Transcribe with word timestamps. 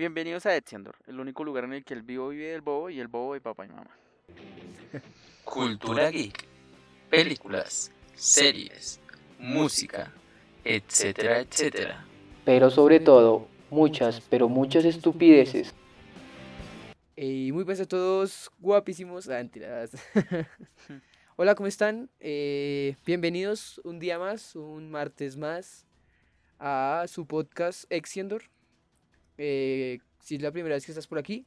Bienvenidos 0.00 0.46
a 0.46 0.56
Etziandor, 0.56 0.96
el 1.08 1.20
único 1.20 1.44
lugar 1.44 1.64
en 1.64 1.74
el 1.74 1.84
que 1.84 1.92
el 1.92 2.00
vivo 2.00 2.30
vive 2.30 2.52
del 2.52 2.62
bobo 2.62 2.88
y 2.88 2.98
el 3.00 3.08
bobo 3.08 3.34
de 3.34 3.42
papá 3.42 3.66
y 3.66 3.68
mamá. 3.68 3.90
Cultura 5.44 6.10
geek, 6.10 6.46
películas, 7.10 7.92
series, 8.14 8.98
música, 9.38 10.10
etcétera, 10.64 11.40
etcétera. 11.40 12.06
Pero 12.46 12.70
sobre 12.70 12.98
todo, 12.98 13.46
muchas, 13.68 14.22
pero 14.22 14.48
muchas 14.48 14.86
estupideces. 14.86 15.74
Y 17.14 17.52
muy 17.52 17.64
buenas 17.64 17.82
a 17.82 17.86
todos, 17.86 18.50
guapísimos. 18.58 19.28
Ah, 19.28 19.34
mentiras. 19.34 19.90
Hola, 21.36 21.54
¿cómo 21.54 21.66
están? 21.66 22.08
Eh, 22.20 22.96
bienvenidos 23.04 23.82
un 23.84 23.98
día 23.98 24.18
más, 24.18 24.56
un 24.56 24.90
martes 24.90 25.36
más, 25.36 25.84
a 26.58 27.04
su 27.06 27.26
podcast 27.26 27.84
Exiendor. 27.92 28.44
Eh, 29.42 30.00
si 30.18 30.34
es 30.34 30.42
la 30.42 30.52
primera 30.52 30.74
vez 30.74 30.84
que 30.84 30.92
estás 30.92 31.06
por 31.06 31.18
aquí, 31.18 31.46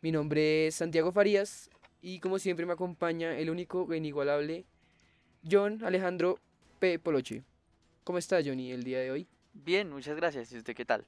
mi 0.00 0.10
nombre 0.10 0.66
es 0.66 0.74
Santiago 0.74 1.12
Farías 1.12 1.70
y 2.02 2.18
como 2.18 2.40
siempre 2.40 2.66
me 2.66 2.72
acompaña 2.72 3.38
el 3.38 3.50
único 3.50 3.86
e 3.92 3.98
inigualable 3.98 4.64
John 5.48 5.78
Alejandro 5.84 6.40
P. 6.80 6.98
Polochi. 6.98 7.44
¿Cómo 8.02 8.18
está 8.18 8.40
Johnny 8.44 8.72
el 8.72 8.82
día 8.82 8.98
de 8.98 9.12
hoy? 9.12 9.28
Bien, 9.52 9.88
muchas 9.90 10.16
gracias. 10.16 10.50
¿Y 10.50 10.58
usted 10.58 10.74
qué 10.74 10.84
tal? 10.84 11.06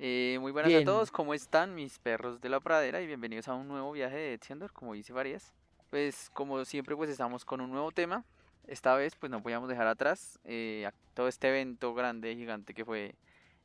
Eh, 0.00 0.38
muy 0.40 0.50
buenas 0.50 0.70
Bien. 0.70 0.82
a 0.82 0.84
todos, 0.84 1.12
¿cómo 1.12 1.34
están 1.34 1.76
mis 1.76 2.00
perros 2.00 2.40
de 2.40 2.48
la 2.48 2.58
pradera? 2.58 3.00
Y 3.00 3.06
bienvenidos 3.06 3.46
a 3.46 3.54
un 3.54 3.68
nuevo 3.68 3.92
viaje 3.92 4.16
de 4.16 4.34
Etziandor, 4.34 4.72
como 4.72 4.94
dice 4.94 5.12
Farías. 5.12 5.54
Pues 5.88 6.30
como 6.32 6.64
siempre 6.64 6.96
pues 6.96 7.10
estamos 7.10 7.44
con 7.44 7.60
un 7.60 7.70
nuevo 7.70 7.92
tema. 7.92 8.24
Esta 8.66 8.96
vez 8.96 9.14
pues 9.14 9.30
no 9.30 9.40
podíamos 9.40 9.68
dejar 9.68 9.86
atrás 9.86 10.40
eh, 10.42 10.90
todo 11.14 11.28
este 11.28 11.48
evento 11.48 11.94
grande, 11.94 12.34
gigante 12.34 12.74
que 12.74 12.84
fue 12.84 13.14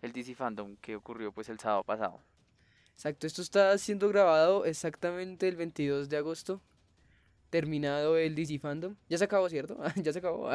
el 0.05 0.13
DC 0.13 0.35
Fandom 0.35 0.75
que 0.77 0.95
ocurrió 0.95 1.31
pues 1.31 1.49
el 1.49 1.59
sábado 1.59 1.83
pasado. 1.83 2.19
Exacto, 2.93 3.27
esto 3.27 3.41
está 3.41 3.77
siendo 3.77 4.07
grabado 4.07 4.63
exactamente 4.65 5.47
el 5.49 5.57
22 5.57 6.07
de 6.07 6.17
agosto. 6.17 6.61
Terminado 7.49 8.17
el 8.17 8.35
DC 8.35 8.57
Fandom. 8.59 8.95
Ya 9.09 9.17
se 9.17 9.25
acabó, 9.25 9.49
¿cierto? 9.49 9.77
ya 10.01 10.11
se 10.13 10.19
acabó. 10.19 10.49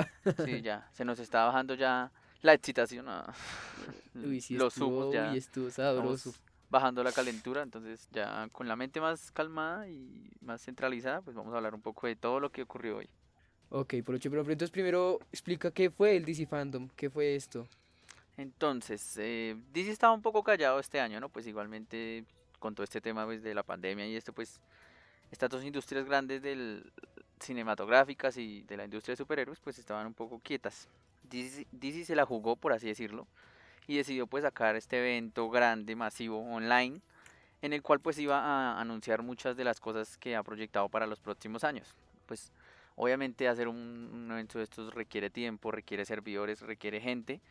Sí, 0.45 0.61
ya, 0.63 0.89
se 0.93 1.05
nos 1.05 1.19
está 1.19 1.45
bajando 1.45 1.75
ya 1.75 2.11
la 2.43 2.55
excitación, 2.55 3.09
a- 3.09 3.33
Uy, 4.15 4.41
sí, 4.41 4.55
los 4.57 4.75
estuvo, 4.75 5.01
humos 5.03 5.15
ya. 5.15 5.31
uy, 5.31 5.39
estuvo 5.39 5.71
sabroso. 5.71 6.35
Bajando 6.69 7.03
la 7.03 7.13
calentura, 7.13 7.63
entonces 7.63 8.09
ya 8.13 8.49
con 8.53 8.69
la 8.69 8.77
mente 8.77 9.01
más 9.01 9.33
calmada 9.33 9.89
y 9.89 10.31
más 10.41 10.63
centralizada, 10.63 11.21
pues 11.21 11.35
vamos 11.35 11.53
a 11.53 11.57
hablar 11.57 11.75
un 11.75 11.83
poco 11.83 12.07
de 12.07 12.15
todo 12.17 12.39
lo 12.39 12.51
que 12.51 12.63
ocurrió 12.63 12.99
hoy. 12.99 13.09
Ok, 13.71 13.95
por 14.05 14.15
ocho, 14.17 14.31
pero 14.31 14.43
entonces 14.43 14.71
primero 14.71 15.19
explica 15.33 15.71
qué 15.71 15.91
fue 15.91 16.17
el 16.17 16.25
DC 16.25 16.47
Fandom, 16.47 16.89
qué 16.97 17.09
fue 17.11 17.35
esto. 17.35 17.67
Entonces, 18.41 19.19
eh, 19.19 19.55
DC 19.75 19.91
estaba 19.91 20.15
un 20.15 20.23
poco 20.23 20.43
callado 20.43 20.81
este 20.81 20.99
año, 20.99 21.21
¿no? 21.21 21.29
Pues 21.29 21.47
igualmente 21.47 22.25
con 22.59 22.75
todo 22.75 22.85
este 22.85 23.03
tema 23.03 23.27
pues, 23.27 23.43
de 23.43 23.53
la 23.53 23.63
pandemia 23.63 24.07
y 24.07 24.17
esto, 24.17 24.33
pues 24.33 24.63
estas 25.31 25.51
dos 25.51 25.63
industrias 25.63 26.07
grandes 26.07 26.41
del 26.41 26.91
cinematográficas 27.39 28.39
y 28.39 28.63
de 28.63 28.79
la 28.79 28.85
industria 28.87 29.13
de 29.13 29.19
superhéroes, 29.19 29.61
pues 29.61 29.79
estaban 29.79 30.07
un 30.07 30.15
poco 30.15 30.39
quietas. 30.39 30.89
DC, 31.25 31.67
DC 31.71 32.07
se 32.07 32.17
la 32.17 32.25
jugó, 32.25 32.57
por 32.57 32.73
así 32.73 32.87
decirlo, 32.87 33.27
y 33.87 33.99
decidió 33.99 34.27
pues 34.27 34.43
sacar 34.43 34.75
este 34.75 34.99
evento 34.99 35.51
grande, 35.51 35.95
masivo, 35.95 36.41
online, 36.41 37.03
en 37.61 37.75
el 37.75 37.83
cual 37.83 38.01
pues 38.01 38.19
iba 38.19 38.41
a 38.41 38.81
anunciar 38.81 39.23
muchas 39.23 39.55
de 39.55 39.65
las 39.65 39.81
cosas 39.81 40.17
que 40.17 40.35
ha 40.35 40.43
proyectado 40.43 40.89
para 40.89 41.07
los 41.07 41.21
próximos 41.21 41.63
años. 41.63 41.95
Pues 42.25 42.53
obviamente 42.97 43.49
hacer 43.49 43.69
un, 43.69 43.77
un 43.77 44.33
evento 44.33 44.57
de 44.57 44.65
estos 44.65 44.95
requiere 44.95 45.29
tiempo, 45.29 45.71
requiere 45.71 46.07
servidores, 46.07 46.63
requiere 46.63 47.03
gente, 47.03 47.43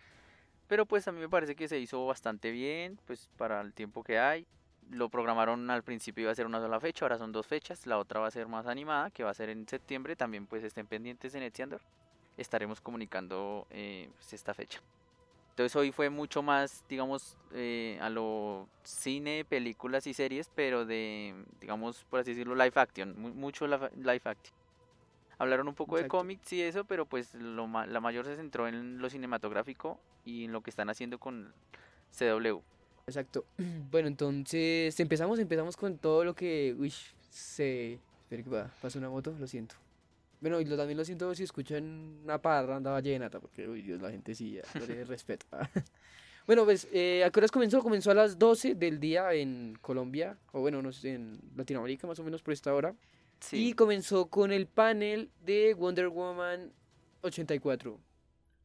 pero 0.69 0.85
pues 0.85 1.05
a 1.07 1.11
mí 1.11 1.19
me 1.19 1.27
parece 1.27 1.55
que 1.55 1.67
se 1.67 1.79
hizo 1.79 2.05
bastante 2.05 2.51
bien, 2.51 2.97
pues 3.05 3.27
para 3.37 3.59
el 3.59 3.73
tiempo 3.73 4.03
que 4.03 4.19
hay. 4.19 4.45
Lo 4.91 5.09
programaron 5.09 5.69
al 5.69 5.83
principio 5.83 6.21
iba 6.23 6.31
a 6.31 6.35
ser 6.35 6.45
una 6.45 6.59
sola 6.59 6.79
fecha, 6.79 7.05
ahora 7.05 7.17
son 7.17 7.31
dos 7.31 7.45
fechas, 7.45 7.85
la 7.85 7.97
otra 7.97 8.19
va 8.21 8.27
a 8.27 8.31
ser 8.31 8.47
más 8.47 8.67
animada, 8.67 9.09
que 9.09 9.23
va 9.23 9.31
a 9.31 9.33
ser 9.33 9.49
en 9.49 9.67
septiembre, 9.67 10.15
también 10.15 10.47
pues 10.47 10.63
estén 10.63 10.87
pendientes 10.87 11.35
en 11.35 11.43
Etziandor. 11.43 11.81
Estaremos 12.37 12.79
comunicando 12.81 13.67
eh, 13.71 14.09
pues, 14.15 14.33
esta 14.33 14.53
fecha. 14.53 14.79
Entonces 15.49 15.75
hoy 15.75 15.91
fue 15.91 16.09
mucho 16.09 16.41
más, 16.41 16.85
digamos, 16.87 17.35
eh, 17.53 17.97
a 18.01 18.09
lo 18.09 18.67
cine, 18.83 19.43
películas 19.43 20.07
y 20.07 20.13
series, 20.13 20.49
pero 20.55 20.85
de, 20.85 21.35
digamos, 21.59 22.05
por 22.09 22.21
así 22.21 22.31
decirlo, 22.31 22.55
live 22.55 22.71
action, 22.75 23.19
mu- 23.19 23.33
mucho 23.33 23.67
live 23.67 24.21
action. 24.23 24.58
Hablaron 25.39 25.67
un 25.69 25.73
poco 25.73 25.95
de 25.97 26.07
cómics 26.07 26.53
y 26.53 26.61
eso, 26.61 26.83
pero 26.83 27.05
pues 27.05 27.33
lo, 27.33 27.65
ma- 27.65 27.87
la 27.87 27.99
mayor 27.99 28.25
se 28.25 28.35
centró 28.35 28.67
en 28.67 28.99
lo 28.99 29.09
cinematográfico 29.09 29.99
y 30.25 30.43
en 30.45 30.51
lo 30.51 30.61
que 30.61 30.69
están 30.69 30.89
haciendo 30.89 31.17
con 31.17 31.53
CW. 32.11 32.59
Exacto. 33.07 33.45
Bueno, 33.89 34.07
entonces 34.07 34.99
empezamos, 34.99 35.39
empezamos 35.39 35.75
con 35.77 35.97
todo 35.97 36.23
lo 36.23 36.35
que, 36.35 36.75
uy, 36.77 36.93
se... 37.29 37.93
Espera 38.23 38.43
que 38.43 38.49
va, 38.49 38.71
una 38.95 39.09
moto, 39.09 39.33
lo 39.39 39.47
siento. 39.47 39.75
Bueno, 40.41 40.61
y 40.61 40.65
lo, 40.65 40.77
también 40.77 40.97
lo 40.97 41.03
siento 41.03 41.33
si 41.33 41.43
escuchan 41.43 42.19
una 42.23 42.37
parranda 42.39 42.91
vallenata, 42.91 43.39
porque, 43.39 43.67
uy, 43.67 43.81
Dios, 43.81 44.01
la 44.01 44.11
gente 44.11 44.35
sí, 44.35 44.51
ya, 44.51 44.61
le 44.87 45.03
respeto. 45.05 45.45
Bueno, 46.45 46.65
pues, 46.65 46.87
eh, 46.91 47.23
¿a 47.23 47.29
qué 47.29 47.39
horas 47.41 47.51
comenzó? 47.51 47.79
Comenzó 47.83 48.09
a 48.09 48.15
las 48.15 48.39
12 48.39 48.73
del 48.73 48.99
día 48.99 49.31
en 49.33 49.77
Colombia, 49.81 50.35
o 50.51 50.61
bueno, 50.61 50.81
no 50.81 50.91
sé, 50.91 51.13
en 51.13 51.39
Latinoamérica 51.55 52.07
más 52.07 52.17
o 52.17 52.23
menos 52.23 52.41
por 52.41 52.53
esta 52.53 52.73
hora. 52.73 52.95
Y 53.51 53.73
comenzó 53.73 54.29
con 54.29 54.51
el 54.51 54.67
panel 54.67 55.31
de 55.41 55.73
Wonder 55.73 56.09
Woman 56.09 56.71
84. 57.21 57.99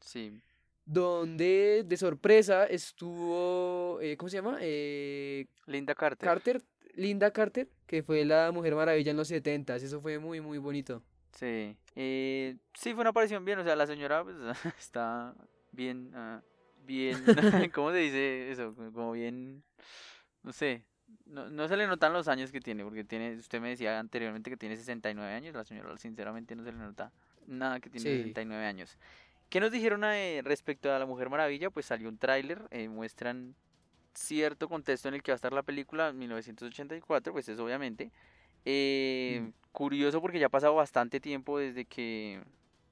sí. 0.01 0.41
donde 0.87 1.83
de 1.87 1.97
sorpresa 1.97 2.67
estuvo, 2.67 3.99
eh, 4.03 4.17
¿cómo 4.17 4.29
se 4.29 4.37
llama? 4.37 4.59
Eh, 4.61 5.47
Linda 5.67 5.95
Carter. 5.95 6.29
Carter, 6.29 6.63
Linda 6.95 7.31
Carter, 7.31 7.69
que 7.87 8.03
fue 8.03 8.25
la 8.25 8.53
Mujer 8.53 8.75
Maravilla 8.75 9.11
en 9.11 9.17
los 9.17 9.29
70 9.29 9.77
Eso 9.77 10.01
fue 10.01 10.19
muy, 10.19 10.41
muy 10.41 10.59
bonito. 10.59 11.03
Sí. 11.33 11.77
Eh, 11.97 12.57
sí, 12.75 12.93
fue 12.93 13.01
una 13.01 13.11
aparición 13.11 13.45
bien, 13.45 13.59
o 13.59 13.65
sea, 13.65 13.77
la 13.77 13.87
señora 13.87 14.23
pues, 14.23 14.37
está 14.79 15.35
bien, 15.73 16.11
ah, 16.15 16.43
bien, 16.85 17.23
¿cómo 17.75 17.91
se 17.91 17.99
dice 17.99 18.51
eso? 18.51 18.75
Como 18.75 19.13
bien, 19.13 19.63
no 20.43 20.53
sé, 20.53 20.85
no, 21.27 21.49
no 21.51 21.69
se 21.69 21.77
le 21.77 21.87
notan 21.87 22.13
los 22.13 22.29
años 22.29 22.51
que 22.53 22.61
tiene, 22.61 22.85
porque 22.85 23.05
tiene, 23.05 23.37
usted 23.37 23.61
me 23.61 23.71
decía 23.71 23.99
anteriormente 23.99 24.51
que 24.51 24.57
tiene 24.57 24.77
69 24.77 25.33
años, 25.33 25.55
la 25.55 25.65
señora 25.65 25.97
sinceramente 25.99 26.55
no 26.57 26.65
se 26.65 26.73
le 26.73 26.79
nota 26.79 27.13
nada 27.47 27.81
que 27.81 27.91
tiene 27.91 28.11
Sí. 28.11 28.17
69 28.19 28.65
años. 28.67 28.99
¿Qué 29.51 29.61
nos 29.61 29.71
dijeron 29.71 30.03
eh, 30.05 30.41
respecto 30.45 30.93
a 30.93 30.99
la 30.99 31.07
Mujer 31.07 31.31
Maravilla? 31.31 31.71
Pues 31.71 31.87
salió 31.87 32.09
un 32.09 32.19
tráiler, 32.19 32.63
eh, 32.71 32.89
muestran 32.89 33.55
cierto 34.15 34.69
contexto 34.69 35.09
en 35.09 35.15
el 35.15 35.23
que 35.23 35.33
va 35.33 35.35
a 35.35 35.37
estar 35.37 35.53
la 35.53 35.63
película, 35.63 36.13
1984, 36.13 37.33
pues 37.33 37.49
es 37.49 37.59
obviamente. 37.59 38.11
Eh, 38.65 39.41
Mm. 39.43 39.53
Curioso 39.73 40.21
porque 40.21 40.39
ya 40.39 40.47
ha 40.47 40.51
pasado 40.51 40.75
bastante 40.77 41.19
tiempo 41.19 41.59
desde 41.59 41.85
que, 41.85 42.41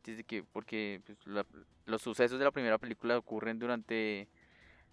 desde 0.04 0.24
que, 0.24 0.42
porque 0.42 1.00
pues, 1.06 1.16
la- 1.26 1.46
los 1.86 2.02
sucesos 2.02 2.38
de 2.40 2.44
la 2.44 2.50
primera 2.50 2.76
película 2.78 3.16
ocurren 3.16 3.58
durante 3.60 4.26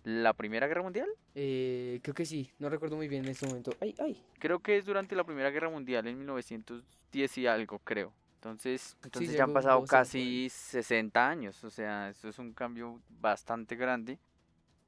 la 0.03 0.33
Primera 0.33 0.67
Guerra 0.67 0.81
Mundial. 0.81 1.07
Eh, 1.35 1.99
creo 2.01 2.15
que 2.15 2.25
sí, 2.25 2.51
no 2.59 2.69
recuerdo 2.69 2.95
muy 2.95 3.07
bien 3.07 3.25
en 3.25 3.31
este 3.31 3.47
momento. 3.47 3.71
Ay, 3.79 3.95
ay. 3.99 4.23
Creo 4.39 4.59
que 4.59 4.77
es 4.77 4.85
durante 4.85 5.15
la 5.15 5.23
Primera 5.23 5.49
Guerra 5.49 5.69
Mundial 5.69 6.07
en 6.07 6.17
1910 6.17 7.37
y 7.37 7.47
algo, 7.47 7.79
creo. 7.79 8.13
Entonces, 8.35 8.95
entonces 9.03 9.35
ya 9.35 9.43
han 9.43 9.51
pasado 9.51 9.83
casi 9.83 10.47
60 10.49 11.29
años, 11.29 11.61
o 11.65 11.69
sea, 11.69 12.09
esto 12.09 12.29
es 12.29 12.39
un 12.39 12.53
cambio 12.53 13.01
bastante 13.09 13.75
grande. 13.75 14.17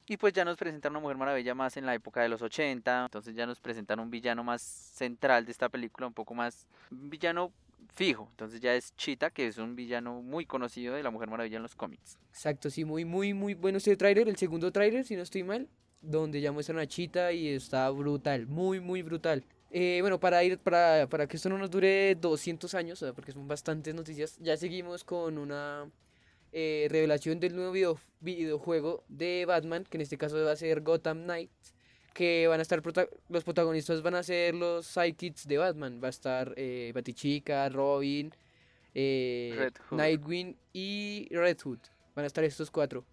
Y 0.07 0.15
pues 0.15 0.31
ya 0.31 0.45
nos 0.45 0.57
presentan 0.57 0.93
una 0.93 1.01
Mujer 1.01 1.17
Maravilla 1.17 1.53
más 1.53 1.75
en 1.75 1.85
la 1.85 1.93
época 1.93 2.21
de 2.21 2.29
los 2.29 2.41
80, 2.41 3.05
entonces 3.05 3.35
ya 3.35 3.45
nos 3.45 3.59
presentan 3.59 3.99
un 3.99 4.09
villano 4.09 4.41
más 4.43 4.61
central 4.61 5.45
de 5.45 5.51
esta 5.51 5.67
película, 5.67 6.07
un 6.07 6.13
poco 6.13 6.33
más 6.33 6.65
un 6.91 7.09
villano 7.09 7.51
fijo. 7.93 8.27
Entonces 8.31 8.61
ya 8.61 8.75
es 8.75 8.95
Cheetah, 8.95 9.29
que 9.31 9.47
es 9.47 9.57
un 9.57 9.75
villano 9.75 10.21
muy 10.21 10.45
conocido 10.45 10.95
de 10.95 11.03
la 11.03 11.11
Mujer 11.11 11.29
Maravilla 11.29 11.57
en 11.57 11.63
los 11.63 11.75
cómics. 11.75 12.17
Exacto, 12.29 12.69
sí, 12.69 12.85
muy, 12.85 13.05
muy, 13.05 13.33
muy 13.33 13.53
bueno 13.53 13.77
este 13.77 13.95
tráiler, 13.97 14.27
el 14.29 14.37
segundo 14.37 14.71
tráiler, 14.71 15.05
si 15.05 15.15
no 15.15 15.21
estoy 15.21 15.43
mal, 15.43 15.67
donde 16.01 16.41
ya 16.41 16.51
muestran 16.51 16.79
a 16.79 16.87
Chita 16.87 17.31
y 17.33 17.49
está 17.49 17.89
brutal, 17.89 18.47
muy, 18.47 18.79
muy 18.79 19.01
brutal. 19.01 19.43
Eh, 19.69 19.99
bueno, 20.01 20.19
para 20.19 20.43
ir, 20.43 20.57
para, 20.57 21.07
para 21.07 21.27
que 21.27 21.37
esto 21.37 21.47
no 21.49 21.57
nos 21.57 21.69
dure 21.71 22.15
200 22.15 22.73
años, 22.75 23.05
porque 23.15 23.31
son 23.31 23.47
bastantes 23.47 23.93
noticias, 23.95 24.37
ya 24.39 24.57
seguimos 24.57 25.03
con 25.03 25.37
una 25.37 25.89
eh, 26.51 26.87
revelación 26.89 27.39
del 27.39 27.55
nuevo 27.55 27.71
video- 27.71 27.99
videojuego 28.19 29.03
de 29.07 29.45
Batman, 29.45 29.85
que 29.89 29.97
en 29.97 30.01
este 30.01 30.17
caso 30.17 30.43
va 30.43 30.51
a 30.51 30.55
ser 30.57 30.81
Gotham 30.81 31.23
Knights, 31.23 31.73
que 32.13 32.47
van 32.47 32.59
a 32.59 32.63
estar, 32.63 32.81
prota- 32.81 33.07
los 33.29 33.43
protagonistas 33.43 34.01
van 34.01 34.15
a 34.15 34.23
ser 34.23 34.53
los 34.55 34.85
sidekicks 34.87 35.47
de 35.47 35.57
Batman, 35.57 35.99
va 36.03 36.07
a 36.07 36.09
estar 36.09 36.53
eh, 36.57 36.91
Batichica, 36.93 37.67
Robin, 37.69 38.31
eh. 38.93 39.69
Nightwing 39.91 40.55
y 40.73 41.27
Red 41.31 41.57
Hood. 41.63 41.79
Van 42.15 42.23
a 42.23 42.27
estar 42.27 42.43
estos 42.43 42.69
cuatro. 42.69 43.05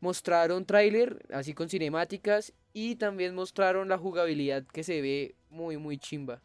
Mostraron 0.00 0.64
tráiler, 0.64 1.24
así 1.32 1.54
con 1.54 1.68
cinemáticas, 1.68 2.52
y 2.72 2.96
también 2.96 3.34
mostraron 3.34 3.88
la 3.88 3.98
jugabilidad 3.98 4.64
que 4.66 4.82
se 4.82 5.00
ve 5.00 5.34
muy, 5.50 5.76
muy 5.76 5.98
chimba. 5.98 6.40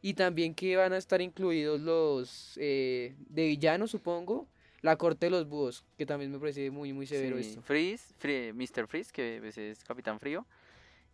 Y 0.00 0.14
también 0.14 0.54
que 0.54 0.76
van 0.76 0.92
a 0.92 0.96
estar 0.98 1.20
incluidos 1.20 1.80
los 1.80 2.58
eh, 2.60 3.14
de 3.28 3.46
villanos, 3.46 3.90
supongo, 3.92 4.48
la 4.82 4.96
corte 4.96 5.26
de 5.26 5.30
los 5.30 5.48
búhos, 5.48 5.84
que 5.96 6.06
también 6.06 6.30
me 6.32 6.38
parece 6.38 6.70
muy, 6.70 6.92
muy 6.92 7.06
severo 7.06 7.36
Sí, 7.38 7.48
esto. 7.50 7.62
Freeze, 7.62 8.14
Free- 8.18 8.52
Mr. 8.52 8.86
Freeze, 8.88 9.12
que 9.12 9.40
es 9.72 9.84
Capitán 9.84 10.18
Frío. 10.18 10.44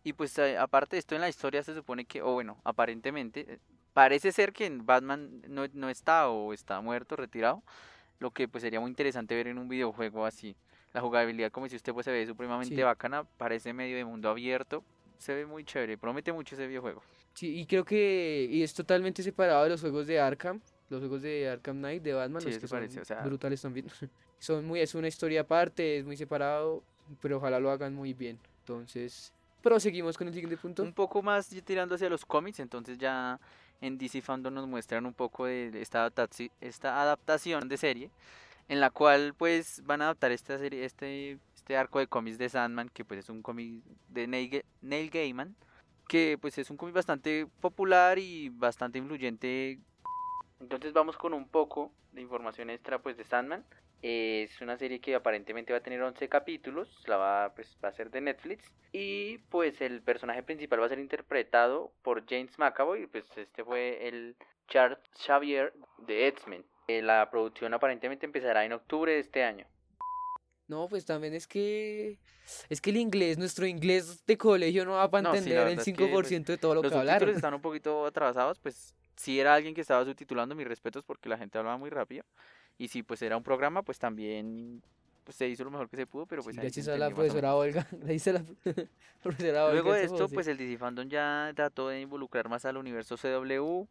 Y 0.03 0.13
pues 0.13 0.37
eh, 0.39 0.57
aparte 0.57 0.95
de 0.95 0.99
esto 0.99 1.15
en 1.15 1.21
la 1.21 1.29
historia 1.29 1.63
se 1.63 1.73
supone 1.73 2.05
que, 2.05 2.21
o 2.21 2.33
bueno, 2.33 2.59
aparentemente, 2.63 3.45
eh, 3.47 3.59
parece 3.93 4.31
ser 4.31 4.53
que 4.53 4.69
Batman 4.81 5.41
no, 5.47 5.65
no 5.73 5.89
está 5.89 6.29
o 6.29 6.53
está 6.53 6.79
muerto, 6.81 7.15
retirado, 7.15 7.63
lo 8.19 8.31
que 8.31 8.47
pues 8.47 8.61
sería 8.61 8.79
muy 8.79 8.89
interesante 8.89 9.35
ver 9.35 9.47
en 9.47 9.57
un 9.57 9.67
videojuego 9.67 10.25
así. 10.25 10.55
La 10.93 11.01
jugabilidad, 11.01 11.51
como 11.51 11.67
si 11.67 11.75
usted 11.75 11.93
pues 11.93 12.05
se 12.05 12.11
ve 12.11 12.25
supremamente 12.25 12.75
Sí. 12.75 12.81
bacana, 12.81 13.23
parece 13.37 13.73
medio 13.73 13.97
de 13.97 14.05
mundo 14.05 14.29
abierto, 14.29 14.83
se 15.17 15.35
ve 15.35 15.45
muy 15.45 15.63
chévere, 15.65 15.97
promete 15.97 16.31
mucho 16.31 16.55
ese 16.55 16.65
videojuego. 16.67 17.03
Sí, 17.33 17.59
y 17.59 17.65
creo 17.65 17.85
que 17.85 18.47
y 18.49 18.63
es 18.63 18.73
totalmente 18.73 19.21
separado 19.21 19.63
de 19.65 19.69
los 19.69 19.81
juegos 19.81 20.07
de 20.07 20.19
Arkham, 20.19 20.61
los 20.89 20.99
juegos 20.99 21.21
de 21.21 21.49
Arkham 21.49 21.77
Knight, 21.77 22.01
de 22.03 22.13
Batman, 22.13 22.41
Sí, 22.41 22.49
los 22.49 22.57
que 22.57 22.67
son 22.67 22.79
parece, 22.79 23.01
o 23.01 23.05
sea- 23.05 23.21
brutales 23.21 23.61
también. 23.61 23.85
Son 24.41 24.65
muy, 24.65 24.79
es 24.79 24.95
una 24.95 25.09
historia 25.09 25.41
aparte, 25.41 25.97
es 25.97 26.05
muy 26.05 26.15
separado, 26.15 26.81
pero 27.21 27.37
ojalá 27.37 27.59
lo 27.59 27.71
hagan 27.71 27.93
muy 27.93 28.13
bien. 28.13 28.39
Entonces, 28.61 29.33
proseguimos 29.61 30.17
con 30.17 30.27
el 30.27 30.33
siguiente 30.33 30.57
punto. 30.57 30.83
Un 30.83 30.93
poco 30.93 31.21
más 31.21 31.49
tirando 31.65 31.95
hacia 31.95 32.09
los 32.09 32.25
cómics, 32.25 32.59
entonces 32.59 32.97
ya 32.97 33.39
en 33.81 33.97
DC 33.97 34.21
Fandom 34.21 34.53
nos 34.53 34.67
muestran 34.67 35.05
un 35.05 35.13
poco 35.13 35.45
de 35.45 35.81
esta, 35.81 36.11
esta 36.61 37.01
adaptación 37.01 37.69
de 37.69 37.77
serie, 37.77 38.11
en 38.67 38.79
la 38.79 38.89
cual 38.89 39.33
pues 39.37 39.81
van 39.85 40.01
a 40.01 40.05
adaptar 40.05 40.31
esta 40.31 40.57
serie, 40.57 40.85
este, 40.85 41.39
este 41.55 41.77
arco 41.77 41.99
de 41.99 42.07
cómics 42.07 42.37
de 42.37 42.49
Sandman, 42.49 42.89
que 42.89 43.05
pues 43.05 43.21
es 43.21 43.29
un 43.29 43.41
cómic 43.41 43.83
de 44.09 44.27
Neil, 44.27 44.65
Neil 44.81 45.09
Gaiman, 45.09 45.55
que 46.07 46.37
pues 46.39 46.57
es 46.57 46.69
un 46.69 46.77
cómic 46.77 46.95
bastante 46.95 47.47
popular 47.61 48.19
y 48.19 48.49
bastante 48.49 48.97
influyente. 48.97 49.79
Entonces 50.59 50.93
vamos 50.93 51.15
con 51.17 51.33
un 51.33 51.47
poco 51.47 51.91
de 52.11 52.21
información 52.21 52.69
extra 52.69 52.99
pues 52.99 53.17
de 53.17 53.23
Sandman. 53.23 53.63
Es 54.01 54.61
una 54.61 54.77
serie 54.77 55.01
que 55.01 55.13
aparentemente 55.15 55.73
va 55.73 55.79
a 55.79 55.83
tener 55.83 56.01
11 56.01 56.29
capítulos, 56.29 56.87
la 57.07 57.17
va, 57.17 57.53
pues, 57.53 57.77
va 57.83 57.89
a 57.89 57.93
ser 57.93 58.09
de 58.11 58.21
Netflix. 58.21 58.71
Y 58.93 59.39
pues 59.49 59.81
el 59.81 60.01
personaje 60.01 60.41
principal 60.41 60.81
va 60.81 60.85
a 60.85 60.89
ser 60.89 60.99
interpretado 60.99 61.91
por 62.01 62.25
James 62.27 62.57
McAvoy, 62.57 63.07
pues 63.07 63.25
este 63.35 63.63
fue 63.63 64.07
el 64.07 64.35
Charles 64.67 64.99
Xavier 65.25 65.73
de 65.97 66.27
X-Men. 66.27 66.63
Eh, 66.87 67.01
La 67.01 67.29
producción 67.29 67.73
aparentemente 67.73 68.25
empezará 68.25 68.63
en 68.65 68.73
octubre 68.73 69.11
de 69.11 69.19
este 69.19 69.43
año. 69.43 69.67
No, 70.67 70.87
pues 70.87 71.03
también 71.05 71.33
es 71.33 71.47
que 71.47 72.19
es 72.69 72.79
que 72.79 72.91
el 72.91 72.97
inglés, 72.97 73.37
nuestro 73.37 73.65
inglés 73.65 74.23
de 74.25 74.37
colegio 74.37 74.85
no 74.85 74.93
va 74.93 75.09
para 75.09 75.23
No, 75.23 75.31
sí, 75.33 75.37
entender 75.39 75.57
el 75.59 75.63
verdad 75.65 75.79
es 75.87 75.95
que, 75.97 76.03
5% 76.03 76.45
de 76.45 76.57
todo 76.57 76.75
lo 76.75 76.83
Los 76.83 76.91
que 76.91 76.97
hablaron. 76.97 77.29
están 77.29 77.53
un 77.55 77.61
poquito 77.61 78.05
atrasados, 78.05 78.59
pues 78.59 78.93
si 79.15 79.39
era 79.39 79.53
alguien 79.55 79.73
que 79.75 79.81
estaba 79.81 80.05
subtitulando, 80.05 80.55
mis 80.55 80.67
respetos 80.67 81.03
porque 81.03 81.27
la 81.27 81.37
gente 81.37 81.57
hablaba 81.57 81.77
muy 81.77 81.89
rápido. 81.89 82.23
Y 82.79 82.87
si 82.87 83.03
pues 83.03 83.21
era 83.21 83.37
un 83.37 83.43
programa, 83.43 83.83
pues 83.83 83.99
también 83.99 84.81
pues, 85.25 85.35
se 85.35 85.47
hizo 85.47 85.63
lo 85.63 85.69
mejor 85.69 85.89
que 85.89 85.97
se 85.97 86.07
pudo, 86.07 86.25
pero 86.25 86.41
pues 86.41 86.55
Sí, 86.55 86.61
gracias 86.61 86.87
a 86.87 86.97
la 86.97 87.11
profesora 87.11 87.53
Olga, 87.53 87.85
gracias 87.91 88.35
a 88.35 88.39
la 88.39 88.45
profesora 89.21 89.65
Olga. 89.65 89.73
Luego 89.73 89.93
de 89.93 90.05
esto 90.05 90.27
pues 90.29 90.47
el 90.47 90.57
DC 90.57 90.77
Fandom 90.77 91.07
ya 91.07 91.51
trató 91.55 91.89
de 91.89 92.01
involucrar 92.01 92.49
más 92.49 92.65
al 92.65 92.77
universo 92.77 93.15
CW, 93.15 93.85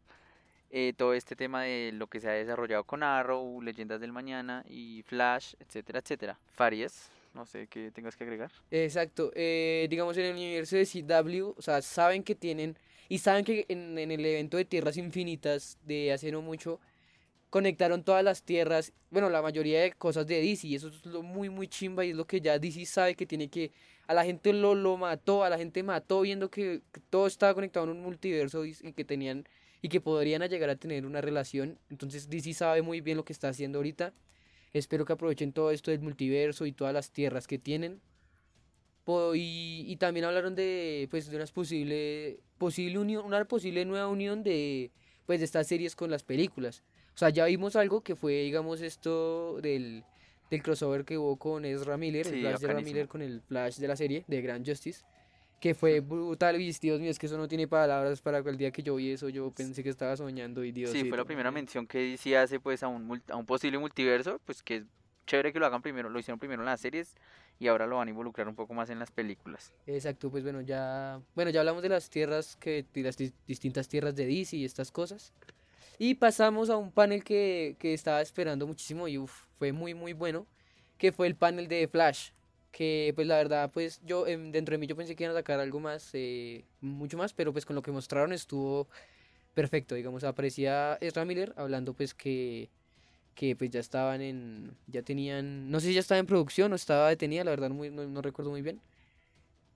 eh, 0.71 0.93
todo 0.97 1.13
este 1.13 1.35
tema 1.35 1.63
de 1.63 1.91
lo 1.93 2.07
que 2.07 2.19
se 2.19 2.29
ha 2.29 2.33
desarrollado 2.33 2.83
con 2.83 3.03
Arrow, 3.03 3.61
Leyendas 3.61 4.01
del 4.01 4.11
Mañana 4.11 4.65
y 4.67 5.03
Flash, 5.03 5.53
etcétera, 5.59 5.99
etcétera. 5.99 6.39
Faries, 6.51 7.09
no 7.35 7.45
sé 7.45 7.67
qué 7.67 7.91
tengas 7.91 8.17
que 8.17 8.23
agregar. 8.23 8.51
Exacto, 8.71 9.31
eh, 9.35 9.87
digamos 9.89 10.17
en 10.17 10.25
el 10.25 10.33
universo 10.33 10.77
de 10.77 10.85
CW, 10.85 11.53
o 11.55 11.61
sea, 11.61 11.81
saben 11.83 12.23
que 12.23 12.33
tienen, 12.35 12.75
y 13.07 13.19
saben 13.19 13.45
que 13.45 13.65
en, 13.69 13.97
en 13.97 14.11
el 14.11 14.25
evento 14.25 14.57
de 14.57 14.65
Tierras 14.65 14.97
Infinitas 14.97 15.77
de 15.85 16.11
hace 16.11 16.31
no 16.31 16.41
mucho, 16.41 16.79
conectaron 17.49 18.03
todas 18.03 18.23
las 18.23 18.43
tierras, 18.43 18.93
bueno, 19.09 19.29
la 19.29 19.41
mayoría 19.41 19.81
de 19.81 19.91
cosas 19.93 20.27
de 20.27 20.41
DC, 20.41 20.75
eso 20.75 20.89
es 20.89 21.05
lo 21.05 21.23
muy, 21.23 21.49
muy 21.49 21.67
chimba, 21.67 22.05
y 22.05 22.11
es 22.11 22.15
lo 22.15 22.25
que 22.27 22.41
ya 22.41 22.59
DC 22.59 22.85
sabe 22.85 23.15
que 23.15 23.25
tiene 23.25 23.49
que, 23.49 23.71
a 24.07 24.13
la 24.13 24.23
gente 24.23 24.53
lo, 24.53 24.75
lo 24.75 24.97
mató, 24.97 25.43
a 25.43 25.49
la 25.49 25.57
gente 25.57 25.81
mató 25.83 26.21
viendo 26.21 26.49
que, 26.49 26.81
todo 27.09 27.27
estaba 27.27 27.53
conectado 27.53 27.85
en 27.85 27.91
un 27.97 28.01
multiverso 28.01 28.65
y, 28.65 28.73
que 28.73 29.03
tenían, 29.03 29.45
y 29.81 29.89
que 29.89 29.99
podrían 29.99 30.43
llegar 30.43 30.69
a 30.69 30.75
tener 30.75 31.05
una 31.05 31.21
relación, 31.21 31.79
entonces 31.89 32.29
DC 32.29 32.53
sabe 32.53 32.81
muy 32.81 33.01
bien 33.01 33.17
lo 33.17 33.25
que 33.25 33.33
está 33.33 33.49
haciendo 33.49 33.79
ahorita, 33.79 34.13
espero 34.73 35.05
que 35.05 35.13
aprovechen 35.13 35.51
todo 35.51 35.71
esto 35.71 35.89
del 35.91 36.01
multiverso 36.01 36.67
y 36.67 36.71
todas 36.71 36.93
las 36.93 37.11
tierras 37.11 37.47
que 37.47 37.57
tienen, 37.57 38.01
y, 39.33 39.85
y 39.87 39.95
también 39.97 40.25
hablaron 40.25 40.53
de 40.53 41.07
pues 41.09 41.27
de 41.31 41.35
unas 41.35 41.51
posible 41.51 42.41
posible 42.59 42.99
unión 42.99 43.25
una 43.25 43.43
posible 43.45 43.83
nueva 43.83 44.07
unión 44.07 44.43
de 44.43 44.91
pues 45.25 45.39
de 45.39 45.45
estas 45.45 45.65
series 45.65 45.95
con 45.95 46.11
las 46.11 46.21
películas 46.21 46.83
sea 47.19 47.29
ya 47.29 47.45
vimos 47.45 47.75
algo 47.75 48.01
que 48.01 48.15
fue 48.15 48.33
digamos 48.43 48.81
esto 48.81 49.59
del 49.61 50.03
del 50.49 50.63
crossover 50.63 51.05
que 51.05 51.17
hubo 51.17 51.35
con 51.37 51.63
Ezra 51.65 51.95
Miller 51.97 52.25
el 52.25 52.33
Sí, 52.33 52.39
Flash 52.41 52.59
de 52.59 52.65
Ezra. 52.67 52.81
Miller 52.81 53.07
con 53.07 53.21
el 53.21 53.41
Flash 53.41 53.77
de 53.77 53.87
la 53.87 53.95
serie 53.95 54.23
de 54.27 54.41
Grand 54.41 54.65
Justice 54.67 55.03
que 55.59 55.73
fue 55.75 55.99
brutal 55.99 56.59
y 56.61 56.71
Dios 56.71 56.99
mío 57.01 57.11
es 57.11 57.19
que 57.19 57.25
eso 57.25 57.37
no 57.37 57.47
tiene 57.47 57.67
palabras 57.67 58.21
para 58.21 58.37
el 58.39 58.57
día 58.57 58.71
que 58.71 58.81
yo 58.81 58.95
vi 58.95 59.11
eso 59.11 59.29
yo 59.29 59.51
pensé 59.51 59.83
que 59.83 59.89
estaba 59.89 60.15
soñando 60.17 60.63
y 60.63 60.71
Dios 60.71 60.91
Sí, 60.91 61.03
fue 61.09 61.17
la 61.17 61.25
primera 61.25 61.51
mención 61.51 61.85
que 61.85 61.99
DC 61.99 62.37
hace 62.37 62.59
pues 62.59 62.81
a 62.83 62.87
un, 62.87 63.21
a 63.29 63.35
un 63.35 63.45
posible 63.45 63.77
multiverso, 63.77 64.39
pues 64.45 64.63
que 64.63 64.77
es 64.77 64.83
chévere 65.27 65.51
que 65.53 65.59
lo 65.59 65.65
hagan 65.67 65.81
primero, 65.81 66.09
lo 66.09 66.17
hicieron 66.17 66.39
primero 66.39 66.61
en 66.61 66.65
las 66.67 66.79
series 66.81 67.13
y 67.59 67.67
ahora 67.67 67.85
lo 67.85 67.97
van 67.97 68.07
a 68.07 68.11
involucrar 68.11 68.47
un 68.47 68.55
poco 68.55 68.73
más 68.73 68.89
en 68.89 68.97
las 68.99 69.11
películas. 69.11 69.73
Exacto, 69.85 70.31
pues 70.31 70.43
bueno, 70.43 70.61
ya, 70.61 71.19
bueno, 71.35 71.51
ya 71.51 71.59
hablamos 71.59 71.83
de 71.83 71.89
las 71.89 72.09
tierras 72.09 72.55
que, 72.55 72.85
de 72.93 73.03
las 73.03 73.19
dis- 73.19 73.33
distintas 73.45 73.87
tierras 73.89 74.15
de 74.15 74.25
DC 74.25 74.55
y 74.55 74.63
estas 74.65 74.91
cosas. 74.91 75.33
Y 75.99 76.15
pasamos 76.15 76.71
a 76.71 76.77
un 76.77 76.91
panel 76.91 77.23
que, 77.25 77.77
que 77.79 77.93
estaba 77.93 78.21
esperando 78.21 78.67
muchísimo 78.67 79.07
y 79.09 79.17
uf, 79.19 79.43
fue 79.59 79.73
muy 79.73 79.93
muy 79.95 80.13
bueno, 80.13 80.47
que 80.97 81.11
fue 81.11 81.27
el 81.27 81.35
panel 81.35 81.67
de 81.67 81.87
Flash. 81.87 82.31
Que 82.71 83.13
pues 83.15 83.27
la 83.27 83.37
verdad, 83.37 83.71
pues 83.73 84.01
yo 84.05 84.27
em, 84.27 84.51
dentro 84.51 84.73
de 84.73 84.79
mí 84.79 84.87
yo 84.87 84.95
pensé 84.95 85.15
que 85.15 85.23
iban 85.25 85.35
a 85.35 85.39
sacar 85.39 85.59
algo 85.59 85.79
más, 85.79 86.09
eh, 86.13 86.65
mucho 86.81 87.17
más, 87.17 87.33
pero 87.33 87.51
pues 87.53 87.65
con 87.65 87.75
lo 87.75 87.81
que 87.81 87.91
mostraron 87.91 88.31
estuvo 88.33 88.87
perfecto, 89.55 89.95
digamos, 89.95 90.23
aparecía 90.25 90.97
Ezra 91.01 91.25
Miller 91.25 91.53
hablando 91.57 91.93
pues 91.95 92.13
que, 92.15 92.69
que 93.35 93.55
pues 93.55 93.71
ya 93.71 93.79
estaban 93.81 94.21
en, 94.21 94.75
ya 94.87 95.03
tenían, 95.03 95.71
no 95.71 95.79
sé 95.81 95.87
si 95.89 95.95
ya 95.95 96.01
estaba 96.01 96.19
en 96.19 96.27
producción 96.27 96.73
o 96.73 96.75
estaba 96.75 97.09
detenida, 97.09 97.43
la 97.45 97.51
verdad 97.51 97.71
muy- 97.71 97.91
no, 97.91 98.05
no 98.07 98.21
recuerdo 98.23 98.51
muy 98.51 98.61
bien 98.63 98.81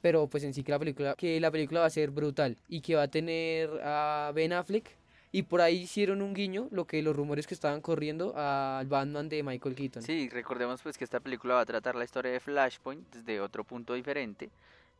pero 0.01 0.27
pues 0.27 0.43
en 0.43 0.53
sí 0.53 0.63
que 0.63 0.71
la 0.71 0.79
película 0.79 1.15
que 1.15 1.39
la 1.39 1.51
película 1.51 1.81
va 1.81 1.85
a 1.87 1.89
ser 1.89 2.11
brutal 2.11 2.57
y 2.67 2.81
que 2.81 2.95
va 2.95 3.03
a 3.03 3.07
tener 3.09 3.69
a 3.83 4.31
Ben 4.35 4.53
Affleck 4.53 4.89
y 5.33 5.41
por 5.41 5.61
ahí 5.61 5.81
hicieron 5.81 6.21
un 6.21 6.35
guiño 6.35 6.67
lo 6.69 6.85
que 6.85 7.01
los 7.01 7.15
rumores 7.15 7.47
que 7.47 7.55
estaban 7.55 7.81
corriendo 7.81 8.37
al 8.37 8.85
Batman 8.85 9.27
de 9.29 9.41
Michael 9.41 9.75
Keaton 9.75 10.03
Sí, 10.03 10.29
recordemos 10.29 10.81
pues 10.83 10.95
que 10.95 11.03
esta 11.03 11.19
película 11.19 11.55
va 11.55 11.61
a 11.61 11.65
tratar 11.65 11.95
la 11.95 12.05
historia 12.05 12.31
de 12.31 12.39
Flashpoint 12.39 13.11
desde 13.11 13.41
otro 13.41 13.63
punto 13.63 13.95
diferente, 13.95 14.51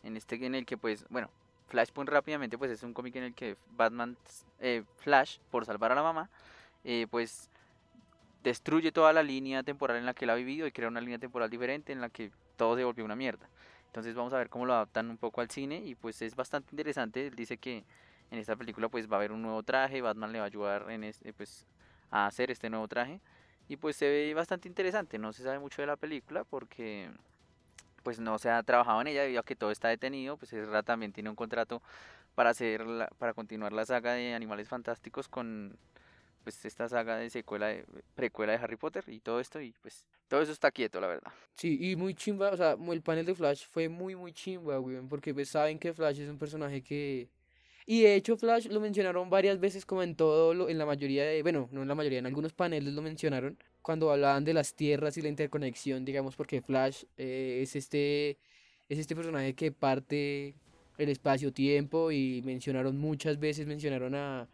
en 0.02 0.18
este 0.18 0.44
en 0.44 0.56
el 0.56 0.66
que 0.66 0.76
pues, 0.76 1.06
bueno, 1.10 1.30
Flashpoint 1.68 2.10
rápidamente 2.10 2.58
pues 2.58 2.72
es 2.72 2.82
un 2.82 2.94
cómic 2.94 3.16
en 3.16 3.26
el 3.26 3.36
que 3.36 3.56
Batman, 3.78 4.18
eh, 4.60 4.84
Flash, 4.98 5.38
por 5.52 5.66
salvar 5.66 5.92
a 5.92 5.96
la 5.96 6.02
mamá, 6.02 6.30
eh, 6.84 7.06
pues 7.12 7.52
destruye 8.44 8.92
toda 8.92 9.14
la 9.14 9.22
línea 9.22 9.62
temporal 9.62 9.98
en 9.98 10.08
la 10.08 10.16
que 10.16 10.26
él 10.26 10.32
ha 10.32 10.36
vivido 10.36 10.66
y 10.66 10.72
crea 10.72 10.88
una 10.88 11.00
línea 11.00 11.20
temporal 11.20 11.52
diferente 11.52 11.94
en 11.94 12.02
la 12.02 12.10
que 12.10 12.32
todo 12.58 12.76
se 12.76 12.84
volvió 12.84 13.06
una 13.06 13.16
mierda. 13.16 13.48
Entonces 13.86 14.16
vamos 14.16 14.34
a 14.34 14.38
ver 14.38 14.50
cómo 14.50 14.66
lo 14.66 14.74
adaptan 14.74 15.12
un 15.12 15.18
poco 15.18 15.42
al 15.42 15.52
cine 15.52 15.78
y 15.86 15.94
pues 15.94 16.24
es 16.24 16.36
bastante 16.36 16.70
interesante. 16.72 17.28
Él 17.28 17.36
dice 17.36 17.58
que 17.58 17.84
en 18.34 18.40
esta 18.40 18.56
película 18.56 18.90
pues 18.90 19.08
va 19.10 19.16
a 19.16 19.20
haber 19.20 19.32
un 19.32 19.44
nuevo 19.44 19.62
traje, 19.64 20.02
Batman 20.02 20.32
le 20.32 20.40
va 20.40 20.46
a 20.46 20.48
ayudar 20.48 20.90
en 20.90 21.04
este, 21.04 21.32
pues 21.34 21.68
a 22.10 22.26
hacer 22.26 22.50
este 22.52 22.70
nuevo 22.70 22.88
traje 22.88 23.22
y 23.68 23.78
pues 23.78 23.96
se 23.96 24.10
ve 24.10 24.34
bastante 24.34 24.68
interesante. 24.68 25.20
No 25.20 25.32
se 25.34 25.44
sabe 25.44 25.60
mucho 25.60 25.82
de 25.82 25.88
la 25.88 25.96
película 25.96 26.44
porque 26.44 27.10
pues 28.02 28.20
no 28.20 28.38
se 28.40 28.50
ha 28.50 28.62
trabajado 28.64 29.00
en 29.02 29.08
ella 29.08 29.22
debido 29.22 29.40
a 29.40 29.44
que 29.44 29.56
todo 29.56 29.72
está 29.72 29.88
detenido. 29.88 30.36
Pues 30.38 30.52
Ezra 30.52 30.84
también 30.84 31.14
tiene 31.14 31.30
un 31.30 31.36
contrato 31.36 31.82
para 32.36 32.50
hacer 32.50 32.86
la- 32.86 33.08
para 33.20 33.34
continuar 33.34 33.72
la 33.72 33.86
saga 33.86 34.14
de 34.14 34.34
Animales 34.34 34.68
Fantásticos 34.68 35.28
con 35.28 35.78
pues 36.44 36.66
esta 36.66 36.90
saga 36.90 37.16
de 37.18 37.30
secuela 37.30 37.68
de 37.68 37.86
precuela 38.16 38.52
de 38.52 38.58
Harry 38.58 38.76
Potter 38.76 39.06
y 39.08 39.22
todo 39.22 39.40
esto 39.40 39.62
y 39.62 39.74
pues 39.82 40.06
todo 40.28 40.42
eso 40.42 40.52
está 40.52 40.72
quieto 40.72 41.00
la 41.00 41.08
verdad. 41.08 41.32
sí 41.54 41.78
y 41.80 41.96
muy 41.96 42.16
chimba 42.16 42.50
o 42.50 42.58
sea 42.58 42.76
el 42.92 43.02
panel 43.02 43.26
de 43.26 43.34
Flash 43.34 43.66
fue 43.70 43.88
muy 43.88 44.14
muy 44.16 44.34
chimba 44.34 44.78
weón 44.78 45.08
porque 45.08 45.34
pues 45.34 45.48
saben 45.50 45.80
que 45.80 45.94
Flash 45.94 46.20
es 46.20 46.30
un 46.30 46.38
personaje 46.38 46.82
que 46.82 47.30
y 47.86 48.02
de 48.02 48.16
hecho 48.16 48.38
Flash 48.38 48.68
lo 48.68 48.80
mencionaron 48.80 49.30
varias 49.30 49.60
veces 49.60 49.86
como 49.86 50.04
en 50.04 50.16
todo 50.16 50.54
lo, 50.54 50.70
en 50.70 50.78
la 50.78 50.86
mayoría 50.86 51.26
de 51.26 51.42
bueno 51.42 51.70
no 51.72 51.82
en 51.82 51.88
la 51.88 51.96
mayoría 51.96 52.20
en 52.20 52.26
algunos 52.26 52.54
paneles 52.54 52.94
lo 52.94 53.02
mencionaron 53.02 53.58
cuando 53.82 54.12
hablaban 54.12 54.46
de 54.46 54.54
las 54.54 54.74
tierras 54.74 55.18
y 55.18 55.22
la 55.22 55.30
interconexión 55.30 56.06
digamos 56.06 56.36
porque 56.36 56.62
Flash 56.62 57.04
eh, 57.18 57.60
es 57.62 57.76
este 57.76 58.38
es 58.90 59.00
este 59.00 59.16
personaje 59.16 59.54
que 59.54 59.72
parte 59.72 60.56
el 60.98 61.10
espacio-tiempo 61.10 62.12
y 62.12 62.42
mencionaron 62.44 62.98
muchas 62.98 63.40
veces, 63.40 63.66
mencionaron 63.66 64.16
a, 64.16 64.48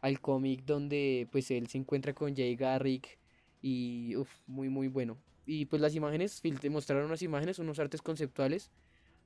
al 0.00 0.20
cómic 0.20 0.64
donde 0.64 1.28
pues 1.30 1.50
él 1.50 1.68
se 1.68 1.78
encuentra 1.78 2.14
con 2.14 2.34
Jay 2.34 2.56
Garrick 2.56 3.18
y 3.62 4.16
uf, 4.16 4.28
muy 4.46 4.68
muy 4.68 4.88
bueno. 4.88 5.16
Y 5.46 5.66
pues 5.66 5.80
las 5.82 5.94
imágenes, 5.94 6.42
mostraron 6.70 7.06
unas 7.06 7.22
imágenes, 7.22 7.58
unos 7.58 7.78
artes 7.78 8.02
conceptuales 8.02 8.70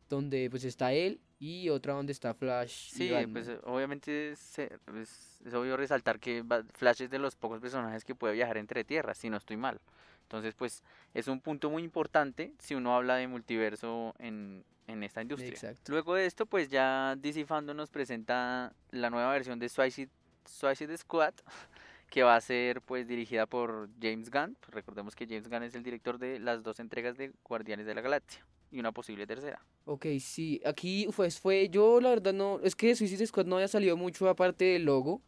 donde 0.09 0.51
pues 0.51 0.65
está 0.65 0.93
él 0.93 1.21
y 1.39 1.69
otra 1.69 1.95
donde 1.95 2.13
está 2.13 2.35
Flash. 2.35 2.91
Sí, 2.91 3.13
pues 3.33 3.49
eh, 3.49 3.59
obviamente 3.65 4.35
se- 4.37 4.77
es, 5.01 5.41
es 5.45 5.55
obvio 5.55 5.77
resaltar 5.77 6.19
que 6.19 6.45
Flash 6.75 7.03
es 7.03 7.11
de 7.11 7.19
los 7.19 7.37
pocos 7.37 7.61
personajes 7.61 8.05
que 8.05 8.15
puede 8.15 8.35
viajar 8.35 8.57
entre 8.57 8.85
tierras, 8.85 9.19
si 9.19 9.31
no 9.31 9.37
estoy 9.37 9.57
mal. 9.57 9.81
Entonces, 10.23 10.55
pues 10.55 10.83
es 11.15 11.29
un 11.29 11.41
punto 11.41 11.71
muy 11.71 11.83
importante 11.83 12.53
si 12.59 12.75
uno 12.75 12.95
habla 12.95 13.17
de 13.17 13.29
multiverso 13.29 14.15
en, 14.19 14.65
en 14.87 15.03
esta 15.03 15.23
industria. 15.23 15.51
Exacto. 15.51 15.93
Luego 15.93 16.15
de 16.15 16.27
esto, 16.27 16.45
pues 16.45 16.69
ya 16.69 17.15
DC 17.17 17.47
Fandom 17.47 17.77
nos 17.77 17.89
presenta 17.91 18.73
la 18.91 19.09
nueva 19.09 19.33
versión 19.33 19.59
de 19.59 19.69
Suicide, 19.69 20.11
Suicide 20.45 20.97
Squad, 20.99 21.35
que 22.11 22.23
va 22.25 22.37
a 22.37 22.41
ser 22.41 22.83
pues 22.83 23.07
dirigida 23.07 23.47
por 23.47 23.89
James 24.03 24.31
Gunn. 24.31 24.57
Pues, 24.61 24.75
recordemos 24.75 25.15
que 25.15 25.27
James 25.27 25.49
Gunn 25.49 25.63
es 25.63 25.75
el 25.75 25.83
director 25.83 26.19
de 26.19 26.41
las 26.41 26.63
dos 26.63 26.81
entregas 26.81 27.17
de 27.17 27.33
Guardianes 27.45 27.87
de 27.87 27.95
la 27.95 28.01
Galaxia 28.01 28.45
y 28.71 28.79
una 28.81 28.93
posible 28.93 29.27
tercera. 29.27 29.61
Ok, 29.85 30.07
sí, 30.21 30.61
aquí 30.65 31.09
pues 31.17 31.41
fue, 31.41 31.69
yo 31.71 32.01
la 32.01 32.11
verdad 32.11 32.33
no, 32.35 32.61
es 32.63 32.75
que 32.77 32.95
Suicide 32.95 33.27
Squad 33.27 33.47
no 33.47 33.57
había 33.57 33.69
salido 33.69 33.97
mucho 33.97 34.29
aparte 34.29 34.65
del 34.67 34.85
logo, 34.85 35.23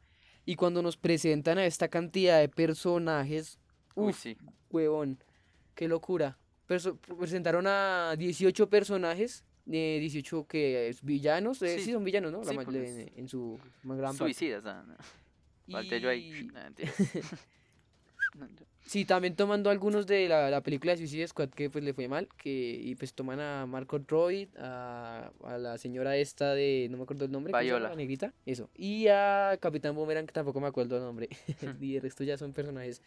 y 0.44 0.56
cuando 0.56 0.82
nos 0.82 0.96
presentan 0.96 1.58
a 1.58 1.66
esta 1.66 1.88
cantidad 1.88 2.38
de 2.40 2.48
personajes, 2.48 3.58
Uy, 3.94 4.12
sí. 4.12 4.36
huevón, 4.70 5.22
qué 5.74 5.88
locura. 5.88 6.38
Perso- 6.68 6.98
presentaron 6.98 7.66
a 7.66 8.14
18 8.16 8.68
personajes, 8.68 9.44
eh, 9.70 9.98
18 10.00 10.46
que 10.46 10.94
villanos, 11.02 11.62
eh, 11.62 11.78
Sí. 11.78 11.86
sí. 11.86 11.92
son 11.92 12.04
villanos, 12.04 12.32
¿no? 12.32 12.38
La 12.42 12.50
Sí, 12.50 12.56
ma- 12.56 12.64
porque 12.64 12.80
le- 12.80 13.02
es 13.02 13.08
en 13.16 13.28
su 13.28 13.58
más 13.82 13.98
gran. 13.98 14.14
Suicidas. 14.14 14.64
ah, 14.66 14.84
no. 14.86 14.96
Falté 15.72 16.00
yo 16.00 16.08
ahí. 16.08 16.30
Sí, 18.90 19.04
también 19.04 19.36
tomando 19.36 19.70
algunos 19.70 20.04
de 20.08 20.26
la, 20.26 20.50
la 20.50 20.62
película 20.64 20.90
de 20.90 20.98
Suicide 20.98 21.28
Squad 21.28 21.50
que 21.50 21.70
pues 21.70 21.84
le 21.84 21.94
fue 21.94 22.08
mal, 22.08 22.26
que 22.36 22.50
y 22.50 22.96
pues 22.96 23.14
toman 23.14 23.38
a 23.38 23.64
Marco 23.64 24.00
Roy, 24.08 24.48
a, 24.58 25.30
a 25.44 25.58
la 25.58 25.78
señora 25.78 26.16
esta 26.16 26.54
de, 26.56 26.88
no 26.90 26.96
me 26.96 27.04
acuerdo 27.04 27.24
el 27.24 27.30
nombre. 27.30 27.52
Viola. 27.62 27.90
La 27.90 27.94
negrita, 27.94 28.34
eso, 28.46 28.68
y 28.74 29.06
a 29.06 29.56
Capitán 29.60 29.94
Boomerang 29.94 30.26
que 30.26 30.32
tampoco 30.32 30.58
me 30.60 30.66
acuerdo 30.66 30.96
el 30.96 31.04
nombre, 31.04 31.28
y 31.80 31.94
el 31.94 32.02
resto 32.02 32.24
ya 32.24 32.36
son 32.36 32.52
personajes 32.52 33.00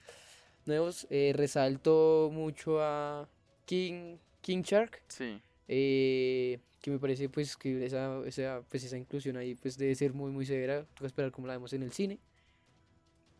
nuevos, 0.65 1.05
eh, 1.09 1.33
resalto 1.35 2.29
mucho 2.31 2.81
a 2.81 3.27
King, 3.65 4.15
King 4.39 4.61
Shark, 4.61 5.01
Sí. 5.09 5.41
eh, 5.67 6.59
que 6.81 6.91
me 6.91 6.97
parece 6.99 7.27
pues 7.27 7.57
que 7.57 7.85
esa, 7.85 8.21
esa, 8.25 8.61
pues, 8.69 8.85
esa 8.85 8.95
inclusión 8.97 9.35
ahí 9.35 9.55
pues 9.55 9.77
debe 9.77 9.95
ser 9.95 10.13
muy 10.13 10.31
muy 10.31 10.45
severa, 10.45 10.85
toca 10.95 11.07
esperar 11.07 11.31
como 11.31 11.47
la 11.47 11.53
vemos 11.55 11.73
en 11.73 11.83
el 11.83 11.91
cine. 11.91 12.19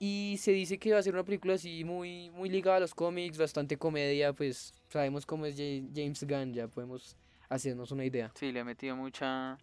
Y 0.05 0.35
se 0.37 0.51
dice 0.51 0.77
que 0.77 0.91
va 0.91 0.99
a 0.99 1.01
ser 1.01 1.13
una 1.13 1.23
película 1.23 1.53
así 1.53 1.85
muy, 1.85 2.29
muy 2.31 2.49
ligada 2.49 2.75
a 2.75 2.79
los 2.81 2.93
cómics, 2.93 3.37
bastante 3.37 3.77
comedia, 3.77 4.33
pues 4.33 4.73
sabemos 4.89 5.25
cómo 5.25 5.45
es 5.45 5.55
Ja- 5.55 5.87
James 5.95 6.21
Gunn, 6.27 6.53
ya 6.53 6.67
podemos 6.67 7.15
hacernos 7.47 7.89
una 7.89 8.03
idea. 8.03 8.29
Sí, 8.35 8.51
le 8.51 8.59
ha 8.59 8.65
metido 8.65 8.97
mucha 8.97 9.57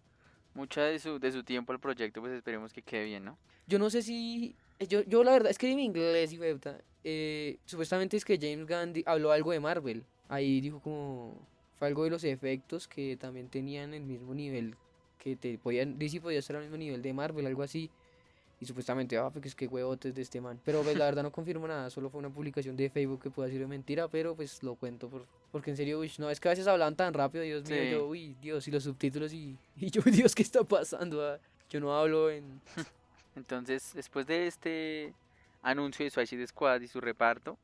mucha 0.55 0.81
de 0.85 0.97
su, 0.97 1.19
de 1.19 1.31
su 1.31 1.43
tiempo 1.43 1.73
al 1.73 1.79
proyecto, 1.79 2.21
pues 2.21 2.33
esperemos 2.33 2.73
que 2.73 2.81
quede 2.81 3.05
bien, 3.05 3.23
¿no? 3.23 3.37
Yo 3.67 3.77
no 3.77 3.91
sé 3.91 4.01
si, 4.01 4.55
eh, 4.79 4.87
yo, 4.87 5.01
yo 5.03 5.23
la 5.23 5.33
verdad 5.33 5.51
es 5.51 5.59
que 5.59 5.71
en 5.71 5.79
inglés 5.79 6.33
y 6.33 6.39
eh, 7.03 7.59
supuestamente 7.65 8.17
es 8.17 8.25
que 8.25 8.39
James 8.41 8.65
Gunn 8.67 9.03
habló 9.05 9.31
algo 9.31 9.51
de 9.51 9.59
Marvel, 9.59 10.03
ahí 10.27 10.59
dijo 10.59 10.79
como, 10.81 11.47
fue 11.77 11.87
algo 11.87 12.03
de 12.03 12.09
los 12.09 12.23
efectos 12.23 12.87
que 12.87 13.15
también 13.15 13.47
tenían 13.47 13.93
el 13.93 14.01
mismo 14.05 14.33
nivel, 14.33 14.75
que 15.19 15.35
te 15.35 15.59
podían, 15.59 15.99
DC 15.99 16.19
podía 16.19 16.39
estar 16.39 16.55
al 16.55 16.63
mismo 16.63 16.77
nivel 16.77 17.03
de 17.03 17.13
Marvel, 17.13 17.45
algo 17.45 17.61
así. 17.61 17.91
Y 18.61 18.65
supuestamente, 18.65 19.17
ah, 19.17 19.29
porque 19.31 19.47
es 19.49 19.55
que 19.55 19.65
huevotes 19.67 20.13
de 20.13 20.21
este 20.21 20.39
man. 20.39 20.59
Pero 20.63 20.83
pues 20.83 20.95
la 20.95 21.05
verdad 21.05 21.23
no 21.23 21.31
confirmo 21.31 21.67
nada, 21.67 21.89
solo 21.89 22.09
fue 22.11 22.19
una 22.19 22.29
publicación 22.29 22.77
de 22.77 22.89
Facebook 22.91 23.19
que 23.23 23.29
puede 23.31 23.51
ser 23.51 23.67
mentira, 23.67 24.07
pero 24.07 24.35
pues 24.35 24.61
lo 24.61 24.75
cuento 24.75 25.09
por, 25.09 25.25
porque 25.51 25.71
en 25.71 25.77
serio, 25.77 25.99
uy, 25.99 26.11
no, 26.19 26.29
es 26.29 26.39
que 26.39 26.47
a 26.47 26.51
veces 26.51 26.67
hablan 26.67 26.95
tan 26.95 27.13
rápido, 27.13 27.43
Dios 27.43 27.67
mío, 27.67 27.81
Sí. 27.81 27.89
yo, 27.89 28.07
uy, 28.07 28.35
Dios, 28.39 28.67
y 28.67 28.71
los 28.71 28.83
subtítulos 28.83 29.33
y, 29.33 29.57
y 29.75 29.89
yo, 29.89 30.01
Dios, 30.05 30.35
¿qué 30.35 30.43
está 30.43 30.63
pasando? 30.63 31.27
Ah, 31.27 31.39
Yo 31.71 31.79
no 31.79 31.93
hablo 31.97 32.29
en... 32.29 32.61
Entonces, 33.35 33.91
después 33.95 34.27
de 34.27 34.45
este 34.45 35.13
anuncio 35.63 36.03
de 36.03 36.11
Suicide 36.11 36.45
Squad 36.47 36.81
y 36.81 36.87
su 36.87 37.01
reparto, 37.01 37.57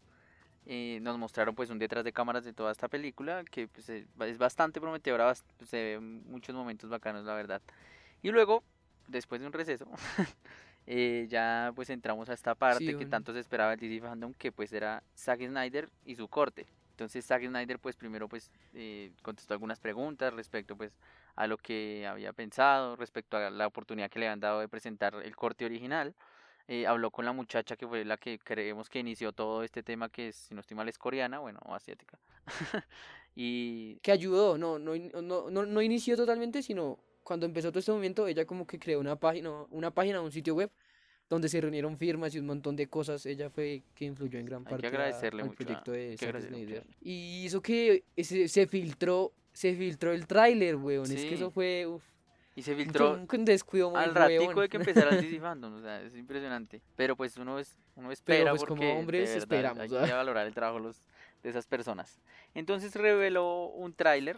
eh, 0.65 0.97
nos 1.01 1.17
mostraron 1.19 1.53
pues 1.55 1.69
un 1.69 1.77
detrás 1.77 2.03
de 2.03 2.11
cámaras 2.11 2.43
de 2.43 2.53
toda 2.53 2.71
esta 2.71 2.87
película 2.87 3.43
que 3.43 3.67
pues, 3.67 3.87
eh, 3.89 4.05
es 4.21 4.37
bastante 4.37 4.81
prometedora, 4.81 5.33
pues, 5.57 5.69
se 5.69 5.77
ven 5.99 6.23
muchos 6.29 6.55
momentos 6.55 6.89
bacanos, 6.89 7.23
la 7.25 7.35
verdad. 7.35 7.61
Y 8.23 8.31
luego, 8.31 8.63
después 9.07 9.39
de 9.41 9.47
un 9.47 9.53
receso, 9.53 9.85
eh, 10.87 11.27
ya 11.29 11.71
pues 11.75 11.89
entramos 11.89 12.29
a 12.29 12.33
esta 12.33 12.55
parte 12.55 12.85
que 12.97 13.03
un- 13.03 13.09
tanto 13.09 13.33
se 13.33 13.39
esperaba 13.39 13.73
el 13.73 13.79
DC 13.79 14.01
Fandom, 14.01 14.33
que 14.33 14.51
pues 14.51 14.71
era 14.73 15.03
Zack 15.15 15.45
Snyder 15.45 15.89
y 16.05 16.15
su 16.15 16.27
corte. 16.27 16.65
Entonces 16.91 17.25
Zack 17.25 17.45
Snyder 17.45 17.77
pues 17.77 17.95
primero 17.95 18.27
pues 18.27 18.49
eh, 18.73 19.11
contestó 19.21 19.53
algunas 19.53 19.79
preguntas 19.79 20.33
respecto 20.33 20.75
pues 20.75 20.97
a 21.35 21.45
lo 21.45 21.57
que 21.57 22.07
había 22.07 22.33
pensado, 22.33 22.95
respecto 22.95 23.37
a 23.37 23.49
la 23.51 23.67
oportunidad 23.67 24.09
que 24.09 24.17
le 24.17 24.27
habían 24.27 24.39
dado 24.39 24.61
de 24.61 24.67
presentar 24.67 25.13
el 25.23 25.35
corte 25.35 25.65
original. 25.65 26.15
Eh, 26.69 26.85
habló 26.87 27.11
con 27.11 27.23
la 27.23 27.31
muchacha 27.31 27.75
que 27.77 27.87
fue 27.87 28.03
la 28.03 28.17
que 28.17 28.39
creemos 28.39 28.89
que 28.89 28.99
inició 28.99 29.31
todo 29.31 29.63
este 29.63 29.83
tema 29.83 30.09
que 30.09 30.29
es, 30.29 30.35
si 30.35 30.53
no 30.55 30.61
estoy 30.61 30.75
mal 30.75 30.89
es 30.89 30.97
coreana, 30.97 31.39
bueno, 31.39 31.59
o 31.65 31.73
asiática. 31.75 32.17
y 33.35 33.97
que 33.99 34.11
ayudó, 34.11 34.57
no, 34.57 34.79
no, 34.79 34.93
no, 35.21 35.49
no, 35.51 35.65
no 35.65 35.81
inició 35.81 36.15
totalmente, 36.17 36.61
sino 36.63 36.97
cuando 37.27 37.45
empezó 37.45 37.69
todo 37.71 37.79
este 37.79 37.91
momento, 37.91 38.25
ella 38.25 38.45
como 38.45 38.65
que 38.65 38.79
creó 38.79 39.01
una 39.01 39.17
página, 39.17 39.51
una 39.69 39.91
página, 39.91 40.21
un 40.21 40.31
sitio 40.31 40.55
web, 40.55 40.71
donde 41.29 41.49
se 41.49 41.59
reunieron 41.59 41.97
firmas 41.97 42.33
y 42.33 42.39
un 42.39 42.45
montón 42.45 42.77
de 42.77 42.87
cosas, 42.87 43.25
ella 43.25 43.49
fue 43.49 43.83
que 43.93 44.05
influyó 44.05 44.39
en 44.39 44.45
gran 44.45 44.61
Hay 44.61 44.65
que 44.65 44.69
parte 44.69 44.85
a- 44.87 44.89
agradecerle 44.91 45.41
al 45.41 45.49
mucho 45.49 45.61
a- 45.61 45.65
proyecto 45.65 45.91
de 45.91 45.99
hay 46.03 46.09
que 46.11 46.17
Zack 46.17 46.29
agradecerle 46.29 46.57
mucho 46.65 46.71
a 46.79 46.81
Snyder. 46.83 46.95
Y 47.01 47.43
hizo 47.45 47.61
que 47.61 48.05
se, 48.17 48.47
se 48.47 48.65
filtró, 48.65 49.33
se 49.51 49.75
filtró 49.75 50.13
el 50.13 50.25
tráiler, 50.25 50.77
weón, 50.77 51.11
es 51.11 51.19
Sí. 51.21 51.27
que 51.27 51.35
eso 51.35 51.51
fue, 51.51 51.85
uf, 51.85 52.01
y 52.55 52.61
se 52.61 52.75
filtró 52.77 53.13
un, 53.15 53.27
un 53.29 53.45
descuido 53.45 53.91
muy 53.91 53.99
al 53.99 54.15
ratico 54.15 54.43
huevón. 54.45 54.61
de 54.63 54.69
que 54.69 54.77
empezara 55.11 55.15
DC 55.17 55.39
Fandom, 55.41 55.73
o 55.75 55.81
sea, 55.81 56.01
es 56.01 56.15
impresionante. 56.15 56.81
Pero 56.95 57.17
pues 57.17 57.35
uno 57.35 57.59
es 57.59 57.77
uno 57.95 58.09
espera 58.11 58.51
pues, 58.51 58.61
como 58.63 58.75
porque 58.79 58.85
de 58.85 58.93
hombres 58.99 59.21
verdad 59.29 59.37
esperamos, 59.37 59.79
hay 59.79 59.89
¿ah? 59.97 60.05
que 60.05 60.13
valorar 60.13 60.47
el 60.47 60.53
trabajo 60.53 60.77
de 60.79 60.83
los, 60.85 61.01
de 61.43 61.49
esas 61.49 61.67
personas. 61.67 62.21
Entonces 62.55 62.95
reveló 62.95 63.65
un 63.67 63.93
tráiler 63.93 64.37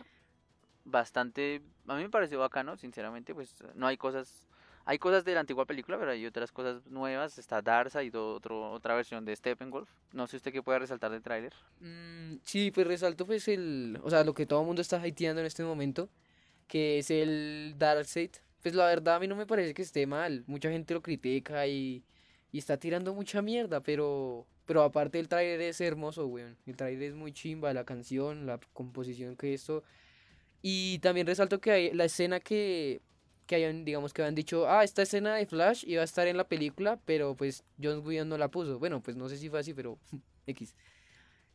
bastante, 0.90 1.62
a 1.88 1.96
mí 1.96 2.04
me 2.04 2.10
pareció 2.10 2.40
bacano, 2.40 2.78
sinceramente, 2.78 3.34
pues 3.34 3.56
no 3.76 3.88
hay 3.88 3.98
cosas, 3.98 4.48
hay 4.86 4.98
cosas 4.98 5.24
de 5.24 5.34
la 5.34 5.42
antigua 5.42 5.66
película, 5.66 5.98
pero 5.98 6.12
hay 6.12 6.26
otras 6.26 6.52
cosas 6.52 6.86
nuevas, 6.88 7.38
está 7.38 7.62
Darza 7.62 8.04
y 8.04 8.10
otro, 8.14 8.72
otra 8.72 8.96
versión 8.96 9.26
de 9.26 9.36
Steppenwolf. 9.36 9.90
No 10.14 10.28
sé 10.28 10.38
usted 10.38 10.52
qué 10.52 10.64
puede 10.64 10.80
resaltar 10.80 11.12
del 11.12 11.22
tráiler. 11.22 11.54
Mm, 11.80 12.38
sí, 12.44 12.72
pues 12.72 12.88
resalto 12.88 13.26
pues 13.26 13.48
el, 13.48 14.00
o 14.04 14.10
sea, 14.10 14.24
lo 14.24 14.34
que 14.34 14.46
todo 14.46 14.62
el 14.62 14.68
mundo 14.68 14.82
está 14.82 14.98
hateando 14.98 15.42
en 15.42 15.48
este 15.48 15.64
momento, 15.64 16.10
que 16.68 17.00
es 17.00 17.12
el 17.12 17.76
Darkseid. 17.78 18.32
Pues 18.62 18.76
la 18.76 18.86
verdad 18.86 19.16
a 19.16 19.20
mí 19.20 19.28
no 19.28 19.36
me 19.36 19.46
parece 19.46 19.74
que 19.74 19.82
esté 19.82 20.06
mal, 20.06 20.44
mucha 20.48 20.70
gente 20.70 20.94
lo 20.94 21.02
critica 21.02 21.66
y, 21.68 22.04
y 22.52 22.58
está 22.58 22.78
tirando 22.78 23.14
mucha 23.14 23.42
mierda, 23.42 23.82
pero, 23.82 24.48
pero 24.66 24.84
aparte 24.84 25.20
el 25.20 25.28
tráiler 25.28 25.62
es 25.62 25.80
hermoso, 25.82 26.26
weón. 26.28 26.58
El 26.66 26.76
tráiler 26.76 27.10
es 27.10 27.16
muy 27.16 27.32
chimba, 27.32 27.74
la 27.74 27.86
canción, 27.86 28.46
la 28.46 28.60
composición 28.74 29.36
que 29.36 29.54
esto. 29.54 29.84
Y 30.62 31.00
también 31.00 31.28
resalto 31.28 31.60
que 31.62 31.72
hay 31.72 31.94
la 31.94 32.06
escena 32.06 32.40
que, 32.40 33.02
que 33.48 33.56
hayan, 33.56 33.86
digamos 33.86 34.14
que 34.14 34.22
habían 34.22 34.36
dicho, 34.36 34.70
ah, 34.70 34.84
esta 34.84 35.02
escena 35.02 35.36
de 35.36 35.46
Flash 35.46 35.84
iba 35.88 36.02
a 36.02 36.06
estar 36.06 36.28
en 36.28 36.38
la 36.38 36.48
película, 36.48 37.00
pero 37.06 37.36
pues 37.36 37.64
John 37.82 38.06
Whedon 38.06 38.30
no 38.30 38.38
la 38.38 38.50
puso. 38.50 38.80
Bueno, 38.80 39.02
pues 39.02 39.16
no 39.18 39.30
sé 39.30 39.38
si 39.38 39.50
fue 39.50 39.60
así, 39.60 39.74
pero 39.74 39.98
X. 40.48 40.76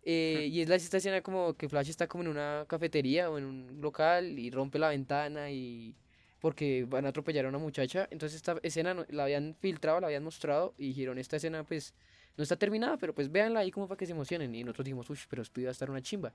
Eh, 0.06 0.48
y 0.50 0.60
es 0.60 0.68
la 0.68 0.74
esta 0.74 0.98
escena 0.98 1.22
como 1.22 1.54
que 1.54 1.68
Flash 1.68 1.88
está 1.88 2.06
como 2.06 2.24
en 2.24 2.28
una 2.28 2.66
cafetería 2.68 3.30
o 3.30 3.38
en 3.38 3.44
un 3.44 3.80
local 3.80 4.38
y 4.38 4.50
rompe 4.50 4.78
la 4.78 4.90
ventana 4.90 5.50
y 5.50 5.94
porque 6.40 6.84
van 6.86 7.06
a 7.06 7.08
atropellar 7.08 7.46
a 7.46 7.48
una 7.48 7.58
muchacha. 7.58 8.06
Entonces 8.10 8.36
esta 8.36 8.58
escena 8.62 9.06
la 9.08 9.24
habían 9.24 9.54
filtrado, 9.60 10.00
la 10.00 10.08
habían 10.08 10.24
mostrado 10.24 10.74
y 10.76 10.88
dijeron, 10.88 11.16
esta 11.18 11.36
escena 11.36 11.64
pues 11.64 11.94
no 12.36 12.42
está 12.42 12.56
terminada, 12.56 12.98
pero 12.98 13.14
pues 13.14 13.30
véanla 13.30 13.60
ahí 13.60 13.70
como 13.70 13.88
para 13.88 13.96
que 13.96 14.04
se 14.04 14.12
emocionen. 14.12 14.54
Y 14.54 14.62
nosotros 14.62 14.84
dijimos, 14.84 15.08
uff, 15.08 15.26
pero 15.28 15.42
esto 15.42 15.60
iba 15.60 15.70
a 15.70 15.72
estar 15.72 15.90
una 15.90 16.02
chimba. 16.02 16.34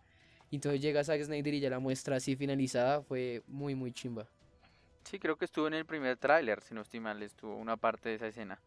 Y 0.51 0.55
entonces 0.55 0.81
llega 0.81 1.03
Zack 1.03 1.21
Snyder 1.23 1.53
y 1.53 1.59
ya 1.59 1.69
la 1.69 1.79
muestra 1.79 2.15
así 2.15 2.35
finalizada, 2.35 3.01
fue 3.01 3.43
muy 3.47 3.75
muy 3.75 3.91
chimba. 3.91 4.27
Sí, 5.03 5.19
creo 5.19 5.35
que 5.37 5.45
estuvo 5.45 5.67
en 5.67 5.73
el 5.73 5.85
primer 5.85 6.17
tráiler, 6.17 6.61
si 6.61 6.73
no 6.73 6.81
estoy 6.81 6.99
mal, 6.99 7.21
estuvo 7.23 7.55
una 7.55 7.77
parte 7.77 8.09
de 8.09 8.15
esa 8.15 8.27
escena 8.27 8.59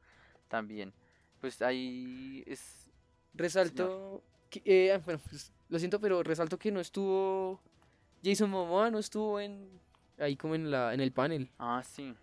también. 0.48 0.92
Pues 1.40 1.60
ahí 1.62 2.42
es... 2.46 2.88
Resalto, 3.34 4.22
que- 4.50 4.62
eh, 4.64 4.92
ah, 4.92 4.98
bueno, 5.04 5.20
pues, 5.28 5.52
lo 5.68 5.78
siento, 5.78 6.00
pero 6.00 6.22
resalto 6.22 6.58
que 6.58 6.70
no 6.70 6.80
estuvo 6.80 7.60
Jason 8.22 8.50
Momoa, 8.50 8.90
no 8.90 8.98
estuvo 8.98 9.40
en 9.40 9.68
ahí 10.18 10.36
como 10.36 10.54
en 10.54 10.70
la 10.70 10.94
en 10.94 11.00
el 11.00 11.12
panel. 11.12 11.50
Ah, 11.58 11.82
sí. 11.84 12.14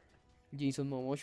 Jason 0.57 0.87
Momoa. 0.87 1.17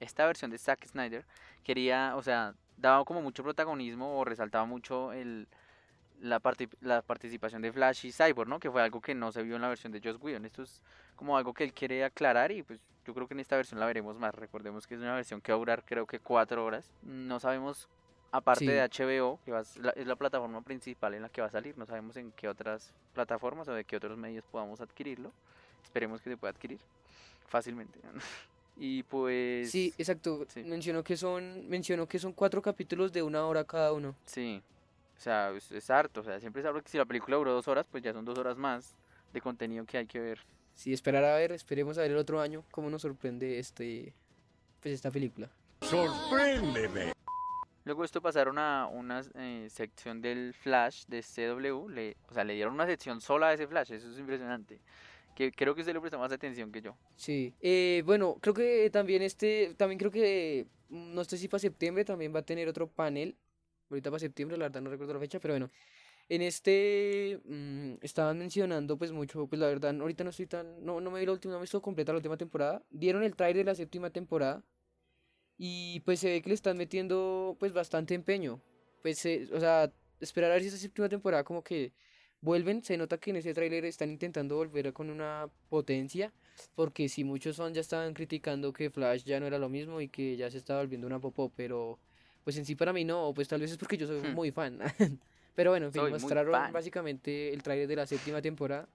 esta 0.00 0.26
versión 0.26 0.50
de 0.50 0.58
Zack 0.58 0.86
Snyder 0.86 1.24
quería, 1.64 2.16
o 2.16 2.22
sea, 2.22 2.54
daba 2.76 3.04
como 3.04 3.20
mucho 3.22 3.42
protagonismo 3.42 4.18
o 4.18 4.24
resaltaba 4.24 4.64
mucho 4.64 5.12
el, 5.12 5.48
la, 6.20 6.40
parti- 6.40 6.68
la 6.80 7.02
participación 7.02 7.62
de 7.62 7.72
Flash 7.72 8.06
y 8.06 8.12
Cyborg, 8.12 8.48
¿no? 8.48 8.58
Que 8.60 8.70
fue 8.70 8.82
algo 8.82 9.00
que 9.00 9.14
no 9.14 9.30
se 9.32 9.42
vio 9.42 9.56
en 9.56 9.62
la 9.62 9.68
versión 9.68 9.92
de 9.92 10.00
Joss 10.02 10.20
Whedon. 10.20 10.44
Esto 10.44 10.62
es 10.62 10.82
como 11.16 11.36
algo 11.36 11.52
que 11.54 11.64
él 11.64 11.72
quiere 11.72 12.04
aclarar 12.04 12.50
y 12.52 12.62
pues 12.62 12.80
yo 13.06 13.14
creo 13.14 13.26
que 13.26 13.34
en 13.34 13.40
esta 13.40 13.56
versión 13.56 13.80
la 13.80 13.86
veremos 13.86 14.16
más. 14.18 14.34
Recordemos 14.34 14.86
que 14.86 14.94
es 14.94 15.00
una 15.00 15.14
versión 15.14 15.40
que 15.40 15.52
va 15.52 15.56
a 15.56 15.58
durar 15.58 15.84
creo 15.84 16.06
que 16.06 16.18
cuatro 16.20 16.64
horas. 16.64 16.90
No 17.02 17.38
sabemos, 17.40 17.88
aparte 18.32 18.64
Sí. 18.64 18.70
de 18.70 18.82
HBO, 18.82 19.38
que 19.44 19.52
va 19.52 19.62
la- 19.80 19.90
es 19.90 20.06
la 20.06 20.16
plataforma 20.16 20.60
principal 20.62 21.14
en 21.14 21.22
la 21.22 21.28
que 21.28 21.40
va 21.40 21.46
a 21.46 21.50
salir, 21.50 21.76
no 21.78 21.86
sabemos 21.86 22.16
en 22.16 22.32
qué 22.32 22.48
otras 22.48 22.92
plataformas 23.14 23.68
o 23.68 23.72
de 23.72 23.84
qué 23.84 23.96
otros 23.96 24.16
medios 24.18 24.44
podamos 24.46 24.80
adquirirlo. 24.80 25.32
Esperemos 25.84 26.20
que 26.20 26.30
se 26.30 26.36
pueda 26.36 26.50
adquirir 26.52 26.78
fácilmente. 27.46 27.98
y 28.76 29.02
pues... 29.04 29.70
Sí, 29.70 29.92
exacto. 29.98 30.44
sí. 30.48 30.62
Mencionó 30.64 31.02
que 31.02 31.16
son 31.16 31.68
mencionó 31.68 32.06
que 32.06 32.18
son 32.18 32.32
cuatro 32.32 32.60
capítulos 32.62 33.12
de 33.12 33.22
una 33.22 33.44
hora 33.46 33.64
cada 33.64 33.92
uno. 33.92 34.14
Sí, 34.26 34.62
o 35.18 35.20
sea, 35.20 35.50
es, 35.50 35.72
es 35.72 35.90
harto, 35.90 36.20
o 36.20 36.24
sea, 36.24 36.38
siempre 36.38 36.62
es 36.62 36.66
harto 36.66 36.80
que 36.80 36.88
si 36.88 36.96
la 36.96 37.04
película 37.04 37.36
duró 37.36 37.52
dos 37.52 37.66
horas, 37.66 37.86
pues 37.90 38.04
ya 38.04 38.12
son 38.12 38.24
dos 38.24 38.38
horas 38.38 38.56
más 38.56 38.96
de 39.32 39.40
contenido 39.40 39.84
que 39.84 39.98
hay 39.98 40.06
que 40.06 40.20
ver. 40.20 40.38
sí, 40.74 40.92
esperar 40.92 41.24
a 41.24 41.34
ver, 41.34 41.50
esperemos 41.50 41.98
a 41.98 42.02
ver 42.02 42.12
el 42.12 42.16
otro 42.16 42.40
año 42.40 42.64
cómo 42.70 42.88
nos 42.88 43.02
sorprende 43.02 43.58
este, 43.58 44.14
pues 44.80 44.94
esta 44.94 45.10
película. 45.10 45.50
¡Sorpréndeme! 45.82 47.12
Luego 47.84 48.04
esto 48.04 48.22
pasaron 48.22 48.58
a 48.58 48.86
una 48.86 49.22
eh, 49.34 49.66
sección 49.70 50.20
del 50.20 50.54
Flash 50.54 51.06
de 51.06 51.22
CW, 51.22 51.88
le, 51.88 52.16
o 52.28 52.34
sea, 52.34 52.44
le 52.44 52.54
dieron 52.54 52.74
una 52.74 52.86
sección 52.86 53.20
sola 53.20 53.48
a 53.48 53.54
ese 53.54 53.66
Flash, 53.66 53.92
eso 53.92 54.10
es 54.10 54.18
impresionante. 54.18 54.80
Que 55.34 55.50
creo 55.50 55.74
que 55.74 55.80
usted 55.80 55.94
le 55.94 56.00
prestó 56.00 56.18
más 56.18 56.30
atención 56.30 56.70
que 56.70 56.80
yo. 56.80 56.96
Sí, 57.16 57.54
eh, 57.60 58.02
bueno, 58.06 58.36
creo 58.40 58.54
que 58.54 58.88
también 58.90 59.22
este, 59.22 59.74
también 59.76 59.98
creo 59.98 60.12
que, 60.12 60.66
no 60.90 61.24
sé 61.24 61.38
si 61.38 61.48
para 61.48 61.58
septiembre 61.58 62.04
también 62.04 62.32
va 62.32 62.40
a 62.40 62.44
tener 62.44 62.68
otro 62.68 62.86
panel, 62.86 63.36
ahorita 63.90 64.10
para 64.10 64.20
septiembre, 64.20 64.56
la 64.56 64.66
verdad 64.66 64.80
no 64.82 64.90
recuerdo 64.90 65.14
la 65.14 65.20
fecha, 65.20 65.40
pero 65.40 65.54
bueno, 65.54 65.70
en 66.28 66.42
este 66.42 67.40
mm, 67.44 67.94
estaban 68.02 68.38
mencionando 68.38 68.98
pues 68.98 69.12
mucho, 69.12 69.46
pues 69.46 69.60
la 69.60 69.66
verdad 69.66 69.98
ahorita 70.00 70.24
no 70.24 70.30
estoy 70.30 70.46
tan, 70.46 70.84
no, 70.84 71.00
no 71.00 71.10
me 71.10 71.20
vi 71.20 71.26
la 71.26 71.32
última, 71.32 71.54
no 71.54 71.60
me 71.60 71.64
estuvo 71.64 71.82
completa 71.82 72.12
la 72.12 72.18
última 72.18 72.36
temporada, 72.36 72.82
dieron 72.90 73.22
el 73.22 73.34
trailer 73.36 73.64
de 73.64 73.70
la 73.72 73.74
séptima 73.74 74.10
temporada 74.10 74.62
y 75.56 76.00
pues 76.00 76.20
se 76.20 76.30
ve 76.30 76.42
que 76.42 76.50
le 76.50 76.54
están 76.54 76.76
metiendo 76.76 77.56
pues 77.58 77.72
bastante 77.72 78.14
empeño, 78.14 78.60
pues 79.02 79.24
eh, 79.26 79.48
o 79.52 79.60
sea, 79.60 79.92
esperar 80.20 80.50
a 80.50 80.54
ver 80.54 80.62
si 80.62 80.68
esa 80.68 80.78
séptima 80.78 81.08
temporada 81.08 81.44
como 81.44 81.62
que 81.62 81.92
vuelven, 82.40 82.82
se 82.82 82.96
nota 82.96 83.18
que 83.18 83.30
en 83.30 83.36
ese 83.36 83.54
tráiler 83.54 83.84
están 83.84 84.10
intentando 84.10 84.56
volver 84.56 84.92
con 84.92 85.10
una 85.10 85.50
potencia, 85.68 86.32
porque 86.74 87.08
si 87.08 87.24
muchos 87.24 87.56
fans 87.56 87.74
ya 87.74 87.80
estaban 87.80 88.14
criticando 88.14 88.72
que 88.72 88.90
Flash 88.90 89.24
ya 89.24 89.40
no 89.40 89.46
era 89.46 89.58
lo 89.58 89.68
mismo 89.68 90.00
y 90.00 90.08
que 90.08 90.36
ya 90.36 90.50
se 90.50 90.58
estaba 90.58 90.80
volviendo 90.80 91.06
una 91.06 91.20
popó, 91.20 91.52
pero 91.54 91.98
pues 92.48 92.56
en 92.56 92.64
sí 92.64 92.74
para 92.74 92.94
mí 92.94 93.04
no, 93.04 93.34
pues 93.34 93.46
tal 93.46 93.60
vez 93.60 93.72
es 93.72 93.76
porque 93.76 93.98
yo 93.98 94.06
soy 94.06 94.22
Hmm. 94.22 94.34
muy 94.34 94.50
fan. 94.50 94.78
pero 95.54 95.70
bueno, 95.70 95.84
en 95.88 95.92
fin, 95.92 96.00
Soy 96.00 96.12
mostraron 96.12 96.72
básicamente 96.72 97.52
el 97.52 97.62
tráiler 97.62 97.86
de 97.86 97.94
la 97.94 98.06
séptima 98.06 98.40
temporada. 98.40 98.88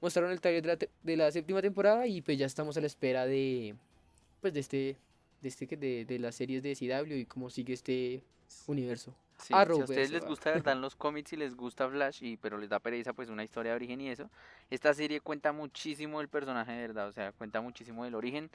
Mostraron 0.00 0.30
el 0.30 0.40
tráiler 0.40 0.62
de 0.62 0.68
la, 0.68 0.78
de 1.02 1.16
la 1.18 1.30
séptima 1.30 1.60
temporada 1.60 2.06
y 2.06 2.22
pues 2.22 2.38
ya 2.38 2.46
estamos 2.46 2.74
a 2.78 2.80
la 2.80 2.86
espera 2.86 3.26
de 3.26 3.74
pues 4.40 4.54
de 4.54 4.60
este 4.60 4.96
de 5.42 5.48
este 5.50 5.66
que 5.66 5.76
de, 5.76 6.06
de 6.06 6.18
las 6.18 6.36
series 6.36 6.62
de 6.62 6.74
CW 6.74 7.12
y 7.12 7.26
cómo 7.26 7.50
sigue 7.50 7.74
este 7.74 8.22
universo. 8.66 9.14
Sí, 9.36 9.48
si 9.48 9.54
a 9.54 9.64
ustedes 9.64 10.10
les 10.10 10.24
ah. 10.24 10.26
gusta 10.26 10.50
verdad 10.54 10.74
los 10.76 10.96
cómics 10.96 11.34
y 11.34 11.36
les 11.36 11.54
gusta 11.54 11.86
Flash, 11.90 12.22
y 12.22 12.38
pero 12.38 12.56
les 12.56 12.70
da 12.70 12.78
pereza 12.78 13.12
pues 13.12 13.28
una 13.28 13.44
historia 13.44 13.72
de 13.72 13.76
origen 13.76 14.00
y 14.00 14.08
eso, 14.08 14.30
esta 14.70 14.94
serie 14.94 15.20
cuenta 15.20 15.52
muchísimo 15.52 16.20
del 16.20 16.28
personaje 16.28 16.72
de 16.72 16.80
verdad, 16.80 17.08
o 17.08 17.12
sea, 17.12 17.32
cuenta 17.32 17.60
muchísimo 17.60 18.04
del 18.04 18.14
origen, 18.14 18.50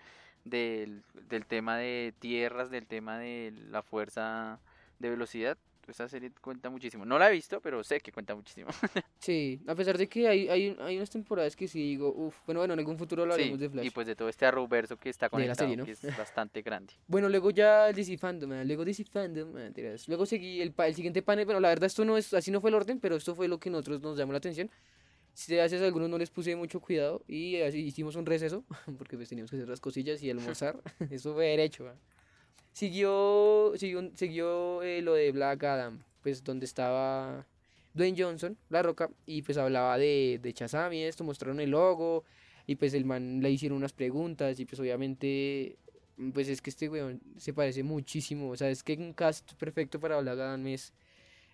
del, 0.45 1.03
del 1.29 1.45
tema 1.45 1.77
de 1.77 2.13
tierras, 2.19 2.69
del 2.69 2.85
tema 2.85 3.17
de 3.19 3.53
la 3.69 3.81
fuerza 3.81 4.59
de 4.99 5.09
velocidad. 5.09 5.57
Esta 5.87 6.07
serie 6.07 6.31
cuenta 6.39 6.69
muchísimo. 6.69 7.03
No 7.03 7.17
la 7.17 7.29
he 7.29 7.33
visto, 7.33 7.59
pero 7.61 7.83
sé 7.83 7.99
que 7.99 8.11
cuenta 8.11 8.35
muchísimo. 8.35 8.69
Sí, 9.17 9.59
a 9.67 9.75
pesar 9.75 9.97
de 9.97 10.07
que 10.07 10.29
hay, 10.29 10.47
hay, 10.47 10.77
hay 10.79 10.95
unas 10.95 11.09
temporadas 11.09 11.53
que 11.53 11.67
sí 11.67 11.79
digo, 11.79 12.13
uff, 12.15 12.37
bueno, 12.45 12.61
bueno, 12.61 12.73
en 12.73 12.79
algún 12.79 12.97
futuro 12.97 13.23
Sí, 13.23 13.31
hablaremos 13.31 13.59
de 13.59 13.69
Flash. 13.69 13.85
y 13.85 13.89
pues 13.89 14.07
de 14.07 14.15
todo 14.15 14.29
este 14.29 14.45
Arrowverso 14.45 14.95
que 14.97 15.09
está 15.09 15.29
conectado, 15.29 15.57
serie, 15.67 15.75
¿no? 15.75 15.83
que 15.83 15.91
es 15.91 16.17
bastante 16.17 16.61
grande. 16.61 16.93
Bueno, 17.07 17.27
luego 17.27 17.51
ya 17.51 17.89
el 17.89 17.95
DC 17.95 18.17
Fandom, 18.17 18.51
ah, 18.53 18.63
luego 18.63 18.85
DC 18.85 19.03
Fandom, 19.03 19.53
ah, 19.57 19.69
luego 20.07 20.25
seguí 20.25 20.61
el, 20.61 20.73
el 20.77 20.95
siguiente 20.95 21.21
panel, 21.21 21.43
bueno, 21.45 21.59
la 21.59 21.67
verdad 21.67 21.87
esto 21.87 22.05
no 22.05 22.17
es, 22.17 22.33
así 22.33 22.49
no 22.49 22.61
fue 22.61 22.69
el 22.69 22.75
orden, 22.75 22.99
pero 22.99 23.17
esto 23.17 23.35
fue 23.35 23.47
lo 23.49 23.59
que 23.59 23.69
nosotros 23.69 23.99
nos 24.01 24.17
llamó 24.17 24.31
la 24.31 24.37
atención. 24.37 24.69
Si 25.39 25.57
a 25.57 25.63
algunos 25.63 26.09
no 26.09 26.17
les 26.17 26.29
puse 26.29 26.53
mucho 26.57 26.81
cuidado 26.81 27.23
y 27.25 27.61
así 27.61 27.79
hicimos 27.79 28.17
un 28.17 28.25
receso, 28.25 28.65
porque 28.97 29.15
pues 29.15 29.29
teníamos 29.29 29.49
que 29.49 29.55
hacer 29.55 29.69
las 29.69 29.79
cosillas 29.79 30.21
y 30.21 30.29
almorzar, 30.29 30.81
eso 31.09 31.33
fue 31.33 31.45
derecho. 31.47 31.87
ah. 31.87 31.95
Siguió, 32.73 33.71
siguió, 33.77 34.11
siguió 34.15 34.83
eh, 34.83 35.01
lo 35.01 35.13
de 35.13 35.31
Black 35.31 35.63
Adam, 35.63 36.03
pues 36.21 36.43
donde 36.43 36.65
estaba 36.65 37.45
Dwayne 37.93 38.21
Johnson, 38.21 38.57
La 38.69 38.83
Roca, 38.83 39.09
y 39.25 39.41
pues 39.41 39.57
hablaba 39.57 39.97
de, 39.97 40.39
de 40.41 40.51
Shazam 40.51 40.91
y 40.93 41.03
esto, 41.03 41.23
mostraron 41.23 41.61
el 41.61 41.71
logo, 41.71 42.25
y 42.67 42.75
pues 42.75 42.93
el 42.93 43.05
man 43.05 43.39
le 43.41 43.49
hicieron 43.49 43.77
unas 43.77 43.93
preguntas, 43.93 44.59
y 44.59 44.65
pues 44.65 44.79
obviamente 44.79 45.77
Pues 46.33 46.49
es 46.49 46.61
que 46.61 46.69
este 46.69 46.89
weón 46.89 47.21
se 47.37 47.53
parece 47.53 47.81
muchísimo. 47.83 48.49
O 48.51 48.57
sea, 48.57 48.69
es 48.69 48.83
que 48.83 48.93
un 48.97 49.13
cast 49.13 49.53
perfecto 49.53 49.99
para 50.01 50.19
Black 50.19 50.37
Adam 50.39 50.67
es 50.67 50.91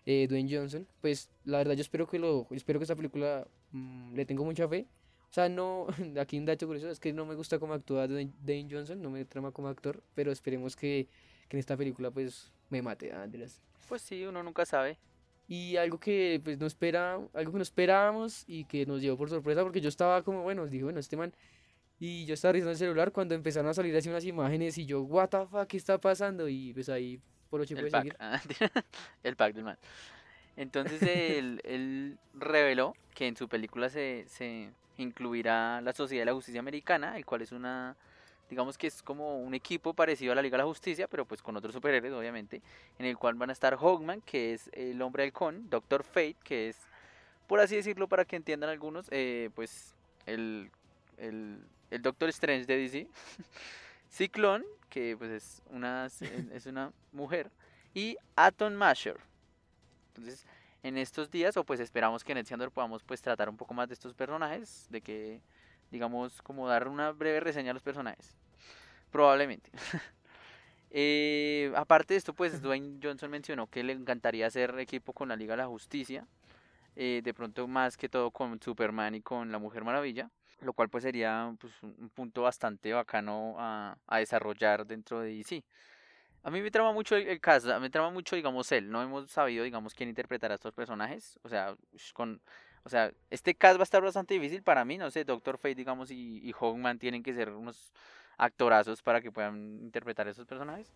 eh, 0.06 0.28
Dwayne 0.28 0.56
Johnson. 0.56 0.88
Pues 1.02 1.30
la 1.44 1.60
verdad 1.60 1.74
yo 1.74 1.82
espero 1.82 2.08
que 2.08 2.20
lo, 2.20 2.48
espero 2.52 2.80
que 2.80 2.84
esta 2.84 2.96
película 2.96 3.48
mm, 3.72 4.14
le 4.14 4.26
tengo 4.26 4.44
mucha 4.44 4.68
fe. 4.68 4.88
O 5.30 5.34
sea, 5.34 5.50
no, 5.50 5.88
aquí 6.20 6.38
un 6.38 6.46
dato 6.46 6.66
curioso 6.68 6.90
es 6.90 7.00
que 7.00 7.14
no 7.14 7.26
me 7.26 7.36
gusta 7.36 7.60
cómo 7.60 7.74
actúa 7.74 8.08
Dwayne, 8.08 8.34
Dwayne 8.42 8.70
Johnson, 8.72 9.02
no 9.02 9.10
me 9.10 9.26
trama 9.26 9.52
como 9.52 9.68
actor, 9.68 10.02
pero 10.14 10.32
esperemos 10.32 10.76
que, 10.76 11.08
que 11.50 11.58
en 11.58 11.60
esta 11.60 11.76
película 11.76 12.12
pues 12.12 12.52
me 12.70 12.82
mate, 12.82 13.12
ah, 13.12 13.24
Andrés. 13.24 13.62
Pues 13.88 14.02
sí, 14.02 14.26
uno 14.26 14.42
nunca 14.44 14.66
sabe. 14.66 14.98
Y 15.48 15.78
algo 15.78 16.00
que 16.00 16.42
pues 16.44 16.58
no 16.58 16.66
espera, 16.66 17.20
algo 17.34 17.52
que 17.52 17.58
no 17.58 17.64
esperábamos 17.64 18.44
y 18.48 18.66
que 18.66 18.86
nos 18.86 19.02
llevó 19.02 19.18
por 19.18 19.30
sorpresa 19.30 19.62
porque 19.62 19.82
yo 19.82 19.90
estaba 19.90 20.24
como, 20.24 20.42
bueno, 20.42 20.66
dije, 20.66 20.84
bueno, 20.84 21.00
este 21.00 21.18
man 21.18 21.34
y 21.98 22.26
yo 22.26 22.34
estaba 22.34 22.54
revisando 22.54 22.72
el 22.72 22.78
celular 22.78 23.12
cuando 23.12 23.36
empezaron 23.36 23.70
a 23.70 23.74
salir 23.74 23.96
así 23.96 24.10
unas 24.10 24.26
imágenes 24.26 24.78
y 24.78 24.86
yo, 24.86 25.02
what 25.04 25.30
the 25.30 25.46
fuck, 25.46 25.68
¿qué 25.68 25.78
está 25.78 25.98
pasando? 25.98 26.50
Y 26.50 26.74
pues 26.74 26.90
ahí 26.90 27.22
puede 27.58 27.92
pack. 27.92 28.02
seguir. 28.02 28.18
ah, 28.20 28.42
el 29.24 29.36
pack 29.36 29.54
del 29.54 29.64
man. 29.64 29.78
Entonces 30.58 31.02
él, 31.02 31.62
él 31.66 32.18
reveló 32.34 32.96
que 33.14 33.28
en 33.28 33.36
su 33.36 33.48
película 33.48 33.90
se, 33.90 34.26
se 34.28 34.72
incluirá 34.98 35.82
la 35.82 35.94
Sociedad 35.94 36.22
de 36.22 36.26
la 36.28 36.34
Justicia 36.34 36.60
Americana, 36.60 37.18
el 37.18 37.26
cual 37.26 37.42
es 37.42 37.52
una, 37.52 37.96
digamos 38.50 38.78
que 38.78 38.88
es 38.88 39.02
como 39.02 39.40
un 39.40 39.54
equipo 39.54 39.94
parecido 39.94 40.32
a 40.32 40.36
la 40.36 40.42
Liga 40.42 40.58
de 40.58 40.64
la 40.64 40.68
Justicia, 40.68 41.08
pero 41.08 41.26
pues 41.26 41.42
con 41.42 41.56
otros 41.58 41.74
superhéroes 41.74 42.14
obviamente, 42.14 42.62
en 43.00 43.06
el 43.06 43.18
cual 43.18 43.36
van 43.36 43.50
a 43.50 43.54
estar 43.54 43.76
Hawkman, 43.78 44.22
que 44.22 44.54
es 44.54 44.70
el 44.74 45.02
hombre 45.02 45.24
halcón, 45.24 45.70
Doctor 45.70 46.04
Fate, 46.04 46.38
que 46.44 46.70
es, 46.70 46.78
por 47.48 47.60
así 47.60 47.76
decirlo 47.76 48.08
para 48.08 48.26
que 48.26 48.36
entiendan 48.36 48.70
algunos, 48.70 49.08
eh, 49.12 49.50
pues 49.56 49.96
el, 50.26 50.72
el, 51.18 51.60
el 51.92 52.02
Doctor 52.02 52.30
Strange 52.30 52.66
de 52.66 52.78
DC, 52.78 53.08
Ciclón, 54.10 54.64
que 54.96 55.18
pues 55.18 55.30
es 55.32 55.62
una, 55.70 56.08
es 56.54 56.66
una 56.68 56.94
mujer, 57.12 57.52
y 57.94 58.16
Atom 58.38 58.74
Masher. 58.74 59.18
Entonces, 60.08 60.46
en 60.84 60.98
estos 60.98 61.30
días, 61.30 61.58
o 61.58 61.66
pues 61.66 61.80
esperamos 61.82 62.24
que 62.24 62.32
en 62.32 62.38
Ed 62.40 62.48
Andor 62.52 62.72
podamos 62.72 63.04
pues 63.04 63.22
tratar 63.22 63.50
un 63.50 63.58
poco 63.58 63.74
más 63.74 63.90
de 63.90 63.94
estos 63.96 64.14
personajes, 64.14 64.88
de 64.90 65.02
que, 65.02 65.42
digamos, 65.92 66.42
como 66.42 66.68
dar 66.70 66.88
una 66.88 67.12
breve 67.12 67.42
reseña 67.42 67.72
a 67.72 67.74
los 67.74 67.84
personajes. 67.84 68.38
Probablemente. 69.12 69.72
Eh, 70.98 71.74
aparte 71.76 72.14
de 72.14 72.18
esto, 72.20 72.34
pues 72.34 72.62
Dwayne 72.62 73.00
Johnson 73.04 73.30
mencionó 73.30 73.68
que 73.68 73.84
le 73.84 73.94
encantaría 73.94 74.48
hacer 74.48 74.80
equipo 74.80 75.14
con 75.14 75.28
la 75.28 75.36
Liga 75.36 75.54
de 75.54 75.58
la 75.64 75.68
Justicia. 75.68 76.26
eh, 76.96 77.22
de 77.24 77.34
pronto 77.34 77.68
más 77.68 77.98
que 77.98 78.10
todo 78.10 78.32
con 78.32 78.62
Superman 78.62 79.16
y 79.16 79.22
con 79.22 79.52
la 79.52 79.60
Mujer 79.60 79.84
Maravilla. 79.84 80.32
Lo 80.62 80.74
cual 80.74 80.90
pues 80.90 81.04
sería 81.04 81.54
pues, 81.60 81.74
un 81.84 81.96
un 82.00 82.10
punto 82.10 82.44
bastante 82.44 82.94
bacano 82.94 83.56
a, 83.58 83.98
a 84.08 84.18
desarrollar 84.20 84.86
dentro 84.86 85.20
de 85.22 85.36
DC. 85.36 85.64
A 86.44 86.52
mí 86.52 86.62
me 86.62 86.72
trama 86.72 86.94
mucho 86.94 87.16
el, 87.16 87.28
el 87.28 87.42
cast, 87.42 87.66
me 87.82 87.90
trama 87.90 88.12
mucho, 88.12 88.36
digamos, 88.36 88.72
él. 88.72 88.90
No 88.90 89.02
hemos 89.02 89.32
sabido, 89.32 89.64
digamos, 89.64 89.94
quién 89.96 90.10
interpretará 90.10 90.54
a 90.54 90.56
estos 90.56 90.74
personajes. 90.74 91.40
O 91.44 91.50
sea, 91.50 91.76
con, 92.14 92.42
o 92.84 92.90
sea, 92.90 93.12
este 93.32 93.56
cast 93.56 93.78
va 93.80 93.82
a 93.82 93.84
estar 93.84 94.04
bastante 94.04 94.36
difícil 94.36 94.62
para 94.64 94.86
mí. 94.86 94.98
No 94.98 95.10
sé, 95.12 95.24
Doctor 95.26 95.58
Fate, 95.58 95.76
digamos, 95.76 96.12
y, 96.12 96.40
y 96.48 96.52
Hawkman 96.54 97.00
tienen 97.00 97.24
que 97.24 97.34
ser 97.34 97.50
unos 97.50 97.94
actorazos 98.38 99.02
para 99.02 99.22
que 99.22 99.32
puedan 99.32 99.80
interpretar 99.82 100.28
a 100.28 100.32
esos 100.32 100.46
personajes. 100.46 100.94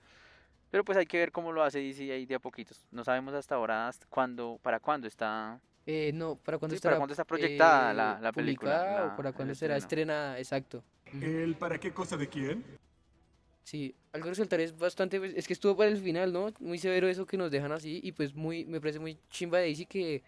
Pero 0.70 0.84
pues 0.86 0.98
hay 0.98 1.06
que 1.08 1.18
ver 1.18 1.32
cómo 1.32 1.52
lo 1.52 1.64
hace 1.64 1.80
DC 1.80 2.12
ahí 2.12 2.26
de 2.26 2.36
a 2.36 2.40
poquitos. 2.40 2.86
No 2.92 3.04
sabemos 3.04 3.34
hasta 3.34 3.56
ahora 3.56 3.88
hasta 3.88 4.06
cuándo, 4.08 4.60
para 4.62 4.80
cuándo 4.80 5.08
está. 5.08 5.60
Eh, 5.92 6.12
no, 6.14 6.36
¿para 6.36 6.60
cuándo 6.60 6.74
Sí, 6.74 6.78
estará 6.78 6.94
¿para 6.94 7.00
cuándo 7.00 7.14
está 7.14 7.24
proyectada 7.26 7.94
la- 7.96 8.18
eh, 8.20 8.22
la 8.22 8.32
película, 8.32 8.78
publicada 8.78 9.08
la- 9.08 9.14
o 9.14 9.18
para 9.18 9.30
el 9.30 9.36
cuándo 9.36 9.56
será 9.56 9.76
estreno? 9.78 9.88
estrenada? 10.04 10.38
Exacto. 10.38 10.84
¿El 11.20 11.56
para 11.56 11.80
qué 11.80 11.92
cosa 11.92 12.16
de 12.16 12.28
quién? 12.30 12.64
Sí, 13.64 13.96
algo 14.14 14.26
que 14.26 14.30
resaltar 14.32 14.60
es 14.60 14.78
bastante, 14.78 15.18
pues, 15.20 15.34
es 15.36 15.48
que 15.48 15.54
estuvo 15.54 15.76
para 15.76 15.90
el 15.90 15.98
final, 15.98 16.32
¿no? 16.32 16.54
Muy 16.60 16.78
severo 16.78 17.08
eso 17.08 17.26
que 17.26 17.38
nos 17.38 17.50
dejan 17.50 17.72
así 17.72 18.00
y 18.04 18.12
pues 18.12 18.36
muy, 18.36 18.66
me 18.66 18.80
parece 18.80 19.00
muy 19.00 19.18
chimba 19.32 19.58
de 19.58 19.66
DC 19.68 19.86
que 19.88 20.22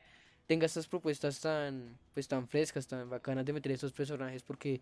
tenga 0.47 0.65
estas 0.65 0.88
propuestas 0.88 1.39
tan, 1.39 1.95
pues 2.15 2.28
tan 2.28 2.47
frescas, 2.47 2.88
tan 2.88 3.08
bacanas 3.10 3.45
de 3.45 3.54
meter 3.54 3.71
estos 3.71 3.93
personajes 3.93 4.41
porque 4.41 4.82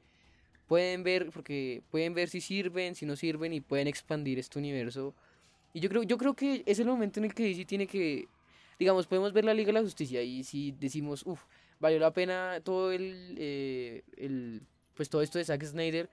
pueden 0.67 1.03
ver, 1.03 1.29
porque 1.33 1.81
pueden 1.91 2.13
ver 2.13 2.29
si 2.29 2.39
sirven, 2.39 2.95
si 2.95 3.05
no 3.05 3.17
sirven 3.17 3.51
y 3.51 3.59
pueden 3.59 3.87
expandir 3.89 4.39
este 4.39 4.59
universo. 4.59 5.13
Y 5.73 5.81
yo 5.81 5.89
creo, 5.89 6.03
yo 6.03 6.17
creo 6.17 6.33
que 6.35 6.63
es 6.65 6.79
el 6.79 6.87
momento 6.87 7.19
en 7.19 7.25
el 7.25 7.33
que 7.33 7.43
DC 7.43 7.65
tiene 7.65 7.85
que, 7.85 8.27
digamos, 8.79 9.05
podemos 9.07 9.33
ver 9.33 9.45
la 9.45 9.53
Liga 9.53 9.67
de 9.67 9.73
la 9.73 9.81
Justicia 9.81 10.23
y 10.23 10.43
si 10.43 10.71
decimos, 10.71 11.23
uff, 11.25 11.43
valió 11.79 11.99
la 11.99 12.13
pena 12.13 12.61
todo 12.63 12.91
el, 12.91 13.35
eh, 13.37 14.03
el, 14.17 14.61
pues 14.95 15.09
todo 15.09 15.21
esto 15.21 15.37
de 15.37 15.45
Zack 15.45 15.63
Snyder 15.63 16.09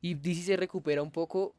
y 0.00 0.14
DC 0.14 0.42
se 0.42 0.56
recupera 0.56 1.02
un 1.02 1.12
poco, 1.12 1.54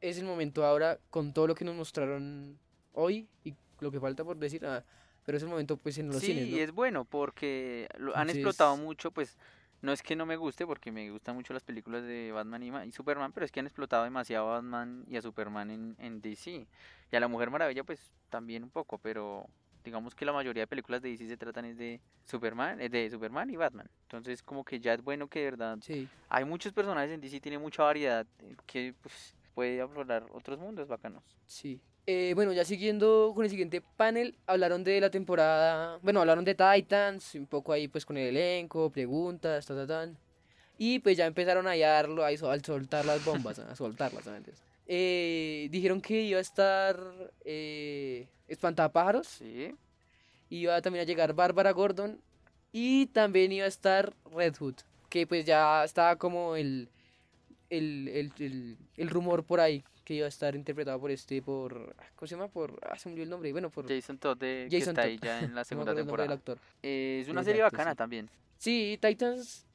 es 0.00 0.18
el 0.18 0.24
momento 0.24 0.64
ahora 0.64 0.98
con 1.10 1.32
todo 1.32 1.46
lo 1.46 1.54
que 1.54 1.64
nos 1.64 1.74
mostraron 1.74 2.58
hoy 2.92 3.28
y 3.44 3.54
lo 3.80 3.90
que 3.90 3.98
falta 3.98 4.24
por 4.24 4.36
decir, 4.36 4.64
ah, 4.66 4.84
pero 5.24 5.38
es 5.38 5.42
el 5.42 5.48
momento 5.48 5.76
pues 5.78 5.96
en 5.98 6.08
los 6.08 6.20
sí, 6.20 6.28
cines, 6.28 6.48
¿no? 6.50 6.56
y 6.56 6.60
es 6.60 6.72
bueno 6.72 7.04
porque 7.04 7.88
lo 7.98 8.14
han 8.16 8.28
explotado 8.28 8.76
mucho, 8.76 9.10
pues 9.10 9.38
no 9.80 9.92
es 9.92 10.02
que 10.02 10.16
no 10.16 10.26
me 10.26 10.36
guste, 10.36 10.66
porque 10.66 10.90
me 10.90 11.10
gustan 11.10 11.36
mucho 11.36 11.54
las 11.54 11.62
películas 11.62 12.02
de 12.02 12.32
Batman 12.32 12.62
y, 12.62 12.88
y 12.88 12.92
Superman, 12.92 13.32
pero 13.32 13.46
es 13.46 13.52
que 13.52 13.60
han 13.60 13.66
explotado 13.66 14.04
demasiado 14.04 14.50
a 14.50 14.54
Batman 14.56 15.04
y 15.08 15.16
a 15.16 15.22
Superman 15.22 15.70
en, 15.70 15.96
en 16.00 16.20
DC. 16.20 16.66
Y 17.12 17.16
a 17.16 17.20
la 17.20 17.28
Mujer 17.28 17.50
Maravilla, 17.50 17.84
pues 17.84 18.12
también 18.28 18.64
un 18.64 18.70
poco, 18.70 18.98
pero 18.98 19.48
digamos 19.84 20.14
que 20.14 20.24
la 20.24 20.32
mayoría 20.32 20.62
de 20.62 20.66
películas 20.66 21.02
de 21.02 21.10
DC 21.10 21.26
se 21.28 21.36
tratan 21.36 21.64
es 21.64 21.76
de 21.78 22.00
Superman, 22.24 22.80
eh, 22.80 22.88
de 22.88 23.08
Superman 23.10 23.48
y 23.50 23.56
Batman. 23.56 23.88
Entonces 24.02 24.42
como 24.42 24.64
que 24.64 24.80
ya 24.80 24.94
es 24.94 25.02
bueno 25.02 25.28
que 25.28 25.40
de 25.40 25.44
verdad 25.46 25.78
Sí. 25.80 26.08
hay 26.28 26.44
muchos 26.44 26.72
personajes 26.72 27.10
en 27.12 27.20
DC, 27.20 27.40
tiene 27.40 27.58
mucha 27.58 27.82
variedad 27.82 28.26
eh, 28.42 28.56
que 28.66 28.94
pues, 29.02 29.34
puede 29.54 29.80
aflorar 29.80 30.26
otros 30.32 30.58
mundos 30.58 30.88
bacanos. 30.88 31.22
Sí. 31.46 31.80
Eh, 32.06 32.32
bueno, 32.34 32.52
ya 32.54 32.64
siguiendo 32.64 33.32
con 33.34 33.44
el 33.44 33.50
siguiente 33.50 33.82
panel, 33.96 34.34
hablaron 34.46 34.82
de 34.82 34.98
la 35.00 35.10
temporada, 35.10 35.98
bueno, 36.02 36.20
hablaron 36.20 36.44
de 36.44 36.54
Titans, 36.54 37.34
un 37.34 37.46
poco 37.46 37.72
ahí 37.72 37.86
pues 37.86 38.06
con 38.06 38.16
el 38.16 38.28
elenco, 38.28 38.90
preguntas, 38.90 39.66
ta, 39.66 39.74
ta, 39.74 39.86
tan. 39.86 40.16
Y 40.78 41.00
pues 41.00 41.16
ya 41.18 41.26
empezaron 41.26 41.66
a 41.66 41.70
hallarlo, 41.70 42.24
a, 42.24 42.34
sol- 42.36 42.52
a 42.58 42.64
soltar 42.64 43.04
las 43.04 43.22
bombas, 43.24 43.58
a 43.58 43.74
soltarlas, 43.74 44.26
¿no? 44.26 44.32
Eh, 44.90 45.68
dijeron 45.70 46.00
que 46.00 46.22
iba 46.22 46.38
a 46.38 46.42
estar 46.42 46.98
eh, 47.44 48.26
Espantapájaros, 48.48 49.26
Sí. 49.26 49.74
iba 50.48 50.80
también 50.80 51.02
a 51.02 51.06
llegar 51.06 51.34
Bárbara 51.34 51.72
Gordon 51.72 52.20
y 52.72 53.06
también 53.08 53.52
iba 53.52 53.66
a 53.66 53.68
estar 53.68 54.14
Red 54.34 54.56
Hood, 54.56 54.76
que 55.10 55.26
pues 55.26 55.44
ya 55.44 55.84
estaba 55.84 56.16
como 56.16 56.56
el, 56.56 56.88
el, 57.68 58.08
el, 58.08 58.32
el, 58.38 58.78
el 58.96 59.10
rumor 59.10 59.44
por 59.44 59.60
ahí, 59.60 59.84
que 60.04 60.14
iba 60.14 60.24
a 60.24 60.30
estar 60.30 60.54
interpretado 60.56 60.98
por 60.98 61.10
este, 61.10 61.42
por, 61.42 61.94
¿cómo 62.16 62.26
se 62.26 62.34
llama? 62.34 62.48
Por, 62.48 62.78
ah, 62.88 62.96
se 62.98 63.10
me 63.10 63.12
olvidó 63.12 63.24
el 63.24 63.30
nombre, 63.30 63.52
bueno, 63.52 63.68
por... 63.68 63.86
Jason 63.86 64.16
Todd 64.16 64.38
de- 64.38 64.68
que 64.70 64.78
Jason 64.80 64.92
está 64.92 65.02
ahí 65.02 65.18
Todd. 65.18 65.26
ya 65.26 65.40
en 65.40 65.54
la 65.54 65.60
no 65.60 65.64
segunda 65.64 65.92
del 65.92 66.04
temporada. 66.04 66.32
actor. 66.32 66.58
Eh, 66.82 67.18
es 67.22 67.28
una 67.28 67.44
serie 67.44 67.60
bacana 67.62 67.90
sí. 67.90 67.96
también. 67.98 68.30
Sí, 68.56 68.98
Titans. 69.02 69.66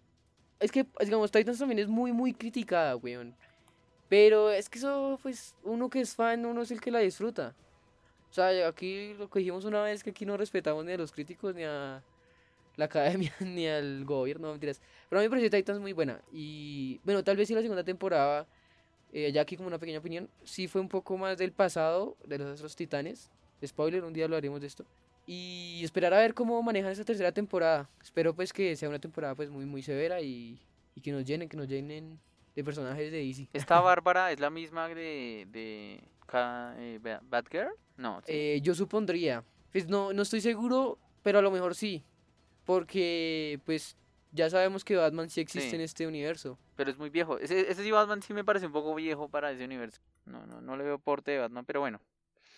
Es 0.59 0.71
que, 0.71 0.85
digamos, 1.01 1.29
Titans 1.29 1.59
también 1.59 1.77
es 1.79 1.87
muy, 1.87 2.11
muy 2.13 2.33
criticada, 2.33 2.95
weón. 2.95 3.35
Pero 4.13 4.51
es 4.51 4.69
que 4.69 4.77
eso, 4.77 5.19
pues, 5.23 5.55
uno 5.63 5.89
que 5.89 5.99
es 5.99 6.13
fan, 6.13 6.45
uno 6.45 6.61
es 6.61 6.69
el 6.69 6.79
que 6.79 6.91
la 6.91 6.99
disfruta. 6.99 7.55
O 8.29 8.33
sea, 8.35 8.67
aquí 8.67 9.15
lo 9.15 9.27
que 9.27 9.39
dijimos 9.39 9.65
una 9.65 9.81
vez 9.81 10.03
que 10.03 10.11
aquí 10.11 10.23
no 10.23 10.37
respetamos 10.37 10.85
ni 10.85 10.91
a 10.91 10.97
los 10.97 11.11
críticos, 11.11 11.55
ni 11.55 11.63
a 11.63 12.03
la 12.75 12.85
academia, 12.85 13.33
ni 13.39 13.67
al 13.67 14.05
gobierno, 14.05 14.45
no, 14.45 14.51
mentiras. 14.53 14.79
Pero 15.09 15.19
a 15.19 15.23
mí 15.23 15.25
me 15.25 15.29
pareció 15.31 15.49
Titans 15.49 15.79
muy 15.79 15.93
buena. 15.93 16.21
Y, 16.31 17.01
bueno, 17.03 17.23
tal 17.23 17.37
vez 17.37 17.47
sí 17.47 17.55
la 17.55 17.63
segunda 17.63 17.83
temporada, 17.83 18.45
eh, 19.13 19.31
ya 19.31 19.41
aquí 19.41 19.57
como 19.57 19.65
una 19.67 19.79
pequeña 19.79 19.97
opinión, 19.97 20.29
sí 20.43 20.67
fue 20.67 20.79
un 20.79 20.89
poco 20.89 21.17
más 21.17 21.35
del 21.39 21.51
pasado 21.51 22.15
de 22.23 22.37
los 22.37 22.59
otros 22.59 22.75
titanes. 22.75 23.31
Spoiler, 23.65 24.03
un 24.03 24.13
día 24.13 24.25
hablaremos 24.25 24.61
de 24.61 24.67
esto 24.67 24.85
y 25.25 25.81
esperar 25.83 26.13
a 26.13 26.19
ver 26.19 26.35
cómo 26.35 26.61
manejan 26.61 26.91
esa 26.91 27.03
tercera 27.03 27.31
temporada. 27.31 27.89
Espero 27.99 28.35
pues 28.35 28.53
que 28.53 28.75
sea 28.75 28.89
una 28.89 28.99
temporada 28.99 29.33
pues 29.33 29.49
muy 29.49 29.65
muy 29.65 29.81
severa 29.81 30.21
y, 30.21 30.59
y 30.93 31.01
que 31.01 31.11
nos 31.11 31.25
llenen, 31.25 31.49
que 31.49 31.57
nos 31.57 31.67
llenen 31.67 32.19
de 32.55 32.63
personajes 32.63 33.11
de 33.11 33.17
DC. 33.19 33.49
Esta 33.53 33.79
Bárbara 33.81 34.31
es 34.31 34.39
la 34.39 34.49
misma 34.49 34.87
de, 34.89 35.47
de 35.49 36.03
eh, 36.33 36.99
Ba- 37.01 37.21
Batgirl. 37.23 37.69
No, 37.97 38.21
sí. 38.25 38.31
Eh, 38.31 38.59
yo 38.61 38.73
supondría, 38.75 39.43
pues 39.71 39.87
no, 39.87 40.13
no 40.13 40.21
estoy 40.23 40.41
seguro, 40.41 40.97
pero 41.21 41.39
a 41.39 41.41
lo 41.41 41.51
mejor 41.51 41.75
sí, 41.75 42.03
porque 42.65 43.59
pues 43.65 43.97
ya 44.31 44.49
sabemos 44.49 44.83
que 44.83 44.95
Batman 44.95 45.29
sí 45.29 45.41
existe 45.41 45.69
Sí. 45.69 45.75
en 45.75 45.81
este 45.81 46.07
universo. 46.07 46.57
pero 46.75 46.89
es 46.89 46.97
muy 46.97 47.09
viejo. 47.11 47.37
Ese, 47.37 47.69
ese 47.71 47.83
sí 47.83 47.91
Batman 47.91 48.21
sí 48.23 48.33
me 48.33 48.43
parece 48.43 48.65
un 48.65 48.71
poco 48.71 48.95
viejo 48.95 49.29
para 49.29 49.51
ese 49.51 49.63
universo. 49.63 50.01
No, 50.25 50.45
no, 50.47 50.59
no 50.61 50.75
le 50.75 50.83
veo 50.83 50.97
porte 50.97 51.31
de 51.31 51.39
Batman, 51.39 51.65
pero 51.65 51.81
bueno, 51.81 51.99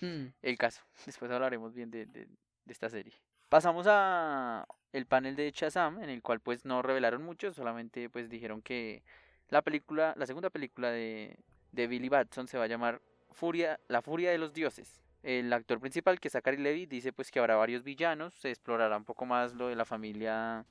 Hmm, 0.02 0.28
el 0.42 0.58
caso. 0.58 0.82
Después 1.06 1.32
hablaremos 1.32 1.74
bien 1.74 1.90
de, 1.92 2.06
de, 2.06 2.26
de 2.26 2.72
esta 2.74 2.90
serie. 2.90 3.14
Pasamos 3.50 3.86
a 3.90 4.66
el 4.94 5.06
panel 5.06 5.36
de 5.36 5.52
Shazam, 5.52 6.02
en 6.02 6.10
el 6.10 6.22
cual 6.22 6.40
pues 6.40 6.66
no 6.66 6.82
revelaron 6.82 7.24
mucho, 7.24 7.54
solamente 7.54 8.10
pues 8.10 8.30
dijeron 8.30 8.62
que 8.62 9.04
la 9.50 9.62
película, 9.62 10.14
la 10.18 10.26
segunda 10.26 10.50
película 10.50 10.92
de, 10.92 11.38
de 11.72 11.88
Billy 11.88 12.10
Batson 12.10 12.48
se 12.48 12.58
va 12.58 12.66
a 12.66 12.68
llamar 12.68 13.02
Furia, 13.32 13.80
La 13.88 14.02
Furia 14.02 14.32
de 14.32 14.38
los 14.38 14.54
Dioses. 14.54 15.02
El 15.24 15.52
actor 15.54 15.80
principal, 15.80 16.20
que 16.20 16.28
es 16.28 16.34
Zachary 16.34 16.58
Levi, 16.58 16.86
dice 16.86 17.12
pues 17.12 17.32
que 17.32 17.40
habrá 17.40 17.56
varios 17.56 17.84
villanos, 17.84 18.34
se 18.36 18.50
explorará 18.50 18.96
un 18.98 19.06
poco 19.06 19.26
más 19.26 19.54
lo 19.54 19.68
de 19.68 19.76
la 19.76 19.86
familia 19.86 20.66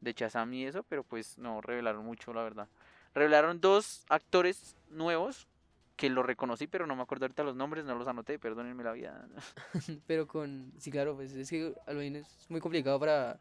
de 0.00 0.12
Shazam 0.12 0.52
y 0.54 0.64
eso, 0.64 0.82
pero 0.84 1.04
pues 1.04 1.38
no 1.38 1.60
revelaron 1.60 2.04
mucho, 2.04 2.32
la 2.32 2.42
verdad. 2.42 2.68
Revelaron 3.14 3.60
dos 3.60 4.04
actores 4.08 4.76
nuevos 4.88 5.48
que 5.96 6.08
los 6.08 6.24
reconocí, 6.24 6.66
pero 6.66 6.86
no 6.86 6.96
me 6.96 7.02
acuerdo 7.02 7.26
ahorita 7.26 7.42
los 7.42 7.56
nombres, 7.56 7.84
no 7.84 7.94
los 7.94 8.08
anoté, 8.08 8.38
perdónenme 8.38 8.82
la 8.82 8.92
vida. 8.92 9.28
Pero 10.06 10.26
con, 10.26 10.72
sí 10.78 10.90
claro, 10.90 11.14
pues 11.14 11.32
es 11.34 11.50
que 11.50 11.74
Halloween 11.84 12.16
es 12.16 12.46
muy 12.48 12.58
complicado 12.58 12.98
para 12.98 13.38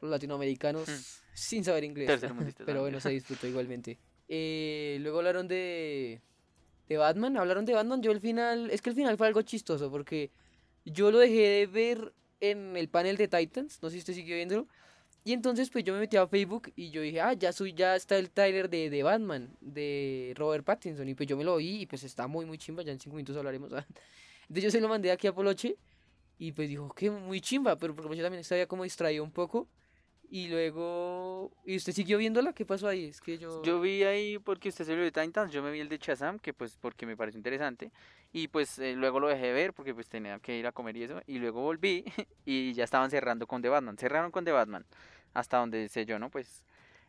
los 0.00 0.10
latinoamericanos 0.10 0.88
Hmm. 0.88 1.02
sin 1.34 1.64
saber 1.64 1.84
inglés. 1.84 2.20
Pero 2.66 2.80
bueno, 2.82 3.00
se 3.00 3.10
disfrutó 3.10 3.46
igualmente. 3.46 3.98
Eh, 4.28 4.98
luego 5.00 5.18
hablaron 5.18 5.46
de, 5.48 6.20
de 6.88 6.96
Batman, 6.96 7.36
hablaron 7.36 7.64
de 7.64 7.74
Batman, 7.74 8.02
yo 8.02 8.10
el 8.12 8.20
final, 8.20 8.70
es 8.70 8.82
que 8.82 8.90
el 8.90 8.96
final 8.96 9.16
fue 9.16 9.26
algo 9.26 9.42
chistoso 9.42 9.90
porque 9.90 10.30
yo 10.84 11.10
lo 11.10 11.18
dejé 11.18 11.42
de 11.48 11.66
ver 11.66 12.12
en 12.40 12.76
el 12.76 12.88
panel 12.88 13.16
de 13.16 13.28
Titans, 13.28 13.80
no 13.82 13.88
sé 13.88 13.94
si 13.94 13.98
usted 14.00 14.14
siguió 14.14 14.36
viéndolo, 14.36 14.66
y 15.24 15.32
entonces 15.32 15.70
pues 15.70 15.84
yo 15.84 15.92
me 15.92 16.00
metí 16.00 16.16
a 16.16 16.26
Facebook 16.26 16.72
y 16.76 16.90
yo 16.90 17.00
dije, 17.02 17.20
ah, 17.20 17.32
ya, 17.34 17.52
soy, 17.52 17.72
ya 17.72 17.96
está 17.96 18.16
el 18.18 18.30
trailer 18.30 18.68
de, 18.68 18.90
de 18.90 19.02
Batman, 19.02 19.56
de 19.60 20.32
Robert 20.36 20.64
Pattinson, 20.64 21.08
y 21.08 21.14
pues 21.14 21.28
yo 21.28 21.36
me 21.36 21.44
lo 21.44 21.56
vi 21.56 21.82
y 21.82 21.86
pues 21.86 22.02
está 22.04 22.26
muy, 22.26 22.46
muy 22.46 22.58
chimba, 22.58 22.82
ya 22.82 22.92
en 22.92 23.00
cinco 23.00 23.16
minutos 23.16 23.36
hablaremos. 23.36 23.70
Entonces 24.42 24.64
yo 24.64 24.70
se 24.70 24.80
lo 24.80 24.88
mandé 24.88 25.10
aquí 25.10 25.26
a 25.26 25.34
Poloche 25.34 25.76
y 26.38 26.52
pues 26.52 26.68
dijo 26.68 26.92
que 26.92 27.10
muy 27.10 27.40
chimba, 27.40 27.76
pero 27.76 27.94
porque 27.94 28.16
yo 28.16 28.22
también 28.22 28.40
estaba 28.40 28.66
como 28.66 28.84
distraído 28.84 29.24
un 29.24 29.32
poco. 29.32 29.68
Y 30.28 30.48
luego... 30.48 31.52
¿Y 31.64 31.76
usted 31.76 31.92
siguió 31.92 32.18
viéndola? 32.18 32.52
¿Qué 32.52 32.64
pasó 32.64 32.88
ahí? 32.88 33.06
Es 33.06 33.20
que 33.20 33.38
yo... 33.38 33.62
Yo 33.62 33.80
vi 33.80 34.02
ahí 34.02 34.38
porque 34.38 34.68
usted 34.68 34.84
se 34.84 34.94
vio 34.94 35.04
de 35.04 35.12
Titans, 35.12 35.52
yo 35.52 35.62
me 35.62 35.70
vi 35.70 35.80
el 35.80 35.88
de 35.88 35.98
Shazam, 35.98 36.38
que 36.38 36.52
pues 36.52 36.76
porque 36.80 37.06
me 37.06 37.16
pareció 37.16 37.38
interesante, 37.38 37.92
y 38.32 38.48
pues 38.48 38.78
eh, 38.78 38.94
luego 38.94 39.20
lo 39.20 39.28
dejé 39.28 39.46
de 39.46 39.52
ver 39.52 39.72
porque 39.72 39.94
pues 39.94 40.08
tenía 40.08 40.38
que 40.40 40.58
ir 40.58 40.66
a 40.66 40.72
comer 40.72 40.96
y 40.96 41.04
eso, 41.04 41.22
y 41.26 41.38
luego 41.38 41.62
volví 41.62 42.04
y 42.44 42.72
ya 42.72 42.84
estaban 42.84 43.10
cerrando 43.10 43.46
con 43.46 43.62
The 43.62 43.68
Batman, 43.68 43.96
cerraron 43.98 44.30
con 44.30 44.44
The 44.44 44.52
Batman, 44.52 44.84
hasta 45.32 45.58
donde 45.58 45.88
sé 45.88 46.06
yo, 46.06 46.18
¿no? 46.18 46.30
Pues 46.30 46.64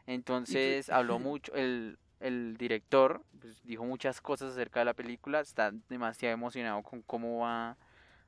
entonces 0.05 0.89
habló 0.89 1.19
mucho, 1.19 1.53
el, 1.55 1.97
el 2.19 2.57
director 2.57 3.23
pues, 3.39 3.61
dijo 3.63 3.83
muchas 3.83 4.21
cosas 4.21 4.53
acerca 4.53 4.79
de 4.79 4.85
la 4.85 4.93
película, 4.93 5.39
está 5.39 5.71
demasiado 5.89 6.33
emocionado 6.33 6.81
con 6.83 7.01
cómo 7.01 7.39
va 7.39 7.77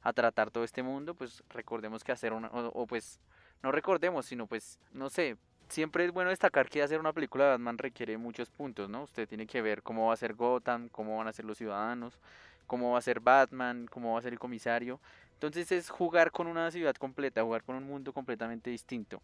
a 0.01 0.13
tratar 0.13 0.51
todo 0.51 0.63
este 0.63 0.83
mundo, 0.83 1.13
pues 1.13 1.43
recordemos 1.49 2.03
que 2.03 2.11
hacer 2.11 2.33
una, 2.33 2.47
o, 2.49 2.67
o, 2.69 2.87
pues 2.87 3.19
no 3.63 3.71
recordemos, 3.71 4.25
sino 4.25 4.47
pues, 4.47 4.79
no 4.93 5.09
sé, 5.09 5.37
siempre 5.69 6.05
es 6.05 6.11
bueno 6.11 6.29
destacar 6.29 6.69
que 6.69 6.81
hacer 6.81 6.99
una 6.99 7.13
película 7.13 7.45
de 7.45 7.51
Batman 7.51 7.77
requiere 7.77 8.17
muchos 8.17 8.49
puntos, 8.49 8.89
¿no? 8.89 9.03
Usted 9.03 9.27
tiene 9.27 9.45
que 9.45 9.61
ver 9.61 9.83
cómo 9.83 10.07
va 10.07 10.13
a 10.13 10.17
ser 10.17 10.33
Gotham, 10.33 10.89
cómo 10.89 11.17
van 11.17 11.27
a 11.27 11.33
ser 11.33 11.45
los 11.45 11.57
ciudadanos, 11.57 12.19
cómo 12.67 12.91
va 12.91 12.99
a 12.99 13.01
ser 13.01 13.19
Batman, 13.19 13.87
cómo 13.89 14.13
va 14.13 14.19
a 14.19 14.21
ser 14.21 14.33
el 14.33 14.39
comisario. 14.39 14.99
Entonces 15.33 15.71
es 15.71 15.89
jugar 15.89 16.31
con 16.31 16.47
una 16.47 16.69
ciudad 16.71 16.95
completa, 16.95 17.43
jugar 17.43 17.63
con 17.63 17.75
un 17.75 17.83
mundo 17.83 18.11
completamente 18.13 18.69
distinto. 18.69 19.21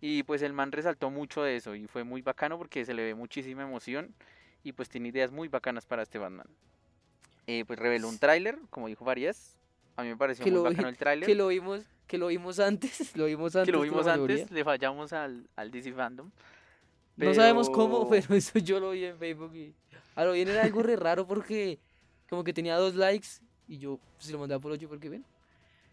Y 0.00 0.22
pues 0.22 0.42
el 0.42 0.52
man 0.52 0.72
resaltó 0.72 1.10
mucho 1.10 1.42
de 1.42 1.56
eso 1.56 1.74
y 1.74 1.86
fue 1.86 2.04
muy 2.04 2.22
bacano 2.22 2.58
porque 2.58 2.84
se 2.84 2.94
le 2.94 3.04
ve 3.04 3.14
muchísima 3.14 3.62
emoción 3.62 4.14
y 4.62 4.72
pues 4.72 4.88
tiene 4.88 5.08
ideas 5.08 5.30
muy 5.30 5.48
bacanas 5.48 5.86
para 5.86 6.02
este 6.02 6.18
Batman. 6.18 6.46
Eh, 7.46 7.64
pues 7.66 7.78
reveló 7.78 8.08
un 8.08 8.18
tráiler, 8.18 8.58
como 8.70 8.88
dijo 8.88 9.04
Varias. 9.04 9.58
A 9.96 10.02
mí 10.02 10.08
me 10.08 10.16
pareció 10.16 10.46
muy 10.46 10.62
bacano 10.62 10.88
el 10.88 10.96
tráiler. 10.96 11.26
Que 11.26 11.34
lo 11.34 11.48
vimos, 11.48 11.84
que 12.10 12.18
lo 12.18 12.26
vimos 12.26 12.58
antes, 12.58 13.14
lo 13.16 13.26
vimos 13.26 13.54
antes. 13.54 13.66
que 13.66 13.72
lo 13.72 13.82
vimos 13.82 14.04
antes, 14.08 14.50
le 14.50 14.64
fallamos 14.64 15.12
al, 15.12 15.46
al 15.54 15.70
DC 15.70 15.92
Fandom. 15.92 16.28
No 17.16 17.32
sabemos 17.34 17.70
cómo, 17.70 18.08
pero- 18.08 18.22
pero 18.26 18.34
eso 18.34 18.58
yo 18.58 18.80
lo 18.80 18.90
vi 18.90 19.04
en 19.04 19.16
Facebook 19.16 19.54
y... 19.54 19.72
A 20.16 20.24
lo 20.24 20.32
bien 20.32 20.48
era 20.48 20.64
algo 20.64 20.82
re 20.82 20.96
raro 20.96 21.24
porque 21.24 21.78
como 22.28 22.42
que 22.42 22.52
tenía 22.52 22.76
dos 22.76 22.96
likes 22.96 23.28
y 23.68 23.78
yo 23.78 24.00
se 24.18 24.32
lo 24.32 24.40
mandaba 24.40 24.60
por 24.60 24.72
ocho 24.72 24.88
porque 24.88 25.08
ven. 25.08 25.24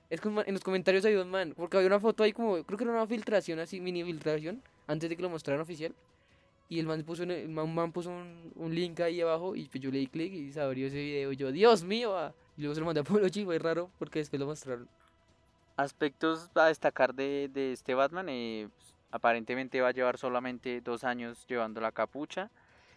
Es 0.09 0.19
que 0.19 0.27
en 0.27 0.53
los 0.53 0.63
comentarios 0.63 1.05
había 1.05 1.21
un 1.21 1.29
man, 1.29 1.53
porque 1.55 1.77
había 1.77 1.87
una 1.87 1.99
foto 1.99 2.23
ahí 2.23 2.33
como, 2.33 2.63
creo 2.63 2.77
que 2.79 2.83
era 2.83 2.93
una 2.93 3.05
filtración 3.05 3.59
así, 3.59 3.79
mini 3.79 4.03
filtración, 4.03 4.63
antes 4.87 5.07
de 5.09 5.15
que 5.15 5.21
lo 5.21 5.29
mostraran 5.29 5.61
oficial. 5.61 5.93
Y 6.67 6.79
el 6.79 6.87
man 6.87 7.03
puso, 7.03 7.23
el 7.23 7.47
man, 7.49 7.73
man 7.75 7.91
puso 7.91 8.09
un, 8.09 8.51
un 8.55 8.73
link 8.73 8.99
ahí 9.01 9.21
abajo 9.21 9.55
y 9.55 9.65
pues 9.69 9.83
yo 9.83 9.91
le 9.91 9.99
di 9.99 10.07
clic 10.07 10.33
y 10.33 10.51
se 10.51 10.61
abrió 10.61 10.87
ese 10.87 10.97
video. 10.97 11.31
Y 11.31 11.35
yo, 11.37 11.51
Dios 11.51 11.83
mío, 11.83 12.17
ah". 12.17 12.33
y 12.57 12.61
luego 12.61 12.73
se 12.73 12.79
lo 12.79 12.87
mandé 12.87 13.01
a 13.01 13.03
Polochi 13.03 13.41
y 13.41 13.45
fue 13.45 13.59
raro 13.59 13.91
porque 13.99 14.19
después 14.19 14.39
lo 14.39 14.47
mostraron. 14.47 14.87
Aspectos 15.77 16.49
a 16.55 16.65
destacar 16.65 17.13
de, 17.13 17.49
de 17.53 17.71
este 17.71 17.93
Batman, 17.93 18.27
eh, 18.29 18.67
pues, 18.75 18.95
aparentemente 19.11 19.79
va 19.81 19.89
a 19.89 19.93
llevar 19.93 20.17
solamente 20.17 20.81
dos 20.81 21.03
años 21.03 21.45
llevando 21.47 21.81
la 21.81 21.91
capucha. 21.91 22.49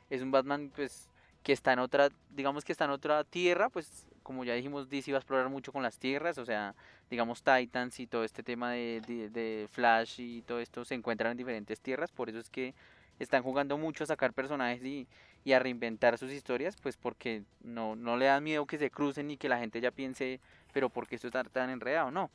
Es 0.08 0.22
un 0.22 0.30
Batman 0.30 0.72
pues 0.74 1.08
que 1.42 1.52
está 1.52 1.72
en 1.72 1.78
otra, 1.78 2.08
digamos 2.30 2.64
que 2.64 2.72
está 2.72 2.84
en 2.84 2.90
otra 2.90 3.24
tierra, 3.24 3.68
pues 3.68 4.06
como 4.22 4.44
ya 4.44 4.54
dijimos, 4.54 4.88
DC 4.88 5.12
va 5.12 5.18
a 5.18 5.20
explorar 5.20 5.48
mucho 5.48 5.72
con 5.72 5.82
las 5.82 5.98
tierras, 5.98 6.38
o 6.38 6.44
sea, 6.44 6.74
digamos 7.08 7.42
Titans 7.42 7.98
y 8.00 8.06
todo 8.06 8.24
este 8.24 8.42
tema 8.42 8.72
de, 8.72 9.00
de, 9.32 9.68
Flash 9.72 10.20
y 10.20 10.42
todo 10.42 10.60
esto 10.60 10.84
se 10.84 10.94
encuentran 10.94 11.32
en 11.32 11.38
diferentes 11.38 11.80
tierras, 11.80 12.12
por 12.12 12.28
eso 12.28 12.38
es 12.38 12.50
que 12.50 12.74
están 13.18 13.42
jugando 13.42 13.76
mucho 13.78 14.04
a 14.04 14.06
sacar 14.06 14.32
personajes 14.32 14.84
y, 14.84 15.06
y 15.44 15.52
a 15.52 15.58
reinventar 15.58 16.18
sus 16.18 16.30
historias, 16.32 16.76
pues 16.80 16.96
porque 16.96 17.42
no, 17.62 17.96
no 17.96 18.16
le 18.16 18.26
dan 18.26 18.44
miedo 18.44 18.66
que 18.66 18.78
se 18.78 18.90
crucen 18.90 19.26
ni 19.26 19.36
que 19.36 19.48
la 19.48 19.58
gente 19.58 19.80
ya 19.80 19.90
piense, 19.90 20.40
pero 20.72 20.90
¿por 20.90 21.06
qué 21.06 21.16
esto 21.16 21.28
está 21.28 21.42
tan 21.44 21.70
enredado? 21.70 22.10
No, 22.10 22.30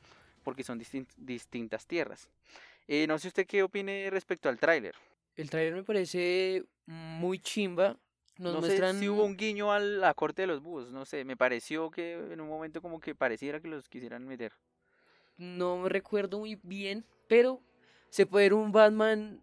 porque 0.46 0.64
son 0.64 0.80
distin- 0.80 1.08
distintas 1.18 1.86
tierras. 1.86 2.30
Eh, 2.88 3.06
no 3.08 3.20
sé 3.20 3.28
usted 3.28 3.46
qué 3.46 3.64
opine 3.64 4.10
respecto 4.10 4.48
al 4.48 4.58
tráiler. 4.60 4.96
El 5.36 5.50
trailer 5.50 5.74
me 5.74 5.84
parece 5.84 6.64
muy 6.86 7.40
chimba. 7.40 7.98
Nos 8.38 8.54
no 8.54 8.60
muestran... 8.62 8.94
sé 8.96 9.00
si 9.02 9.10
hubo 9.10 9.26
un 9.26 9.36
guiño 9.36 9.74
a 9.74 9.80
la 9.80 10.14
corte 10.14 10.44
de 10.44 10.48
los 10.48 10.62
búhos, 10.62 10.92
no 10.92 11.06
sé, 11.06 11.24
me 11.26 11.36
pareció 11.38 11.90
que 11.90 12.14
en 12.14 12.40
un 12.42 12.48
momento 12.48 12.82
como 12.82 13.00
que 13.02 13.16
pareciera 13.16 13.60
que 13.60 13.68
los 13.68 13.90
quisieran 13.90 14.26
meter. 14.26 14.54
no 15.38 15.78
me 15.78 15.90
recuerdo 15.90 16.40
muy 16.40 16.60
bien, 16.64 17.06
pero 17.28 17.62
se 18.10 18.26
puede 18.26 18.46
ver 18.46 18.54
un 18.54 18.72
Batman 18.72 19.42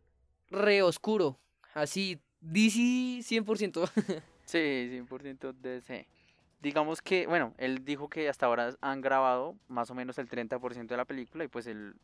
re 0.51 0.83
oscuro, 0.83 1.39
así, 1.75 2.21
DC 2.41 3.23
100%. 3.23 3.91
Sí, 4.45 4.59
100% 5.09 5.53
DC. 5.55 6.07
Digamos 6.63 7.03
que, 7.03 7.27
bueno, 7.27 7.55
él 7.59 7.85
dijo 7.85 8.09
que 8.09 8.29
hasta 8.29 8.47
ahora 8.47 8.77
han 8.81 9.01
grabado 9.01 9.57
más 9.67 9.91
o 9.91 9.97
menos 9.97 10.17
el 10.19 10.29
30% 10.29 10.87
de 10.87 10.97
la 10.97 11.05
película 11.05 11.43
y 11.43 11.49
pues 11.49 11.67
el, 11.67 11.97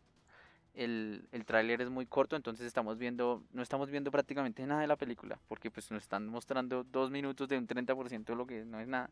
el, 0.75 1.29
el 1.31 1.45
tráiler 1.45 1.81
es 1.81 1.91
muy 1.91 2.07
corto, 2.07 2.35
entonces 2.35 2.67
estamos 2.67 2.99
viendo, 2.99 3.45
no 3.53 3.63
estamos 3.63 3.89
viendo 3.89 4.11
prácticamente 4.11 4.67
nada 4.67 4.81
de 4.81 4.89
la 4.89 4.97
película, 4.97 5.39
porque 5.47 5.71
pues 5.71 5.93
nos 5.93 6.03
están 6.03 6.27
mostrando 6.27 6.83
dos 6.83 7.09
minutos 7.09 7.49
de 7.49 7.57
un 7.57 7.69
30% 7.69 8.25
de 8.25 8.35
lo 8.35 8.47
que 8.49 8.65
no 8.65 8.81
es 8.81 8.89
nada. 8.89 9.11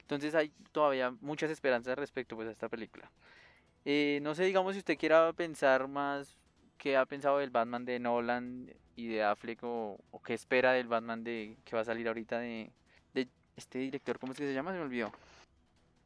Entonces 0.00 0.34
hay 0.34 0.50
todavía 0.72 1.14
muchas 1.20 1.52
esperanzas 1.52 1.96
respecto 1.96 2.34
pues 2.34 2.48
a 2.48 2.50
esta 2.50 2.68
película. 2.68 3.08
Eh, 3.84 4.18
no 4.22 4.34
sé, 4.34 4.44
digamos, 4.46 4.72
si 4.72 4.80
usted 4.80 4.98
quiera 4.98 5.32
pensar 5.32 5.86
más 5.86 6.36
qué 6.76 6.96
ha 6.96 7.06
pensado 7.06 7.38
del 7.38 7.50
Batman 7.50 7.84
de 7.84 8.00
Nolan 8.00 8.68
y 8.96 9.06
de 9.06 9.22
Affleck 9.22 9.62
o, 9.62 9.96
o 10.10 10.22
qué 10.22 10.34
espera 10.34 10.72
del 10.72 10.88
Batman 10.88 11.22
de 11.22 11.56
que 11.64 11.76
va 11.76 11.82
a 11.82 11.84
salir 11.84 12.08
ahorita 12.08 12.40
de 12.40 12.72
este 13.58 13.80
director, 13.80 14.18
¿cómo 14.18 14.32
es 14.32 14.38
que 14.38 14.46
se 14.46 14.54
llama? 14.54 14.72
Se 14.72 14.78
me 14.78 14.84
olvidó. 14.84 15.12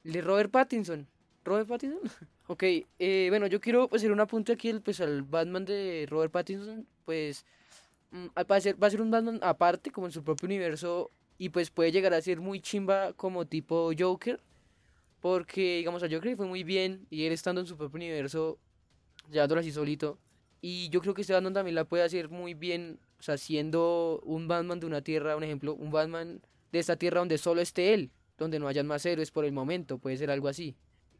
El 0.05 0.13
de 0.13 0.21
Robert 0.21 0.51
Pattinson. 0.51 1.07
¿Robert 1.45 1.69
Pattinson? 1.69 2.01
ok, 2.47 2.63
eh, 2.99 3.27
bueno, 3.31 3.47
yo 3.47 3.61
quiero 3.61 3.89
pues, 3.89 4.03
hacer 4.03 4.13
un 4.13 4.21
apunte 4.21 4.53
aquí 4.53 4.69
el, 4.69 4.81
pues, 4.81 5.01
al 5.01 5.23
Batman 5.23 5.65
de 5.65 6.07
Robert 6.09 6.33
Pattinson. 6.33 6.87
Pues 7.05 7.45
mm, 8.11 8.27
al 8.35 8.47
parecer 8.47 8.83
va 8.83 8.87
a 8.89 8.91
ser 8.91 9.01
un 9.01 9.11
Batman 9.11 9.39
aparte, 9.43 9.91
como 9.91 10.07
en 10.07 10.13
su 10.13 10.23
propio 10.23 10.47
universo. 10.47 11.11
Y 11.39 11.49
pues 11.49 11.71
puede 11.71 11.91
llegar 11.91 12.15
a 12.15 12.21
ser 12.21 12.41
muy 12.41 12.61
chimba 12.61 13.13
como 13.15 13.47
tipo 13.47 13.91
Joker. 13.99 14.41
Porque, 15.21 15.79
digamos, 15.79 16.03
a 16.03 16.07
Joker 16.07 16.27
le 16.27 16.37
fue 16.37 16.47
muy 16.47 16.65
bien. 16.65 17.07
Y 17.11 17.27
él 17.27 17.33
estando 17.33 17.61
en 17.61 17.67
su 17.67 17.77
propio 17.77 17.97
universo, 17.97 18.59
llevándolo 19.31 19.61
así 19.61 19.73
solito. 19.73 20.19
Y 20.61 20.89
yo 20.91 21.01
creo 21.01 21.15
que 21.15 21.23
este 21.23 21.33
Batman 21.33 21.55
también 21.55 21.75
la 21.75 21.85
puede 21.85 22.05
hacer 22.05 22.29
muy 22.29 22.55
bien. 22.55 22.99
O 23.19 23.23
sea, 23.23 23.37
siendo 23.37 24.21
un 24.25 24.47
Batman 24.47 24.79
de 24.81 24.87
una 24.87 25.03
tierra, 25.03 25.37
un 25.37 25.43
ejemplo, 25.43 25.75
un 25.75 25.91
Batman 25.91 26.41
de 26.73 26.79
esta 26.79 26.97
tierra 26.97 27.21
donde 27.21 27.39
solo 27.39 27.61
esté 27.61 27.95
él. 27.95 28.11
Donde 28.39 28.59
no 28.59 28.67
hayan 28.67 28.87
más 28.87 29.05
héroes 29.07 29.31
por 29.31 29.45
el 29.45 29.53
momento. 29.53 29.99
Puede 29.99 30.17
ser 30.17 30.31
algo 30.31 30.49
así. 30.49 30.75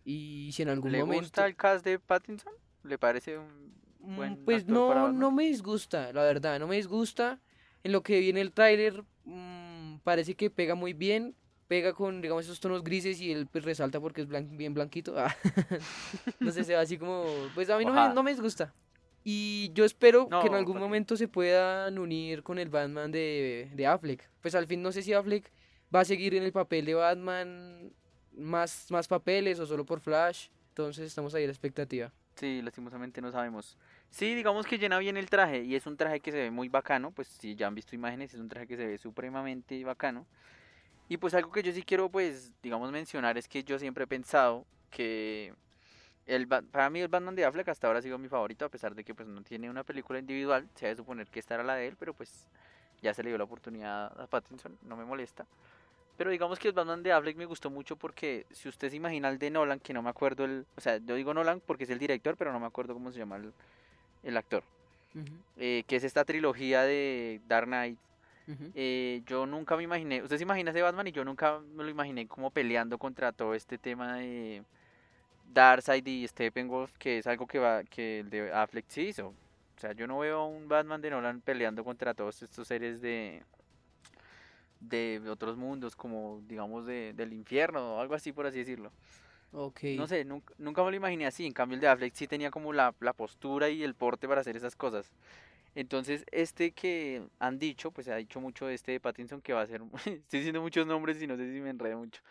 Y 0.05 0.51
si 0.53 0.63
en 0.63 0.71
algún 0.71 0.91
¿Le 0.91 0.99
momento... 1.01 1.23
gusta 1.23 1.47
el 1.47 1.55
cast 1.55 1.85
de 1.85 1.99
Pattinson? 2.01 2.53
¿Le 2.83 2.99
parece 2.99 3.39
un 3.39 3.73
Mm, 4.01 4.17
buen 4.17 4.45
Pues 4.45 4.63
actor 4.63 4.89
para 4.89 5.01
no, 5.01 5.07
Batman? 5.07 5.21
no 5.21 5.31
me 5.31 5.45
disgusta, 5.45 6.13
la 6.13 6.25
verdad, 6.25 6.59
no 6.59 6.67
me 6.67 6.75
disgusta. 6.75 7.39
En 7.85 7.93
lo 7.93 8.03
que 8.03 8.19
viene 8.19 8.41
el 8.41 8.51
tráiler, 8.53 9.05
mm, 9.25 9.99
parece 10.03 10.35
que 10.35 10.51
pega 10.51 10.75
muy 10.75 10.93
bien, 10.93 11.37
pega 11.69 11.93
con, 11.93 12.21
digamos, 12.21 12.45
esos 12.47 12.59
tonos 12.59 12.83
grises 12.83 13.21
y 13.21 13.31
él 13.31 13.47
pues, 13.47 13.65
resalta 13.65 14.01
porque 14.01 14.23
es 14.23 14.29
blan- 14.29 14.57
bien 14.57 14.75
blanquito. 14.75 15.15
Ah, 15.19 15.37
no 16.41 16.51
sé, 16.51 16.65
se 16.65 16.75
va 16.75 16.81
así 16.81 16.99
como, 16.99 17.53
pues 17.55 17.71
a 17.71 17.79
mí 17.79 17.85
no 17.85 17.93
me, 17.93 18.13
no 18.13 18.23
me 18.25 18.33
disgusta. 18.33 18.75
Y 19.25 19.71
yo 19.73 19.85
espero 19.85 20.29
que 20.29 20.49
en 20.49 20.55
algún 20.55 20.79
momento 20.79 21.17
se 21.17 21.29
puedan 21.29 21.99
unir 21.99 22.43
con 22.43 22.59
el 22.59 22.69
Batman 22.69 23.13
de, 23.13 23.71
de 23.75 23.87
Affleck. 23.87 24.29
Pues 24.41 24.55
al 24.55 24.67
fin 24.67 24.83
no 24.83 24.91
sé 24.91 25.03
si 25.03 25.13
Affleck 25.13 25.51
va 25.95 26.01
a 26.01 26.05
seguir 26.05 26.35
en 26.35 26.43
el 26.43 26.53
papel 26.53 26.85
de 26.87 26.95
Batman 26.95 27.93
más, 28.37 28.91
más 28.91 29.07
papeles 29.09 29.61
o 29.61 29.67
solo 29.67 29.85
por 29.85 30.01
Flash. 30.01 30.49
Entonces 30.69 31.07
estamos 31.07 31.35
ahí 31.35 31.45
a 31.45 31.47
la 31.47 31.53
expectativa. 31.53 32.13
Sí, 32.35 32.63
lastimosamente 32.63 33.21
no 33.21 33.31
sabemos. 33.31 33.77
Sí, 34.11 34.35
digamos 34.35 34.67
que 34.67 34.79
llena 34.79 34.99
bien 34.99 35.17
el 35.17 35.29
traje 35.29 35.63
y 35.63 35.75
es 35.75 35.87
un 35.87 35.97
traje 35.97 36.21
que 36.21 36.33
se 36.33 36.39
ve 36.39 36.51
muy 36.51 36.69
bacano, 36.69 37.13
pues 37.13 37.29
si 37.29 37.55
ya 37.55 37.67
han 37.67 37.75
visto 37.75 37.95
imágenes, 37.95 38.35
es 38.35 38.41
un 38.41 38.49
traje 38.49 38.67
que 38.67 38.77
se 38.77 38.87
ve 38.87 38.99
supremamente 38.99 39.83
bacano. 39.85 40.27
Y 41.09 41.19
pues 41.19 41.35
algo 41.35 41.53
que 41.53 41.63
yo 41.63 41.73
sí 41.73 41.83
quiero 41.83 42.11
pues, 42.11 42.53
digamos, 42.63 42.91
mencionar 42.91 43.37
es 43.37 43.49
que 43.49 43.65
yo 43.65 43.79
siempre 43.79 44.05
he 44.05 44.07
pensado 44.07 44.67
que 44.91 45.55
el 46.27 46.47
para 46.49 46.91
mí 46.91 47.01
el 47.01 47.09
Batman 47.09 47.35
de 47.35 47.45
Affleck 47.45 47.69
hasta 47.69 47.87
ahora 47.87 47.99
ha 47.99 48.03
sido 48.03 48.19
mi 48.19 48.29
favorito, 48.29 48.65
a 48.65 48.69
pesar 48.69 48.95
de 48.95 49.05
que 49.05 49.15
pues 49.15 49.29
no 49.29 49.43
tiene 49.43 49.69
una 49.71 49.85
película 49.85 50.19
individual, 50.19 50.69
se 50.75 50.87
ha 50.87 50.89
de 50.91 50.97
suponer 50.97 51.27
que 51.29 51.41
esta 51.41 51.55
era 51.55 51.65
la 51.65 51.75
de 51.77 51.89
él, 51.89 51.97
pero 51.99 52.15
pues 52.15 52.49
ya 53.03 53.13
se 53.15 53.23
le 53.23 53.31
dio 53.31 53.39
la 53.39 53.45
oportunidad 53.45 54.21
a 54.21 54.27
Pattinson, 54.27 54.79
no 54.83 54.97
me 54.97 55.05
molesta. 55.05 55.47
Pero 56.17 56.31
digamos 56.31 56.59
que 56.59 56.69
el 56.69 56.75
Batman 56.75 57.03
de 57.03 57.13
Affleck 57.13 57.37
me 57.37 57.47
gustó 57.47 57.71
mucho 57.71 57.97
porque 57.97 58.47
si 58.51 58.69
usted 58.69 58.91
se 58.91 58.97
imagina 58.97 59.29
el 59.29 59.39
de 59.39 59.51
Nolan, 59.51 59.81
que 59.81 59.93
no 59.93 60.03
me 60.03 60.11
acuerdo 60.11 60.45
el, 60.45 60.67
o 60.77 60.81
sea, 60.81 60.99
yo 60.99 61.15
digo 61.17 61.35
Nolan 61.35 61.61
porque 61.67 61.85
es 61.85 61.91
el 61.91 61.99
director, 61.99 62.37
pero 62.37 62.53
no 62.53 62.61
me 62.61 62.67
acuerdo 62.67 62.95
cómo 62.95 63.11
se 63.11 63.19
llama 63.19 63.37
el, 63.37 63.53
el 64.23 64.37
actor, 64.37 64.63
Ujú, 65.15 65.37
eh, 65.57 65.85
que 65.87 65.97
es 65.97 66.05
esta 66.05 66.25
trilogía 66.25 66.83
de 66.83 67.41
Dark 67.49 67.67
Knight. 67.67 67.99
ujú. 68.49 68.73
Eh, 68.75 69.23
yo 69.27 69.47
nunca 69.47 69.77
me 69.77 69.83
imaginé, 69.83 70.23
usted 70.23 70.39
se 70.39 70.45
imagina 70.45 70.71
ese 70.71 70.83
Batman 70.83 71.07
y 71.07 71.13
yo 71.13 71.25
nunca 71.25 71.59
me 71.61 71.85
lo 71.85 71.91
imaginé 71.91 72.27
como 72.27 72.51
peleando 72.51 72.99
contra 72.99 73.33
todo 73.33 73.55
este 73.55 73.79
tema 73.79 74.17
de 74.17 74.63
Darkseid 75.53 76.07
y 76.07 76.27
Steppenwolf, 76.27 76.97
que 76.99 77.19
es 77.19 77.27
algo 77.27 77.47
que 77.47 77.59
va, 77.59 77.85
que 77.85 78.21
el 78.21 78.31
de 78.31 78.53
Affleck 78.53 78.87
sí 78.89 79.03
hizo. 79.09 79.29
O 79.29 79.81
sea, 79.81 79.93
yo 79.93 80.07
no 80.07 80.19
veo 80.19 80.41
a 80.41 80.47
un 80.47 80.69
Batman 80.69 81.01
de 81.01 81.11
Nolan 81.11 81.41
peleando 81.41 81.85
contra 81.85 82.15
todos 82.15 82.43
estos 82.43 82.69
seres 82.69 83.01
de 83.01 83.43
de 84.83 85.23
otros 85.31 85.57
mundos, 85.57 85.95
como 85.95 86.43
digamos 86.49 86.87
de, 86.87 87.13
del 87.15 87.33
infierno 87.33 87.95
o 87.97 88.01
algo 88.01 88.15
así 88.15 88.33
por 88.33 88.47
así 88.47 88.59
decirlo. 88.59 88.91
Ok. 89.53 89.81
No 89.97 90.07
sé, 90.07 90.25
nunca, 90.25 90.55
nunca 90.59 90.83
me 90.83 90.91
lo 90.91 90.97
imaginé 90.97 91.27
así. 91.27 91.47
En 91.47 91.53
cambio, 91.53 91.75
el 91.75 91.81
de 91.81 91.89
Affleck 91.89 92.15
sí 92.15 92.27
tenía 92.27 92.51
como 92.51 92.73
la, 92.73 92.95
la 93.01 93.13
postura 93.13 93.69
y 93.69 93.83
el 93.83 93.95
porte 93.95 94.27
para 94.27 94.41
hacer 94.41 94.57
esas 94.57 94.75
cosas. 94.75 95.13
Entonces, 95.75 96.25
este 96.33 96.73
que 96.73 97.23
han 97.39 97.59
dicho, 97.59 97.91
pues 97.91 98.07
se 98.07 98.13
ha 98.13 98.17
dicho 98.17 98.41
mucho 98.41 98.67
de 98.67 98.75
este 98.75 98.93
de 98.93 99.01
Pattinson 99.01 99.41
que 99.41 99.53
va 99.53 99.63
a 99.63 99.67
ser. 99.67 99.83
Estoy 100.07 100.41
diciendo 100.41 100.61
muchos 100.61 100.87
nombres 100.87 101.21
y 101.23 101.27
no 101.27 101.37
sé 101.37 101.53
si 101.53 101.61
me 101.61 101.71
enredo 101.71 101.99
mucho. 101.99 102.23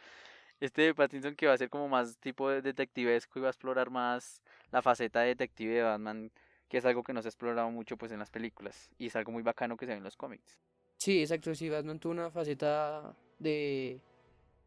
Este 0.62 0.84
de 0.84 0.94
Pattinson 0.96 1.36
que 1.36 1.48
va 1.48 1.54
a 1.54 1.58
ser 1.58 1.70
como 1.70 1.90
más 1.90 2.18
tipo 2.20 2.48
de 2.50 2.62
detectivesco 2.62 3.40
y 3.40 3.42
va 3.42 3.48
a 3.48 3.52
explorar 3.52 3.90
más 3.90 4.42
la 4.72 4.82
faceta 4.84 5.22
de 5.22 5.30
detective 5.30 5.74
de 5.74 5.82
Batman, 5.82 6.32
que 6.70 6.78
es 6.78 6.86
algo 6.86 7.04
que 7.04 7.14
no 7.14 7.22
se 7.22 7.28
ha 7.28 7.32
explorado 7.32 7.70
mucho 7.72 7.98
pues 7.98 8.12
en 8.12 8.20
las 8.20 8.30
películas. 8.30 8.92
Y 9.00 9.08
es 9.08 9.16
algo 9.16 9.32
muy 9.32 9.42
bacano 9.44 9.76
que 9.76 9.86
se 9.88 9.92
ve 9.94 9.98
en 9.98 10.04
los 10.04 10.16
cómics. 10.16 10.60
Sí, 10.98 11.20
exacto, 11.22 11.54
sí, 11.56 11.68
Batman 11.68 12.00
tuvo 12.00 12.12
una 12.14 12.30
faceta 12.30 13.16
de, 13.40 14.00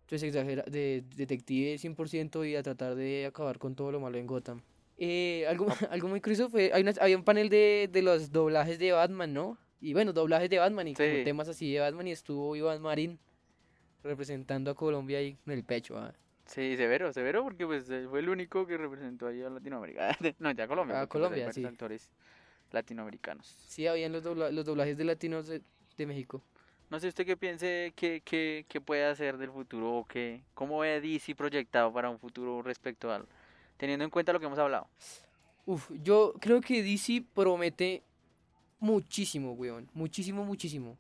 pues 0.09 0.20
exagera, 0.24 0.64
de 0.66 1.04
detective 1.14 1.78
100% 1.78 2.44
y 2.44 2.57
a 2.57 2.62
tratar 2.64 2.96
de 2.96 3.26
acabar 3.26 3.61
con 3.61 3.76
todo 3.76 3.92
lo 3.92 4.00
malo 4.00 4.18
en 4.18 4.26
Gotham. 4.26 4.61
Eh, 4.98 5.46
algo, 5.48 5.66
algo 5.90 6.09
muy 6.09 6.20
curioso 6.20 6.48
fue, 6.48 6.72
hay 6.74 6.83
una- 6.83 6.92
había 7.00 7.16
un 7.16 7.22
panel 7.24 7.48
de, 7.48 7.88
de 7.90 8.02
los 8.02 8.33
doblajes 8.33 8.80
de 8.80 8.90
Batman, 8.90 9.33
¿no? 9.33 9.59
Y 9.80 9.92
bueno, 9.92 10.12
doblajes 10.12 10.50
de 10.50 10.59
Batman 10.59 10.88
y 10.88 10.94
como 10.94 11.22
temas 11.24 11.48
así 11.48 11.72
de 11.72 11.78
Batman 11.80 12.09
y 12.09 12.12
estuvo 12.12 12.57
Iván 12.57 12.83
Marín 12.83 13.20
representando 14.05 14.71
a 14.71 14.75
Colombia 14.75 15.19
ahí 15.19 15.37
en 15.47 15.53
el 15.53 15.64
pecho. 15.64 15.99
ah. 15.99 16.12
Sí, 16.47 16.77
severo, 16.77 17.12
severo, 17.12 17.43
porque 17.43 17.67
pues 17.67 17.88
él 17.88 18.07
fue 18.09 18.21
el 18.21 18.29
único 18.29 18.67
que 18.67 18.77
representó 18.77 19.27
ahí 19.27 19.43
a 19.43 19.49
Latinoamérica. 19.49 20.17
no, 20.38 20.51
ya 20.53 20.69
Colombia. 20.69 20.97
A 20.97 21.01
pues, 21.07 21.09
Colombia, 21.09 21.53
sí. 21.53 21.64
actores 21.64 22.11
latinoamericanos. 22.71 23.47
Sí, 23.67 23.87
habían 23.87 24.12
los, 24.12 24.23
dobla- 24.25 24.51
los 24.51 24.64
doblajes 24.64 24.97
de 24.99 25.05
latinos 25.05 25.47
de, 25.47 25.62
de 25.97 26.07
México. 26.07 26.43
No 26.90 27.01
sé 27.01 27.09
usted 27.09 27.25
qué 27.25 27.37
piense 27.37 27.93
que, 27.97 28.21
que, 28.21 28.67
que 28.69 28.81
puede 28.81 29.05
hacer 29.07 29.38
del 29.38 29.51
futuro 29.51 29.90
o 29.95 30.05
que, 30.05 30.43
cómo 30.53 30.79
ve 30.81 30.93
a 30.93 31.01
DC 31.01 31.35
proyectado 31.35 31.93
para 31.93 32.11
un 32.11 32.19
futuro 32.19 32.62
respecto 32.62 33.11
al, 33.11 33.27
teniendo 33.79 34.05
en 34.05 34.11
cuenta 34.11 34.33
lo 34.33 34.38
que 34.38 34.47
hemos 34.47 34.59
hablado. 34.59 34.87
Uf, 35.67 35.90
yo 36.03 36.35
creo 36.40 36.61
que 36.61 36.83
DC 36.83 37.25
promete 37.35 38.03
muchísimo, 38.81 39.53
weón. 39.53 39.88
Muchísimo, 39.95 40.45
muchísimo. 40.45 40.99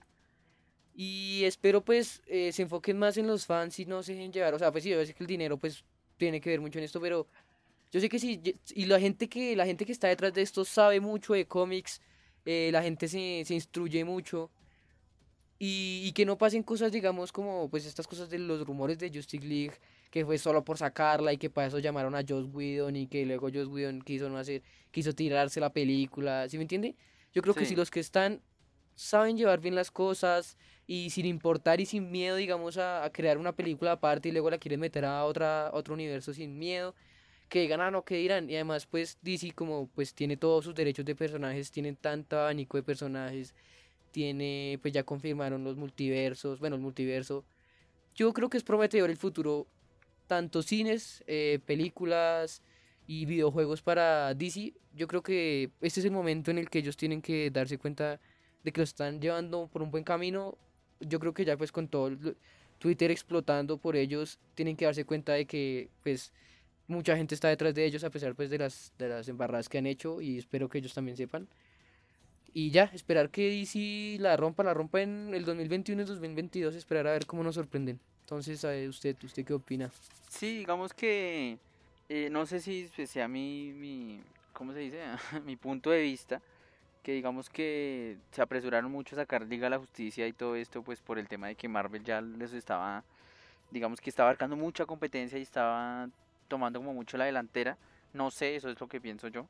Y 0.96 1.42
espero 1.44 1.84
pues 1.84 2.22
eh, 2.26 2.52
se 2.52 2.62
enfoquen 2.62 2.98
más 2.98 3.16
en 3.16 3.26
los 3.26 3.46
fans 3.46 3.78
y 3.80 3.84
no 3.86 4.02
se 4.02 4.12
dejen 4.14 4.32
llevar. 4.32 4.54
O 4.54 4.58
sea, 4.58 4.70
pues 4.70 4.84
sí, 4.84 4.90
yo 4.90 5.04
sé 5.04 5.12
que 5.14 5.24
el 5.24 5.28
dinero 5.28 5.58
pues 5.58 5.84
tiene 6.16 6.40
que 6.40 6.50
ver 6.50 6.60
mucho 6.60 6.78
en 6.78 6.84
esto, 6.84 7.00
pero 7.00 7.26
yo 7.90 8.00
sé 8.00 8.08
que 8.08 8.18
sí. 8.18 8.40
Y 8.74 8.86
la 8.86 9.00
gente 9.00 9.28
que, 9.28 9.56
la 9.56 9.66
gente 9.66 9.84
que 9.84 9.92
está 9.92 10.06
detrás 10.08 10.32
de 10.34 10.42
esto 10.42 10.64
sabe 10.64 11.00
mucho 11.00 11.32
de 11.34 11.46
cómics. 11.46 12.00
eh, 12.44 12.70
la 12.72 12.82
gente 12.82 13.08
se, 13.08 13.42
se 13.44 13.54
instruye 13.54 14.04
mucho. 14.04 14.50
Y, 15.58 16.02
y 16.04 16.12
que 16.12 16.26
no 16.26 16.36
pasen 16.36 16.62
cosas, 16.62 16.90
digamos, 16.92 17.32
como 17.32 17.68
pues 17.70 17.86
estas 17.86 18.06
cosas 18.06 18.28
de 18.28 18.38
los 18.38 18.66
rumores 18.66 18.98
de 18.98 19.10
Justice 19.12 19.46
League, 19.46 19.74
que 20.10 20.24
fue 20.24 20.36
solo 20.36 20.64
por 20.64 20.76
sacarla 20.78 21.32
y 21.32 21.38
que 21.38 21.48
para 21.48 21.68
eso 21.68 21.78
llamaron 21.78 22.14
a 22.14 22.22
Joss 22.28 22.46
Whedon 22.52 22.96
y 22.96 23.06
que 23.06 23.24
luego 23.24 23.48
Joss 23.52 23.68
Whedon 23.68 24.02
quiso 24.02 24.28
no 24.28 24.36
hacer, 24.36 24.62
quiso 24.90 25.14
tirarse 25.14 25.60
la 25.60 25.72
película, 25.72 26.48
¿sí 26.48 26.56
me 26.58 26.62
entiende? 26.64 26.96
Yo 27.32 27.40
creo 27.40 27.54
que 27.54 27.64
si 27.64 27.70
Sí. 27.70 27.76
los 27.76 27.90
que 27.90 28.00
están 28.00 28.42
saben 28.94 29.36
llevar 29.36 29.60
bien 29.60 29.74
las 29.74 29.90
cosas 29.90 30.56
y 30.86 31.10
sin 31.10 31.26
importar 31.26 31.80
y 31.80 31.86
sin 31.86 32.10
miedo, 32.10 32.36
digamos, 32.36 32.78
a, 32.78 33.04
a 33.04 33.10
crear 33.10 33.38
una 33.38 33.52
película 33.52 33.92
aparte 33.92 34.28
y 34.28 34.32
luego 34.32 34.50
la 34.50 34.58
quieren 34.58 34.80
meter 34.80 35.04
a 35.04 35.24
otra, 35.24 35.68
a 35.68 35.74
otro 35.74 35.94
universo 35.94 36.32
sin 36.34 36.58
miedo, 36.58 36.94
que 37.48 37.60
digan, 37.60 37.80
ah, 37.80 37.90
no, 37.90 38.04
que 38.04 38.16
dirán. 38.16 38.50
Y 38.50 38.54
además, 38.54 38.86
pues 38.86 39.18
DC 39.22 39.52
como 39.52 39.88
pues 39.94 40.14
tiene 40.14 40.36
todos 40.36 40.64
sus 40.64 40.74
derechos 40.74 41.04
de 41.04 41.14
personajes, 41.14 41.70
tienen 41.70 41.96
tanto 41.96 42.38
abanico 42.38 42.76
de 42.76 42.82
personajes, 42.82 43.54
tiene, 44.10 44.78
pues 44.82 44.94
ya 44.94 45.04
confirmaron 45.04 45.64
los 45.64 45.76
multiversos, 45.76 46.60
bueno, 46.60 46.76
el 46.76 46.82
multiverso. 46.82 47.44
Yo 48.14 48.32
creo 48.32 48.48
que 48.48 48.56
es 48.58 48.64
prometedor 48.64 49.10
el 49.10 49.16
futuro, 49.16 49.66
tanto 50.26 50.62
cines, 50.62 51.24
eh, 51.26 51.58
películas 51.66 52.62
y 53.06 53.26
videojuegos 53.26 53.82
para 53.82 54.34
DC. 54.34 54.74
Yo 54.94 55.08
creo 55.08 55.22
que 55.22 55.70
este 55.80 56.00
es 56.00 56.06
el 56.06 56.12
momento 56.12 56.50
en 56.50 56.58
el 56.58 56.70
que 56.70 56.78
ellos 56.78 56.96
tienen 56.96 57.22
que 57.22 57.50
darse 57.50 57.78
cuenta 57.78 58.20
de 58.64 58.72
que 58.72 58.80
lo 58.80 58.84
están 58.84 59.20
llevando 59.20 59.68
por 59.68 59.82
un 59.82 59.90
buen 59.90 60.04
camino. 60.04 60.56
Yo 61.00 61.20
creo 61.20 61.34
que 61.34 61.44
ya 61.44 61.56
pues 61.56 61.70
con 61.70 61.88
todo 61.88 62.10
Twitter 62.78 63.10
explotando 63.10 63.78
por 63.78 63.96
ellos, 63.96 64.38
tienen 64.54 64.76
que 64.76 64.84
darse 64.84 65.04
cuenta 65.04 65.32
de 65.32 65.46
que 65.46 65.88
pues 66.02 66.32
mucha 66.86 67.16
gente 67.16 67.34
está 67.34 67.48
detrás 67.48 67.74
de 67.74 67.84
ellos 67.84 68.04
a 68.04 68.10
pesar 68.10 68.34
pues 68.34 68.50
de 68.50 68.58
las, 68.58 68.92
de 68.98 69.08
las 69.08 69.28
embarradas 69.28 69.68
que 69.68 69.78
han 69.78 69.86
hecho 69.86 70.20
y 70.20 70.38
espero 70.38 70.68
que 70.68 70.78
ellos 70.78 70.94
también 70.94 71.16
sepan. 71.16 71.48
Y 72.52 72.70
ya, 72.70 72.84
esperar 72.94 73.30
que 73.30 73.50
DC 73.50 74.18
la 74.20 74.36
rompa, 74.36 74.62
la 74.62 74.74
rompa 74.74 75.02
en 75.02 75.34
el 75.34 75.44
2021 75.44 76.02
y 76.02 76.04
2022, 76.04 76.76
esperar 76.76 77.08
a 77.08 77.12
ver 77.12 77.26
cómo 77.26 77.42
nos 77.42 77.56
sorprenden. 77.56 77.98
Entonces, 78.20 78.62
usted, 78.88 79.16
¿usted 79.24 79.44
qué 79.44 79.52
opina? 79.52 79.90
Sí, 80.30 80.58
digamos 80.58 80.94
que 80.94 81.58
eh, 82.08 82.28
no 82.30 82.46
sé 82.46 82.60
si 82.60 82.88
pues, 82.94 83.10
sea 83.10 83.28
mi, 83.28 83.72
mi, 83.72 84.20
¿cómo 84.52 84.72
se 84.72 84.78
dice? 84.80 85.00
mi 85.44 85.56
punto 85.56 85.90
de 85.90 86.02
vista, 86.02 86.40
que 87.04 87.12
digamos 87.12 87.50
que 87.50 88.16
se 88.32 88.40
apresuraron 88.42 88.90
mucho 88.90 89.14
a 89.14 89.20
sacar 89.20 89.42
Liga 89.42 89.66
a 89.66 89.70
la 89.70 89.78
Justicia 89.78 90.26
y 90.26 90.32
todo 90.32 90.56
esto, 90.56 90.82
pues 90.82 91.00
por 91.00 91.18
el 91.18 91.28
tema 91.28 91.48
de 91.48 91.54
que 91.54 91.68
Marvel 91.68 92.02
ya 92.02 92.22
les 92.22 92.54
estaba, 92.54 93.04
digamos 93.70 94.00
que 94.00 94.08
estaba 94.08 94.30
abarcando 94.30 94.56
mucha 94.56 94.86
competencia 94.86 95.38
y 95.38 95.42
estaba 95.42 96.08
tomando 96.48 96.80
como 96.80 96.94
mucho 96.94 97.18
la 97.18 97.26
delantera. 97.26 97.76
No 98.14 98.30
sé, 98.30 98.56
eso 98.56 98.70
es 98.70 98.80
lo 98.80 98.88
que 98.88 99.02
pienso 99.02 99.28
yo. 99.28 99.46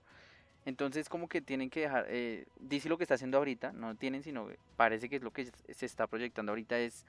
Entonces 0.66 1.08
como 1.08 1.28
que 1.28 1.40
tienen 1.40 1.70
que 1.70 1.82
dejar, 1.82 2.06
eh, 2.08 2.44
dice 2.58 2.88
lo 2.88 2.98
que 2.98 3.04
está 3.04 3.14
haciendo 3.14 3.38
ahorita, 3.38 3.72
no 3.72 3.94
tienen, 3.94 4.24
sino 4.24 4.48
parece 4.76 5.08
que 5.08 5.16
es 5.16 5.22
lo 5.22 5.30
que 5.30 5.46
se 5.46 5.86
está 5.86 6.08
proyectando 6.08 6.50
ahorita 6.50 6.76
es 6.78 7.06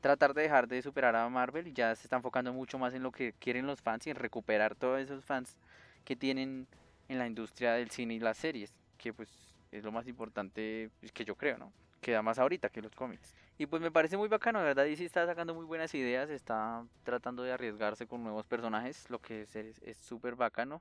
tratar 0.00 0.32
de 0.32 0.42
dejar 0.42 0.68
de 0.68 0.80
superar 0.80 1.16
a 1.16 1.28
Marvel 1.28 1.66
y 1.66 1.72
ya 1.72 1.92
se 1.96 2.04
está 2.04 2.16
enfocando 2.16 2.52
mucho 2.52 2.78
más 2.78 2.94
en 2.94 3.02
lo 3.02 3.10
que 3.10 3.32
quieren 3.32 3.66
los 3.66 3.82
fans 3.82 4.06
y 4.06 4.10
en 4.10 4.16
recuperar 4.16 4.76
todos 4.76 5.00
esos 5.00 5.24
fans 5.24 5.56
que 6.04 6.14
tienen 6.14 6.68
en 7.08 7.18
la 7.18 7.26
industria 7.26 7.72
del 7.72 7.90
cine 7.90 8.14
y 8.14 8.20
las 8.20 8.36
series, 8.36 8.72
que 8.96 9.12
pues 9.12 9.47
es 9.70 9.84
lo 9.84 9.92
más 9.92 10.06
importante 10.06 10.90
pues, 11.00 11.12
que 11.12 11.24
yo 11.24 11.36
creo, 11.36 11.58
¿no? 11.58 11.72
Queda 12.00 12.22
más 12.22 12.38
ahorita 12.38 12.68
que 12.68 12.80
los 12.80 12.94
cómics. 12.94 13.34
Y 13.58 13.66
pues 13.66 13.82
me 13.82 13.90
parece 13.90 14.16
muy 14.16 14.28
bacano, 14.28 14.60
de 14.60 14.66
verdad, 14.66 14.84
DC 14.84 15.04
está 15.04 15.26
sacando 15.26 15.52
muy 15.54 15.64
buenas 15.64 15.92
ideas, 15.94 16.30
está 16.30 16.86
tratando 17.02 17.42
de 17.42 17.52
arriesgarse 17.52 18.06
con 18.06 18.22
nuevos 18.22 18.46
personajes, 18.46 19.10
lo 19.10 19.18
que 19.18 19.42
es 19.42 19.96
súper 19.98 20.36
bacano. 20.36 20.80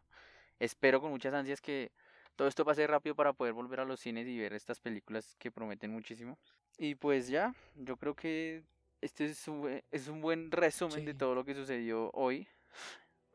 Espero 0.60 1.02
con 1.02 1.10
muchas 1.10 1.34
ansias 1.34 1.60
que 1.60 1.91
todo 2.36 2.47
esto 2.47 2.63
pase 2.63 2.86
rápido 2.86 3.15
para 3.15 3.34
poder 3.34 3.54
volver 3.54 3.80
a 3.80 3.86
los 3.86 4.00
cines 4.00 4.28
y 4.28 4.38
ver 4.38 4.54
estas 4.54 4.80
películas 4.80 5.36
que 5.39 5.52
prometen 5.52 5.91
muchísimo. 5.91 6.38
Y 6.78 6.93
pues 6.93 7.28
ya, 7.28 7.56
yo 7.76 7.97
creo 7.97 8.15
que 8.15 8.63
este 9.02 9.26
es 9.26 9.47
un, 9.47 9.82
es 9.91 10.08
un 10.08 10.21
buen 10.21 10.52
resumen 10.52 11.04
de 11.04 11.15
todo 11.15 11.34
lo 11.34 11.43
que 11.43 11.56
sucedió 11.56 12.12
hoy, 12.13 12.47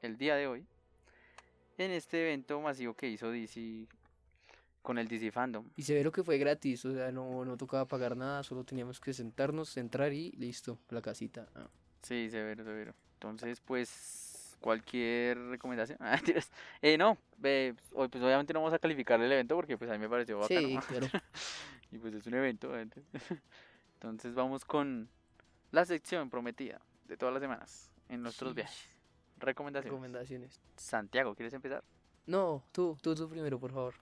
el 0.03 0.17
día 0.17 0.37
de 0.37 0.47
hoy, 0.47 0.67
en 1.79 1.91
este 1.91 2.23
evento 2.23 2.61
masivo 2.61 2.95
que 2.95 3.09
hizo 3.09 3.31
DC 3.33 3.88
con 4.83 4.99
el 4.99 5.09
DC 5.09 5.31
Fandom. 5.31 5.68
Y 5.77 5.83
se 5.83 5.95
ve 5.95 6.05
lo 6.05 6.12
que 6.12 6.23
fue 6.23 6.38
gratis, 6.38 6.85
o 6.85 6.92
sea, 6.92 7.11
no, 7.12 7.45
no 7.45 7.57
tocaba 7.57 7.87
pagar 7.87 8.16
nada, 8.16 8.42
solo 8.42 8.64
teníamos 8.64 9.01
que 9.01 9.12
sentarnos, 9.12 9.77
entrar 9.77 10.12
y 10.12 10.33
listo, 10.33 10.79
la 10.90 11.01
casita. 11.01 11.47
Ah. 11.55 11.68
Sí, 12.03 12.29
severo, 12.31 12.64
severo. 12.64 12.95
Entonces, 13.14 13.61
pues 13.61 14.57
cualquier 14.61 15.38
recomendación. 15.38 15.99
Ah, 16.03 16.21
eh, 16.81 16.97
no, 16.97 17.18
hoy 17.92 18.09
pues 18.09 18.25
obviamente 18.25 18.53
no 18.53 18.61
vamos 18.61 18.75
a 18.75 18.79
calificar 18.79 19.21
el 19.21 19.31
evento 19.31 19.55
porque 19.57 19.77
pues 19.77 19.90
a 19.90 19.95
mí 19.95 19.99
me 19.99 20.09
pareció 20.09 20.38
bacano. 20.38 20.61
Sí, 20.61 20.79
claro. 20.88 21.07
y 21.92 21.99
pues 21.99 22.14
es 22.14 22.27
un 22.27 22.35
evento. 22.35 22.73
Entonces 23.95 24.35
vamos 24.35 24.64
con 24.64 25.09
la 25.71 25.85
sección 25.85 26.31
prometida 26.31 26.81
de 27.07 27.16
todas 27.16 27.33
las 27.33 27.42
semanas 27.42 27.90
en 28.09 28.23
nuestros 28.23 28.55
viajes. 28.55 28.88
Recomendaciones. 29.38 29.92
Recomendaciones. 29.92 30.61
Santiago, 30.77 31.35
¿quieres 31.35 31.53
empezar? 31.53 31.85
No, 32.27 32.64
tú, 32.73 32.97
tú, 33.03 33.14
tú 33.14 33.29
primero, 33.29 33.59
por 33.59 33.73
favor. 33.73 33.95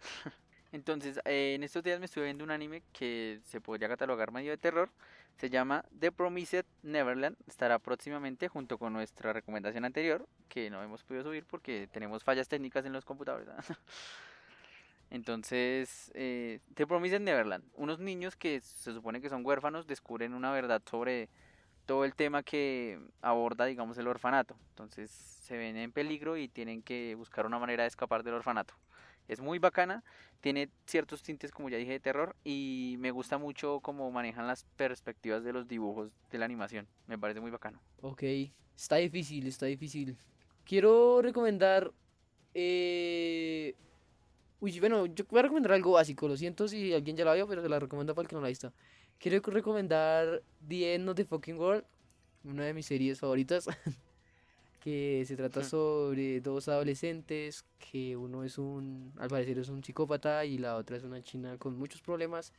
Entonces, 0.72 1.20
eh, 1.24 1.54
en 1.54 1.62
estos 1.62 1.82
días 1.82 1.98
me 2.00 2.06
estuve 2.06 2.24
viendo 2.24 2.44
un 2.44 2.50
anime 2.50 2.82
que 2.92 3.40
se 3.44 3.60
podría 3.60 3.88
catalogar 3.88 4.32
medio 4.32 4.50
de 4.50 4.58
terror. 4.58 4.90
Se 5.38 5.50
llama 5.50 5.84
The 5.98 6.12
Promised 6.12 6.64
Neverland. 6.82 7.36
Estará 7.46 7.78
próximamente 7.78 8.48
junto 8.48 8.78
con 8.78 8.92
nuestra 8.92 9.32
recomendación 9.32 9.84
anterior, 9.84 10.26
que 10.48 10.70
no 10.70 10.82
hemos 10.82 11.04
podido 11.04 11.24
subir 11.24 11.44
porque 11.44 11.88
tenemos 11.92 12.24
fallas 12.24 12.48
técnicas 12.48 12.84
en 12.84 12.92
los 12.92 13.04
computadores. 13.04 13.48
Entonces, 15.10 16.10
eh, 16.14 16.60
The 16.74 16.86
Promised 16.86 17.20
Neverland. 17.20 17.64
Unos 17.74 18.00
niños 18.00 18.36
que 18.36 18.60
se 18.60 18.92
supone 18.92 19.20
que 19.20 19.28
son 19.28 19.46
huérfanos 19.46 19.86
descubren 19.86 20.34
una 20.34 20.52
verdad 20.52 20.82
sobre 20.90 21.28
todo 21.86 22.04
el 22.04 22.14
tema 22.14 22.42
que 22.42 22.98
aborda, 23.22 23.64
digamos, 23.66 23.96
el 23.98 24.08
orfanato. 24.08 24.56
Entonces, 24.70 25.10
se 25.10 25.56
ven 25.56 25.76
en 25.76 25.92
peligro 25.92 26.36
y 26.36 26.48
tienen 26.48 26.82
que 26.82 27.14
buscar 27.14 27.46
una 27.46 27.58
manera 27.58 27.84
de 27.84 27.88
escapar 27.88 28.24
del 28.24 28.34
orfanato. 28.34 28.74
Es 29.28 29.40
muy 29.40 29.58
bacana, 29.58 30.04
tiene 30.40 30.70
ciertos 30.86 31.22
tintes, 31.22 31.50
como 31.50 31.68
ya 31.68 31.76
dije, 31.76 31.92
de 31.92 32.00
terror 32.00 32.36
y 32.44 32.96
me 32.98 33.10
gusta 33.10 33.38
mucho 33.38 33.80
cómo 33.80 34.10
manejan 34.10 34.46
las 34.46 34.64
perspectivas 34.76 35.42
de 35.42 35.52
los 35.52 35.66
dibujos 35.66 36.10
de 36.30 36.38
la 36.38 36.44
animación. 36.44 36.86
Me 37.06 37.18
parece 37.18 37.40
muy 37.40 37.50
bacano. 37.50 37.80
Ok, 38.02 38.22
está 38.76 38.96
difícil, 38.96 39.46
está 39.46 39.66
difícil. 39.66 40.16
Quiero 40.64 41.20
recomendar... 41.22 41.92
Eh... 42.54 43.74
Uy, 44.60 44.80
bueno, 44.80 45.06
yo 45.06 45.24
voy 45.28 45.40
a 45.40 45.42
recomendar 45.42 45.72
algo 45.72 45.92
básico, 45.92 46.28
lo 46.28 46.36
siento 46.36 46.66
si 46.66 46.94
alguien 46.94 47.16
ya 47.16 47.24
lo 47.24 47.34
vio, 47.34 47.46
pero 47.46 47.62
se 47.62 47.68
la 47.68 47.78
recomiendo 47.78 48.14
para 48.14 48.24
el 48.24 48.28
que 48.28 48.36
no 48.36 48.40
la 48.40 48.48
ha. 48.48 48.72
Quiero 49.18 49.40
recomendar 49.50 50.42
The 50.66 50.94
End 50.94 51.08
of 51.08 51.16
the 51.16 51.24
Fucking 51.24 51.58
World, 51.58 51.84
una 52.44 52.64
de 52.64 52.74
mis 52.74 52.86
series 52.86 53.20
favoritas. 53.20 53.66
que 54.86 55.24
se 55.26 55.34
trata 55.34 55.64
sobre 55.64 56.40
dos 56.40 56.68
adolescentes, 56.68 57.64
que 57.76 58.16
uno 58.16 58.44
es 58.44 58.56
un, 58.56 59.12
al 59.18 59.28
parecer 59.28 59.58
es 59.58 59.68
un 59.68 59.82
psicópata 59.82 60.44
y 60.44 60.58
la 60.58 60.76
otra 60.76 60.96
es 60.96 61.02
una 61.02 61.20
china 61.24 61.58
con 61.58 61.76
muchos 61.76 62.00
problemas 62.02 62.52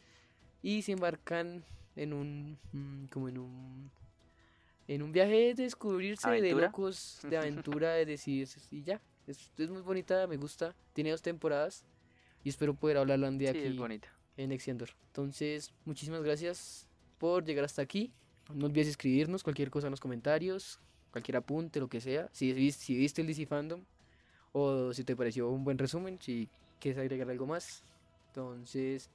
y 0.61 0.81
se 0.81 0.91
embarcan 0.91 1.63
en 1.95 2.11
un, 2.11 2.57
mm, 2.73 3.05
como 3.05 3.29
en 3.29 3.37
un, 3.37 3.91
en 4.89 5.03
un 5.03 5.13
viaje 5.13 5.53
de 5.55 5.63
descubrirse 5.63 6.29
de 6.29 6.51
locos, 6.51 7.19
de 7.29 7.37
aventura, 7.37 7.93
de 7.93 8.05
decidirse 8.05 8.59
y 8.71 8.83
ya, 8.83 8.99
es, 9.25 9.49
es, 9.57 9.69
muy 9.69 9.81
bonita, 9.81 10.27
me 10.27 10.35
gusta, 10.35 10.75
tiene 10.91 11.11
dos 11.11 11.21
temporadas 11.21 11.85
y 12.43 12.49
espero 12.49 12.73
poder 12.73 12.97
hablarla 12.97 13.29
un 13.29 13.37
día 13.37 13.51
aquí 13.51 13.73
en 14.35 14.51
Extendor. 14.51 14.89
Entonces, 15.05 15.73
muchísimas 15.85 16.23
gracias 16.23 16.89
por 17.19 17.45
llegar 17.45 17.63
hasta 17.63 17.81
aquí. 17.81 18.11
No 18.53 18.65
olvides 18.65 18.89
escribirnos 18.89 19.43
cualquier 19.43 19.69
cosa 19.69 19.87
en 19.87 19.91
los 19.91 20.01
comentarios, 20.01 20.81
cualquier 21.11 21.37
apunte, 21.37 21.79
lo 21.79 21.87
que 21.87 22.01
sea. 22.01 22.29
Si, 22.31 22.71
si 22.71 22.95
viste 22.95 23.21
el 23.21 23.27
DC 23.27 23.45
Fandom 23.45 23.81
o 24.53 24.93
si 24.93 25.03
te 25.03 25.15
pareció 25.15 25.49
un 25.49 25.63
buen 25.63 25.77
resumen, 25.77 26.19
si 26.21 26.49
quieres 26.79 26.99
agregar 26.99 27.29
algo 27.29 27.45
más. 27.45 27.83
Entonces, 28.27 29.09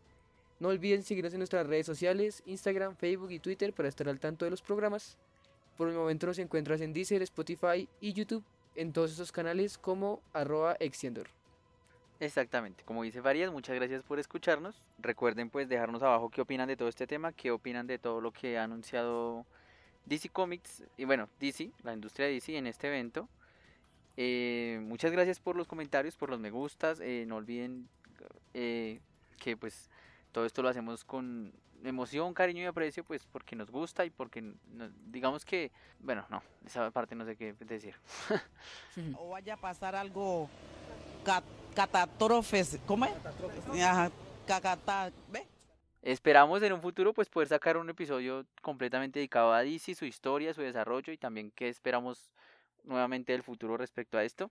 no 0.61 0.69
olviden 0.69 1.03
seguirnos 1.03 1.33
en 1.33 1.41
nuestras 1.41 1.67
redes 1.67 1.87
sociales, 1.87 2.43
Instagram, 2.47 2.97
Facebook 2.97 3.31
y 3.31 3.39
Twitter 3.39 3.73
para 3.73 3.89
estar 3.89 4.09
al 4.09 4.21
tanto 4.21 4.45
de 4.45 4.51
los 4.51 4.63
programas. 4.63 5.19
Por 5.77 5.89
el 5.89 5.95
momento 5.95 6.27
nos 6.27 6.39
encuentras 6.39 6.81
en 6.81 6.93
Deezer, 6.93 7.23
Spotify 7.23 7.89
y 8.01 8.13
YouTube 8.13 8.45
en 8.77 8.93
todos 8.93 9.13
esos 9.13 9.33
canales 9.33 9.79
como 9.79 10.21
arroba. 10.33 10.77
Exactamente, 12.21 12.85
como 12.85 13.03
dice 13.03 13.21
Farías, 13.21 13.51
muchas 13.51 13.75
gracias 13.75 14.03
por 14.03 14.21
escucharnos. 14.21 14.81
Recuerden 14.99 15.51
pues 15.51 15.69
dejarnos 15.69 16.03
abajo 16.03 16.31
qué 16.31 16.41
opinan 16.41 16.69
de 16.69 16.77
todo 16.77 16.89
este 16.89 17.07
tema, 17.07 17.33
qué 17.33 17.51
opinan 17.51 17.87
de 17.87 17.99
todo 17.99 18.21
lo 18.21 18.31
que 18.33 18.59
ha 18.59 18.65
anunciado 18.65 19.45
DC 20.07 20.29
Comics 20.31 20.85
y 20.97 21.05
bueno, 21.05 21.29
DC, 21.41 21.71
la 21.83 21.93
industria 21.93 22.27
de 22.27 22.35
DC 22.35 22.57
en 22.57 22.67
este 22.67 22.89
evento. 22.89 23.29
Eh, 24.17 24.81
muchas 24.83 25.11
gracias 25.13 25.41
por 25.41 25.57
los 25.57 25.67
comentarios, 25.67 26.17
por 26.17 26.31
los 26.31 26.41
me 26.41 26.51
gustas. 26.51 27.01
Eh, 27.01 27.25
no 27.27 27.37
olviden 27.37 27.89
eh, 28.55 29.01
que 29.39 29.57
pues 29.57 29.91
todo 30.33 30.45
esto 30.45 30.63
lo 30.63 30.69
hacemos 30.69 31.05
con 31.05 31.53
emoción, 31.85 32.33
cariño 32.35 32.63
y 32.63 32.67
aprecio, 32.67 33.05
pues 33.05 33.27
porque 33.27 33.57
nos 33.57 33.71
gusta 33.71 34.05
y 34.05 34.11
porque 34.11 34.55
digamos 35.07 35.45
que, 35.45 35.73
bueno, 35.99 36.25
no, 36.31 36.43
esa 36.65 36.91
parte 36.91 37.15
no 37.15 37.25
sé 37.25 37.37
qué 37.37 37.55
decir. 37.55 37.95
o 39.19 39.31
vaya 39.31 39.55
a 39.55 39.57
pasar 39.57 39.97
algo 39.97 40.49
catástrofes, 41.75 42.79
¿cómo 42.87 43.07
es? 43.07 43.13
¿Ve? 45.31 45.47
Esperamos 46.03 46.61
en 46.65 46.73
un 46.73 46.83
futuro 46.83 47.15
pues 47.15 47.29
poder 47.29 47.49
sacar 47.49 47.77
un 47.77 47.89
episodio 47.89 48.45
completamente 48.61 49.21
dedicado 49.21 49.53
a 49.53 49.63
DC, 49.63 49.95
su 49.95 50.05
historia, 50.05 50.53
su 50.53 50.61
desarrollo 50.61 51.13
y 51.13 51.17
también 51.17 51.53
qué 51.53 51.69
esperamos 51.69 52.33
nuevamente 52.83 53.33
del 53.33 53.45
futuro 53.45 53.77
respecto 53.77 54.19
a 54.19 54.25
esto. 54.25 54.51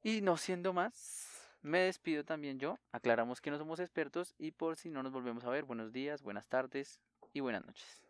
Y 0.00 0.20
no 0.20 0.36
siendo 0.36 0.72
más, 0.72 1.50
me 1.60 1.80
despido 1.80 2.24
también 2.24 2.60
yo. 2.60 2.78
Aclaramos 2.92 3.40
que 3.40 3.50
no 3.50 3.58
somos 3.58 3.80
expertos 3.80 4.34
y 4.38 4.52
por 4.52 4.76
si 4.76 4.90
no 4.90 5.02
nos 5.02 5.12
volvemos 5.12 5.44
a 5.44 5.50
ver, 5.50 5.64
buenos 5.64 5.92
días, 5.92 6.22
buenas 6.22 6.46
tardes 6.46 7.00
y 7.32 7.40
buenas 7.40 7.66
noches. 7.66 8.01